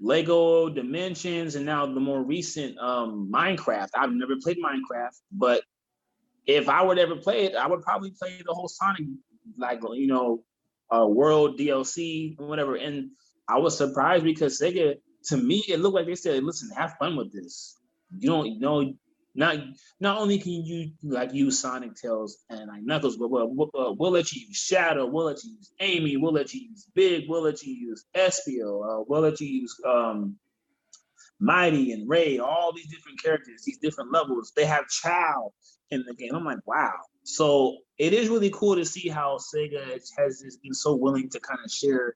Lego 0.00 0.68
Dimensions 0.68 1.54
and 1.54 1.64
now 1.64 1.86
the 1.86 2.00
more 2.00 2.22
recent 2.22 2.78
um 2.78 3.30
Minecraft. 3.32 3.88
I've 3.94 4.12
never 4.12 4.36
played 4.42 4.58
Minecraft, 4.58 5.16
but 5.32 5.62
if 6.46 6.68
I 6.68 6.82
would 6.82 6.98
ever 6.98 7.16
play 7.16 7.44
it, 7.44 7.54
I 7.54 7.66
would 7.66 7.82
probably 7.82 8.10
play 8.10 8.40
the 8.44 8.52
whole 8.52 8.68
Sonic 8.68 9.06
like 9.56 9.80
you 9.94 10.06
know 10.06 10.42
uh 10.92 11.06
world 11.06 11.58
DLC 11.58 12.38
or 12.38 12.46
whatever. 12.46 12.76
And 12.76 13.10
I 13.48 13.58
was 13.58 13.76
surprised 13.76 14.24
because 14.24 14.60
Sega 14.60 14.96
to 15.26 15.36
me 15.36 15.64
it 15.68 15.80
looked 15.80 15.94
like 15.94 16.06
they 16.06 16.14
said, 16.14 16.42
listen, 16.44 16.70
have 16.76 16.96
fun 16.98 17.16
with 17.16 17.32
this. 17.32 17.76
You 18.16 18.28
don't 18.28 18.46
you 18.46 18.60
know 18.60 18.94
not 19.36 19.58
not 20.00 20.18
only 20.18 20.38
can 20.38 20.52
you 20.52 20.90
like 21.02 21.32
use 21.32 21.58
Sonic 21.58 21.94
Tails 21.94 22.38
and 22.50 22.68
like 22.68 22.82
Knuckles, 22.82 23.16
but 23.16 23.30
we'll, 23.30 23.48
we'll, 23.48 23.70
uh, 23.78 23.92
we'll 23.92 24.10
let 24.10 24.32
you 24.32 24.46
use 24.46 24.56
Shadow, 24.56 25.06
we'll 25.06 25.26
let 25.26 25.44
you 25.44 25.52
use 25.52 25.72
Amy, 25.80 26.16
we'll 26.16 26.32
let 26.32 26.52
you 26.54 26.68
use 26.70 26.88
Big, 26.94 27.24
we'll 27.28 27.42
let 27.42 27.62
you 27.62 27.74
use 27.74 28.04
Espio, 28.16 29.00
uh, 29.00 29.04
we'll 29.06 29.20
let 29.20 29.40
you 29.40 29.46
use 29.46 29.74
um, 29.86 30.36
Mighty 31.38 31.92
and 31.92 32.08
Ray, 32.08 32.38
all 32.38 32.72
these 32.74 32.88
different 32.88 33.22
characters, 33.22 33.62
these 33.64 33.78
different 33.78 34.12
levels. 34.12 34.52
They 34.56 34.64
have 34.64 34.88
Chao 34.88 35.52
in 35.90 36.04
the 36.06 36.14
game. 36.14 36.34
I'm 36.34 36.44
like, 36.44 36.66
wow. 36.66 36.94
So 37.24 37.76
it 37.98 38.12
is 38.12 38.28
really 38.28 38.50
cool 38.50 38.76
to 38.76 38.84
see 38.84 39.08
how 39.08 39.38
Sega 39.38 40.00
has 40.18 40.40
just 40.42 40.62
been 40.62 40.74
so 40.74 40.94
willing 40.94 41.28
to 41.30 41.40
kind 41.40 41.60
of 41.64 41.70
share 41.70 42.14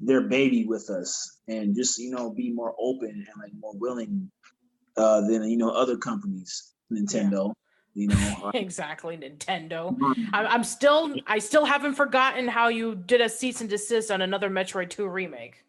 their 0.00 0.22
baby 0.22 0.64
with 0.64 0.90
us 0.90 1.38
and 1.46 1.76
just 1.76 1.98
you 1.98 2.10
know 2.10 2.30
be 2.30 2.52
more 2.52 2.74
open 2.80 3.10
and 3.10 3.40
like 3.40 3.52
more 3.60 3.74
willing 3.76 4.28
uh, 4.96 5.20
than 5.22 5.44
you 5.48 5.56
know 5.56 5.70
other 5.70 5.96
companies, 5.96 6.72
Nintendo. 6.92 7.52
You 7.94 8.08
know, 8.08 8.50
Exactly, 8.54 9.18
Nintendo. 9.18 9.94
I- 10.32 10.46
I'm 10.46 10.64
still, 10.64 11.14
I 11.26 11.38
still 11.38 11.66
haven't 11.66 11.94
forgotten 11.94 12.48
how 12.48 12.68
you 12.68 12.94
did 12.94 13.20
a 13.20 13.28
cease 13.28 13.60
and 13.60 13.68
desist 13.68 14.10
on 14.10 14.22
another 14.22 14.48
Metroid 14.48 14.88
2 14.88 15.06
remake. 15.06 15.62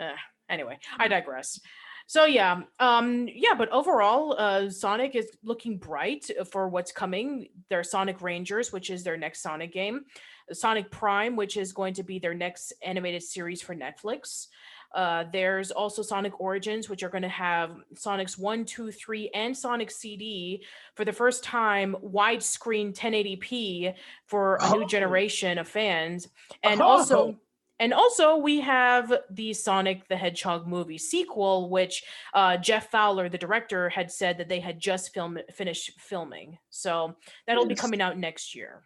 Uh, 0.00 0.12
anyway, 0.48 0.78
I 0.98 1.08
digress. 1.08 1.60
So 2.06 2.24
yeah, 2.24 2.62
um, 2.80 3.28
yeah, 3.30 3.52
but 3.58 3.68
overall, 3.68 4.34
uh, 4.38 4.70
Sonic 4.70 5.14
is 5.14 5.36
looking 5.44 5.76
bright 5.76 6.30
for 6.50 6.66
what's 6.70 6.92
coming. 6.92 7.48
Their 7.68 7.84
Sonic 7.84 8.22
Rangers, 8.22 8.72
which 8.72 8.88
is 8.88 9.04
their 9.04 9.18
next 9.18 9.42
Sonic 9.42 9.74
game, 9.74 10.06
Sonic 10.50 10.90
Prime, 10.90 11.36
which 11.36 11.58
is 11.58 11.74
going 11.74 11.92
to 11.94 12.02
be 12.02 12.18
their 12.18 12.32
next 12.32 12.72
animated 12.82 13.22
series 13.22 13.60
for 13.60 13.74
Netflix. 13.74 14.46
Uh, 14.94 15.24
there's 15.32 15.70
also 15.70 16.02
Sonic 16.02 16.40
Origins, 16.40 16.88
which 16.88 17.02
are 17.02 17.08
going 17.08 17.22
to 17.22 17.28
have 17.28 17.76
Sonic's 17.94 18.38
1, 18.38 18.64
2, 18.64 18.90
3, 18.90 19.30
and 19.34 19.56
Sonic 19.56 19.90
CD 19.90 20.64
for 20.94 21.04
the 21.04 21.12
first 21.12 21.44
time 21.44 21.94
widescreen 22.02 22.94
1080p 22.94 23.94
for 24.26 24.56
a 24.62 24.70
new 24.70 24.84
Oh. 24.84 24.86
generation 24.86 25.58
of 25.58 25.68
fans. 25.68 26.28
And 26.62 26.80
Oh. 26.80 26.86
also 26.86 27.38
and 27.80 27.94
also 27.94 28.36
we 28.36 28.58
have 28.60 29.12
the 29.30 29.52
Sonic 29.54 30.08
the 30.08 30.16
Hedgehog 30.16 30.66
movie 30.66 30.98
sequel, 30.98 31.70
which 31.70 32.02
uh, 32.34 32.56
Jeff 32.56 32.90
Fowler, 32.90 33.28
the 33.28 33.38
director, 33.38 33.88
had 33.88 34.10
said 34.10 34.36
that 34.38 34.48
they 34.48 34.58
had 34.58 34.80
just 34.80 35.14
film 35.14 35.38
finished 35.54 35.92
filming. 36.00 36.58
So 36.70 37.14
that'll 37.46 37.66
be 37.66 37.76
coming 37.76 38.00
out 38.00 38.18
next 38.18 38.54
year. 38.56 38.82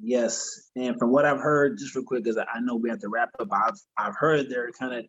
Yes, 0.00 0.70
and 0.76 0.98
from 0.98 1.10
what 1.10 1.24
I've 1.24 1.40
heard, 1.40 1.78
just 1.78 1.94
real 1.94 2.04
quick, 2.04 2.24
because 2.24 2.38
I 2.38 2.60
know 2.60 2.76
we 2.76 2.90
have 2.90 3.00
to 3.00 3.08
wrap 3.08 3.30
up. 3.38 3.48
I've 3.52 3.80
I've 3.96 4.16
heard 4.16 4.48
they're 4.48 4.70
kind 4.72 4.94
of 4.94 5.04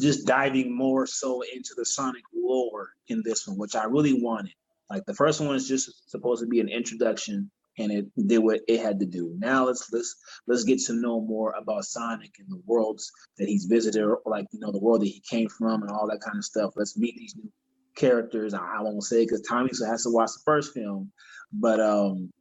just 0.00 0.26
diving 0.26 0.74
more 0.74 1.06
so 1.06 1.42
into 1.42 1.74
the 1.76 1.84
Sonic 1.84 2.22
lore 2.34 2.90
in 3.08 3.22
this 3.24 3.46
one, 3.46 3.58
which 3.58 3.74
I 3.74 3.84
really 3.84 4.22
wanted. 4.22 4.54
Like 4.90 5.04
the 5.04 5.14
first 5.14 5.40
one 5.40 5.50
was 5.50 5.68
just 5.68 6.10
supposed 6.10 6.42
to 6.42 6.48
be 6.48 6.60
an 6.60 6.68
introduction, 6.68 7.50
and 7.78 7.92
it 7.92 8.06
did 8.26 8.38
what 8.38 8.60
it 8.66 8.80
had 8.80 9.00
to 9.00 9.06
do. 9.06 9.34
Now 9.38 9.66
let's 9.66 9.92
let's 9.92 10.16
let's 10.46 10.64
get 10.64 10.80
to 10.86 10.94
know 10.94 11.20
more 11.20 11.52
about 11.52 11.84
Sonic 11.84 12.32
and 12.38 12.48
the 12.48 12.62
worlds 12.66 13.10
that 13.36 13.48
he's 13.48 13.66
visited, 13.66 14.02
or 14.02 14.20
like 14.24 14.46
you 14.52 14.60
know 14.60 14.72
the 14.72 14.80
world 14.80 15.02
that 15.02 15.08
he 15.08 15.22
came 15.28 15.48
from 15.48 15.82
and 15.82 15.90
all 15.90 16.08
that 16.08 16.20
kind 16.20 16.38
of 16.38 16.44
stuff. 16.44 16.72
Let's 16.76 16.96
meet 16.96 17.16
these 17.16 17.34
new 17.36 17.50
characters. 17.96 18.54
I, 18.54 18.80
won't 18.80 19.02
say 19.02 19.24
because 19.24 19.42
Tommy 19.42 19.70
has 19.86 20.04
to 20.04 20.10
watch 20.10 20.30
the 20.32 20.42
first 20.44 20.72
film, 20.72 21.12
but 21.52 21.80
um, 21.80 22.32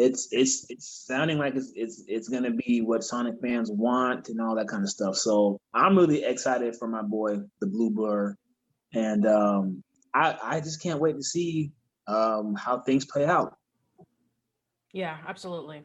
it's 0.00 0.28
it's 0.32 0.66
it's 0.70 1.04
sounding 1.06 1.38
like 1.38 1.54
it's 1.54 1.72
it's 1.74 2.04
it's 2.08 2.28
gonna 2.28 2.50
be 2.50 2.80
what 2.80 3.04
Sonic 3.04 3.34
fans 3.42 3.70
want 3.70 4.30
and 4.30 4.40
all 4.40 4.54
that 4.56 4.66
kind 4.66 4.82
of 4.82 4.88
stuff. 4.88 5.16
So 5.16 5.58
I'm 5.74 5.96
really 5.96 6.24
excited 6.24 6.74
for 6.76 6.88
my 6.88 7.02
boy, 7.02 7.40
the 7.60 7.66
Blue 7.66 7.90
Blur, 7.90 8.34
and 8.94 9.26
um, 9.26 9.84
I 10.14 10.36
I 10.42 10.60
just 10.60 10.82
can't 10.82 11.00
wait 11.00 11.16
to 11.16 11.22
see 11.22 11.72
um 12.06 12.54
how 12.54 12.80
things 12.80 13.04
play 13.04 13.26
out. 13.26 13.56
Yeah, 14.92 15.18
absolutely. 15.28 15.82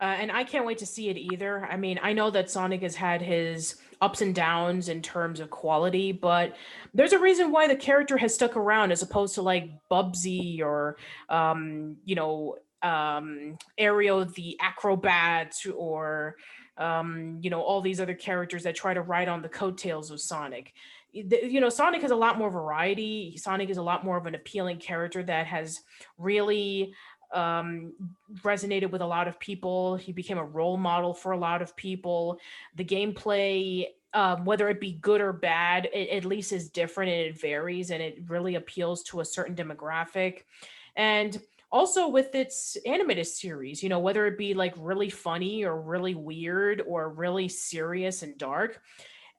Uh, 0.00 0.16
and 0.18 0.32
I 0.32 0.42
can't 0.42 0.66
wait 0.66 0.78
to 0.78 0.86
see 0.86 1.10
it 1.10 1.16
either. 1.16 1.64
I 1.64 1.76
mean, 1.76 2.00
I 2.02 2.12
know 2.12 2.30
that 2.30 2.50
Sonic 2.50 2.82
has 2.82 2.96
had 2.96 3.22
his 3.22 3.76
ups 4.00 4.20
and 4.20 4.34
downs 4.34 4.88
in 4.88 5.00
terms 5.00 5.38
of 5.38 5.48
quality, 5.48 6.10
but 6.10 6.56
there's 6.92 7.12
a 7.12 7.20
reason 7.20 7.52
why 7.52 7.68
the 7.68 7.76
character 7.76 8.16
has 8.16 8.34
stuck 8.34 8.56
around 8.56 8.90
as 8.90 9.02
opposed 9.02 9.36
to 9.36 9.42
like 9.42 9.70
Bubsy 9.88 10.60
or, 10.60 10.96
um, 11.28 11.98
you 12.04 12.16
know, 12.16 12.56
um, 12.82 13.56
Ariel 13.78 14.24
the 14.24 14.56
acrobat 14.60 15.54
or, 15.74 16.36
um, 16.76 17.38
you 17.42 17.50
know, 17.50 17.60
all 17.60 17.80
these 17.80 18.00
other 18.00 18.14
characters 18.14 18.64
that 18.64 18.74
try 18.74 18.94
to 18.94 19.02
ride 19.02 19.28
on 19.28 19.42
the 19.42 19.48
coattails 19.48 20.10
of 20.10 20.20
Sonic. 20.20 20.74
You 21.12 21.60
know, 21.60 21.68
Sonic 21.68 22.00
has 22.02 22.10
a 22.10 22.16
lot 22.16 22.38
more 22.38 22.50
variety. 22.50 23.36
Sonic 23.36 23.68
is 23.68 23.76
a 23.76 23.82
lot 23.82 24.04
more 24.04 24.16
of 24.16 24.26
an 24.26 24.34
appealing 24.34 24.78
character 24.78 25.22
that 25.22 25.46
has 25.46 25.80
really 26.16 26.94
um, 27.32 27.92
resonated 28.42 28.90
with 28.90 29.02
a 29.02 29.06
lot 29.06 29.28
of 29.28 29.38
people. 29.38 29.96
He 29.96 30.12
became 30.12 30.38
a 30.38 30.44
role 30.44 30.76
model 30.76 31.14
for 31.14 31.32
a 31.32 31.38
lot 31.38 31.62
of 31.62 31.76
people. 31.76 32.38
The 32.76 32.84
gameplay, 32.84 33.86
um, 34.14 34.44
whether 34.44 34.68
it 34.68 34.80
be 34.80 34.92
good 34.92 35.20
or 35.20 35.32
bad, 35.32 35.88
it 35.92 36.10
at 36.10 36.24
least 36.24 36.52
is 36.52 36.68
different 36.68 37.10
and 37.10 37.20
it 37.20 37.40
varies 37.40 37.90
and 37.90 38.02
it 38.02 38.18
really 38.28 38.54
appeals 38.54 39.02
to 39.04 39.20
a 39.20 39.24
certain 39.24 39.54
demographic. 39.54 40.44
And 40.96 41.40
also 41.72 42.06
with 42.06 42.34
its 42.34 42.76
animated 42.86 43.26
series, 43.26 43.82
you 43.82 43.88
know, 43.88 43.98
whether 43.98 44.26
it 44.26 44.36
be 44.36 44.52
like 44.52 44.74
really 44.76 45.08
funny 45.08 45.64
or 45.64 45.80
really 45.80 46.14
weird 46.14 46.82
or 46.86 47.08
really 47.08 47.48
serious 47.48 48.22
and 48.22 48.36
dark. 48.36 48.80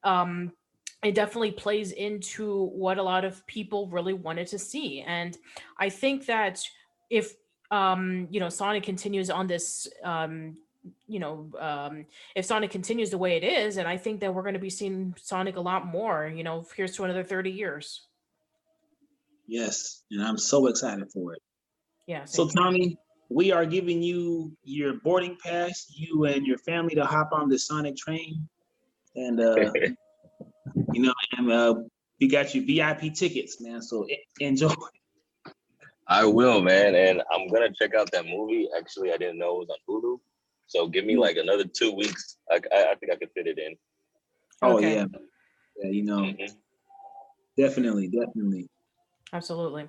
Um, 0.03 0.51
it 1.03 1.15
definitely 1.15 1.51
plays 1.51 1.91
into 1.91 2.67
what 2.67 2.97
a 2.97 3.03
lot 3.03 3.23
of 3.23 3.45
people 3.45 3.87
really 3.89 4.13
wanted 4.13 4.47
to 4.47 4.57
see. 4.59 5.01
And 5.01 5.37
I 5.77 5.89
think 5.89 6.25
that 6.25 6.61
if 7.09 7.33
um, 7.71 8.27
you 8.29 8.39
know, 8.39 8.49
Sonic 8.49 8.83
continues 8.83 9.29
on 9.29 9.47
this 9.47 9.87
um, 10.03 10.57
you 11.07 11.19
know, 11.19 11.49
um, 11.59 12.05
if 12.35 12.45
Sonic 12.45 12.71
continues 12.71 13.09
the 13.09 13.17
way 13.17 13.37
it 13.37 13.43
is, 13.43 13.77
and 13.77 13.87
I 13.87 13.97
think 13.97 14.19
that 14.19 14.33
we're 14.33 14.41
going 14.41 14.53
to 14.53 14.59
be 14.59 14.69
seeing 14.69 15.15
Sonic 15.17 15.55
a 15.55 15.61
lot 15.61 15.85
more, 15.85 16.27
you 16.27 16.43
know, 16.43 16.65
here's 16.75 16.95
to 16.97 17.05
another 17.05 17.23
30 17.23 17.51
years. 17.51 18.01
Yes, 19.47 20.03
and 20.11 20.21
I'm 20.21 20.37
so 20.37 20.67
excited 20.67 21.09
for 21.11 21.33
it. 21.33 21.41
Yeah. 22.07 22.25
So, 22.25 22.47
Tommy, 22.47 22.97
we 23.29 23.51
are 23.51 23.65
giving 23.65 24.01
you 24.01 24.55
your 24.63 24.95
boarding 25.03 25.37
pass, 25.43 25.87
you 25.95 26.25
and 26.25 26.45
your 26.45 26.57
family 26.59 26.95
to 26.95 27.05
hop 27.05 27.29
on 27.31 27.49
the 27.49 27.57
Sonic 27.57 27.95
train. 27.95 28.47
And, 29.15 29.39
uh, 29.39 29.55
you 30.93 31.01
know, 31.01 31.13
and 31.37 31.51
uh, 31.51 31.75
we 32.19 32.27
got 32.27 32.53
you 32.53 32.65
VIP 32.65 33.13
tickets, 33.13 33.61
man. 33.61 33.81
So 33.81 34.05
enjoy. 34.39 34.73
I 36.07 36.25
will, 36.25 36.61
man. 36.61 36.95
And 36.95 37.23
I'm 37.31 37.47
going 37.47 37.61
to 37.61 37.73
check 37.73 37.95
out 37.95 38.11
that 38.11 38.25
movie. 38.25 38.67
Actually, 38.77 39.13
I 39.13 39.17
didn't 39.17 39.37
know 39.37 39.61
it 39.61 39.67
was 39.67 39.69
on 39.69 39.77
Hulu. 39.89 40.19
So 40.67 40.87
give 40.87 41.05
me 41.05 41.17
like 41.17 41.37
another 41.37 41.65
two 41.65 41.93
weeks. 41.93 42.37
I, 42.51 42.59
I, 42.73 42.91
I 42.91 42.95
think 42.95 43.11
I 43.11 43.15
could 43.15 43.29
fit 43.35 43.47
it 43.47 43.57
in. 43.57 43.75
Oh, 44.61 44.77
okay. 44.77 44.95
yeah. 44.95 45.05
Yeah, 45.81 45.89
you 45.89 46.03
know, 46.03 46.19
mm-hmm. 46.19 46.53
definitely, 47.57 48.07
definitely. 48.07 48.69
Absolutely. 49.33 49.87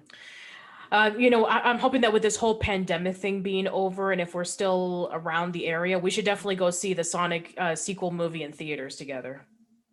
Uh, 0.94 1.10
you 1.18 1.28
know, 1.28 1.44
I, 1.44 1.68
am 1.68 1.80
hoping 1.80 2.02
that 2.02 2.12
with 2.12 2.22
this 2.22 2.36
whole 2.36 2.54
pandemic 2.54 3.16
thing 3.16 3.42
being 3.42 3.66
over, 3.66 4.12
and 4.12 4.20
if 4.20 4.32
we're 4.32 4.44
still 4.44 5.10
around 5.12 5.50
the 5.50 5.66
area, 5.66 5.98
we 5.98 6.08
should 6.08 6.24
definitely 6.24 6.54
go 6.54 6.70
see 6.70 6.94
the 6.94 7.02
Sonic 7.02 7.52
uh, 7.58 7.74
sequel 7.74 8.12
movie 8.12 8.44
in 8.44 8.52
theaters 8.52 8.94
together. 8.94 9.44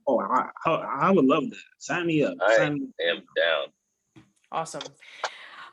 Oh, 0.05 0.19
I, 0.19 0.51
I, 0.63 0.71
I 1.07 1.09
would 1.09 1.25
love 1.25 1.49
that. 1.49 1.57
Sign 1.79 2.05
me 2.05 2.23
up. 2.23 2.35
I 2.39 2.57
Sign 2.57 2.73
me 2.75 2.87
am 3.09 3.23
down. 3.35 4.23
Awesome. 4.51 4.83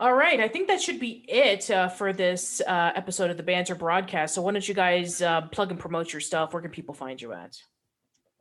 All 0.00 0.14
right, 0.14 0.40
I 0.40 0.48
think 0.48 0.66
that 0.68 0.80
should 0.80 0.98
be 0.98 1.26
it 1.28 1.70
uh, 1.70 1.88
for 1.90 2.14
this 2.14 2.62
uh, 2.66 2.92
episode 2.94 3.30
of 3.30 3.36
the 3.36 3.42
Banter 3.42 3.74
broadcast. 3.74 4.34
So 4.34 4.40
why 4.40 4.52
don't 4.52 4.66
you 4.66 4.72
guys 4.72 5.20
uh, 5.20 5.42
plug 5.42 5.70
and 5.70 5.78
promote 5.78 6.10
your 6.10 6.20
stuff? 6.20 6.54
Where 6.54 6.62
can 6.62 6.70
people 6.70 6.94
find 6.94 7.20
you 7.20 7.34
at? 7.34 7.54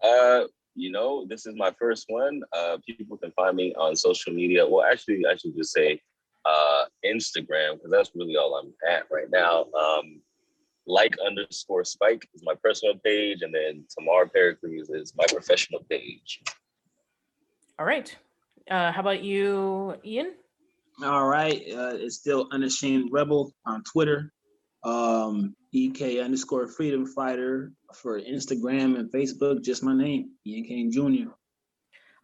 Uh, 0.01 0.45
you 0.73 0.93
know, 0.93 1.25
this 1.25 1.47
is 1.47 1.55
my 1.57 1.73
first 1.77 2.05
one. 2.07 2.43
Uh, 2.53 2.77
people 2.87 3.17
can 3.17 3.31
find 3.31 3.57
me 3.57 3.75
on 3.75 3.93
social 3.93 4.31
media. 4.31 4.65
Well, 4.65 4.85
actually, 4.89 5.25
I 5.29 5.35
should 5.35 5.53
just 5.53 5.73
say 5.73 5.99
uh, 6.47 6.85
Instagram 7.05 7.73
because 7.73 7.91
that's 7.91 8.11
really 8.15 8.37
all 8.37 8.55
I'm 8.55 8.73
at 8.89 9.03
right 9.11 9.29
now. 9.31 9.65
Um, 9.73 10.21
like 10.85 11.15
underscore 11.25 11.83
Spike 11.83 12.27
is 12.33 12.41
my 12.43 12.53
personal 12.63 12.95
page, 13.03 13.41
and 13.41 13.53
then 13.53 13.83
Thamar 13.99 14.31
Pericles 14.31 14.89
is 14.89 15.13
my 15.17 15.25
professional 15.27 15.81
page. 15.89 16.41
All 17.77 17.85
right. 17.85 18.15
Uh, 18.69 18.91
how 18.91 19.01
about 19.01 19.23
you, 19.23 19.95
Eian? 20.05 20.31
All 21.03 21.27
right. 21.27 21.61
Uh, 21.71 21.95
it's 21.95 22.15
still 22.15 22.47
Unashamed 22.51 23.09
Rebel 23.11 23.53
on 23.65 23.83
Twitter. 23.83 24.31
Um, 24.83 25.55
EK 25.73 26.21
underscore 26.21 26.67
Freedom 26.67 27.05
Fighter 27.05 27.71
for 27.93 28.19
Instagram 28.19 28.97
and 28.97 29.11
Facebook. 29.11 29.63
Just 29.63 29.83
my 29.83 29.93
name, 29.93 30.31
Eian 30.47 30.67
Kane 30.67 30.91
Jr. 30.91 31.31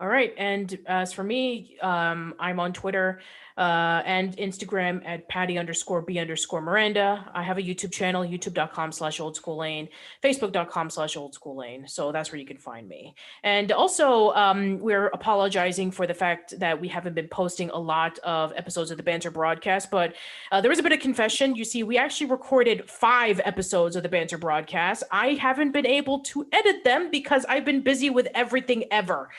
All 0.04 0.10
right. 0.10 0.34
And 0.38 0.80
as 0.86 1.14
for 1.14 1.24
me, 1.24 1.78
um, 1.82 2.34
I'm 2.38 2.60
on 2.60 2.74
Twitter 2.74 3.22
uh, 3.58 4.02
and 4.06 4.36
Instagram 4.36 5.02
at 5.08 5.30
Patty 5.30 5.58
underscore 5.58 6.02
B 6.02 6.20
underscore 6.20 6.60
Miranda. 6.60 7.32
I 7.34 7.42
have 7.42 7.58
a 7.58 7.62
YouTube 7.62 7.94
channel, 7.94 8.22
youtube.com 8.22 8.92
slash 8.92 9.22
old 9.22 9.38
school 9.38 9.56
lane, 9.56 9.88
facebook.com 10.22 10.90
slash 10.90 11.16
old 11.16 11.34
school 11.34 11.56
lane. 11.56 11.88
So 11.88 12.12
that's 12.12 12.34
where 12.34 12.40
you 12.40 12.46
can 12.46 12.58
find 12.58 12.86
me. 12.86 13.16
And 13.44 13.72
also, 13.72 14.32
um, 14.32 14.80
we're 14.80 15.08
apologizing 15.08 15.92
for 15.92 16.06
the 16.06 16.14
fact 16.14 16.60
that 16.60 16.82
we 16.82 16.90
haven't 16.90 17.16
been 17.16 17.30
posting 17.30 17.70
a 17.70 17.80
lot 17.80 18.20
of 18.26 18.52
episodes 18.58 18.92
of 18.92 18.98
the 18.98 19.04
Banter 19.04 19.32
broadcast, 19.32 19.90
but 19.90 20.16
uh, 20.52 20.60
there 20.60 20.70
was 20.70 20.80
a 20.80 20.84
bit 20.84 20.92
of 20.92 21.00
confession. 21.00 21.56
You 21.56 21.64
see, 21.64 21.84
we 21.84 21.98
actually 21.98 22.30
recorded 22.30 22.90
five 22.90 23.40
episodes 23.46 23.96
of 23.96 24.04
the 24.04 24.10
Banter 24.10 24.38
broadcast. 24.38 25.04
I 25.12 25.36
haven't 25.36 25.72
been 25.72 25.88
able 25.88 26.20
to 26.20 26.46
edit 26.52 26.84
them 26.84 27.10
because 27.10 27.46
I've 27.48 27.64
been 27.64 27.80
busy 27.80 28.10
with 28.10 28.28
everything 28.36 28.84
ever. 28.92 29.30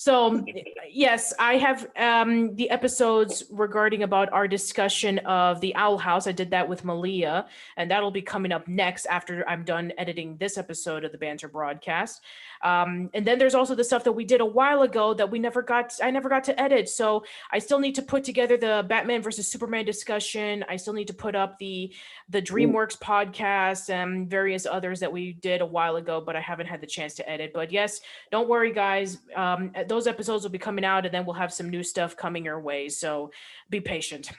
So 0.00 0.44
yes, 0.88 1.34
I 1.40 1.56
have 1.56 1.88
um, 1.96 2.54
the 2.54 2.70
episodes 2.70 3.42
regarding 3.50 4.04
about 4.04 4.32
our 4.32 4.46
discussion 4.46 5.18
of 5.18 5.60
the 5.60 5.74
Owl 5.74 5.98
House. 5.98 6.28
I 6.28 6.32
did 6.32 6.50
that 6.52 6.68
with 6.68 6.84
Malia, 6.84 7.46
and 7.76 7.90
that'll 7.90 8.12
be 8.12 8.22
coming 8.22 8.52
up 8.52 8.68
next 8.68 9.06
after 9.06 9.44
I'm 9.48 9.64
done 9.64 9.92
editing 9.98 10.36
this 10.36 10.56
episode 10.56 11.04
of 11.04 11.10
the 11.10 11.18
Banter 11.18 11.48
broadcast. 11.48 12.22
Um, 12.62 13.10
and 13.12 13.26
then 13.26 13.40
there's 13.40 13.56
also 13.56 13.74
the 13.74 13.82
stuff 13.82 14.04
that 14.04 14.12
we 14.12 14.24
did 14.24 14.40
a 14.40 14.46
while 14.46 14.82
ago 14.82 15.14
that 15.14 15.32
we 15.32 15.40
never 15.40 15.62
got. 15.62 15.92
I 16.00 16.12
never 16.12 16.28
got 16.28 16.44
to 16.44 16.60
edit, 16.60 16.88
so 16.88 17.24
I 17.50 17.58
still 17.58 17.80
need 17.80 17.96
to 17.96 18.02
put 18.02 18.22
together 18.22 18.56
the 18.56 18.86
Batman 18.88 19.20
versus 19.20 19.50
Superman 19.50 19.84
discussion. 19.84 20.64
I 20.68 20.76
still 20.76 20.94
need 20.94 21.08
to 21.08 21.14
put 21.14 21.34
up 21.34 21.58
the 21.58 21.92
the 22.28 22.40
DreamWorks 22.40 22.98
podcast 22.98 23.90
and 23.90 24.30
various 24.30 24.64
others 24.64 25.00
that 25.00 25.10
we 25.10 25.32
did 25.32 25.60
a 25.60 25.66
while 25.66 25.96
ago, 25.96 26.22
but 26.24 26.36
I 26.36 26.40
haven't 26.40 26.66
had 26.66 26.80
the 26.80 26.86
chance 26.86 27.14
to 27.14 27.28
edit. 27.28 27.50
But 27.52 27.72
yes, 27.72 28.00
don't 28.30 28.48
worry, 28.48 28.72
guys. 28.72 29.18
Um, 29.34 29.72
those 29.88 30.06
episodes 30.06 30.44
will 30.44 30.50
be 30.50 30.58
coming 30.58 30.84
out, 30.84 31.04
and 31.04 31.14
then 31.14 31.24
we'll 31.24 31.34
have 31.34 31.52
some 31.52 31.70
new 31.70 31.82
stuff 31.82 32.16
coming 32.16 32.44
your 32.44 32.60
way. 32.60 32.88
So 32.88 33.30
be 33.70 33.80
patient. 33.80 34.30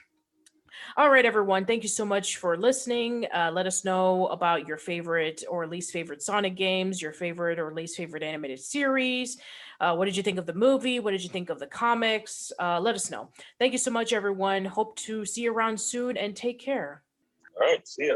All 0.98 1.10
right, 1.10 1.26
everyone. 1.26 1.66
Thank 1.66 1.84
you 1.84 1.90
so 1.90 2.06
much 2.06 2.38
for 2.38 2.58
listening. 2.58 3.28
Uh, 3.34 3.52
let 3.54 3.68
us 3.68 3.86
know 3.86 4.28
about 4.28 4.68
your 4.68 4.78
favorite 4.78 5.44
or 5.50 5.68
least 5.68 5.92
favorite 5.92 6.22
Sonic 6.22 6.56
games, 6.56 7.02
your 7.02 7.14
favorite 7.14 7.60
or 7.60 7.74
least 7.74 7.98
favorite 7.98 8.24
animated 8.24 8.60
series. 8.60 9.38
Uh, 9.80 9.96
what 9.96 10.06
did 10.06 10.18
you 10.18 10.24
think 10.24 10.38
of 10.40 10.46
the 10.46 10.54
movie? 10.54 11.00
What 11.00 11.12
did 11.12 11.24
you 11.24 11.30
think 11.30 11.50
of 11.50 11.60
the 11.60 11.68
comics? 11.68 12.52
Uh, 12.60 12.80
let 12.80 12.96
us 12.96 13.12
know. 13.12 13.30
Thank 13.60 13.74
you 13.74 13.78
so 13.78 13.92
much, 13.92 14.14
everyone. 14.14 14.66
Hope 14.66 14.96
to 14.98 15.26
see 15.26 15.42
you 15.42 15.54
around 15.54 15.80
soon 15.80 16.18
and 16.18 16.36
take 16.36 16.60
care. 16.60 17.04
All 17.60 17.68
right. 17.68 17.88
See 17.88 18.08
ya. 18.08 18.16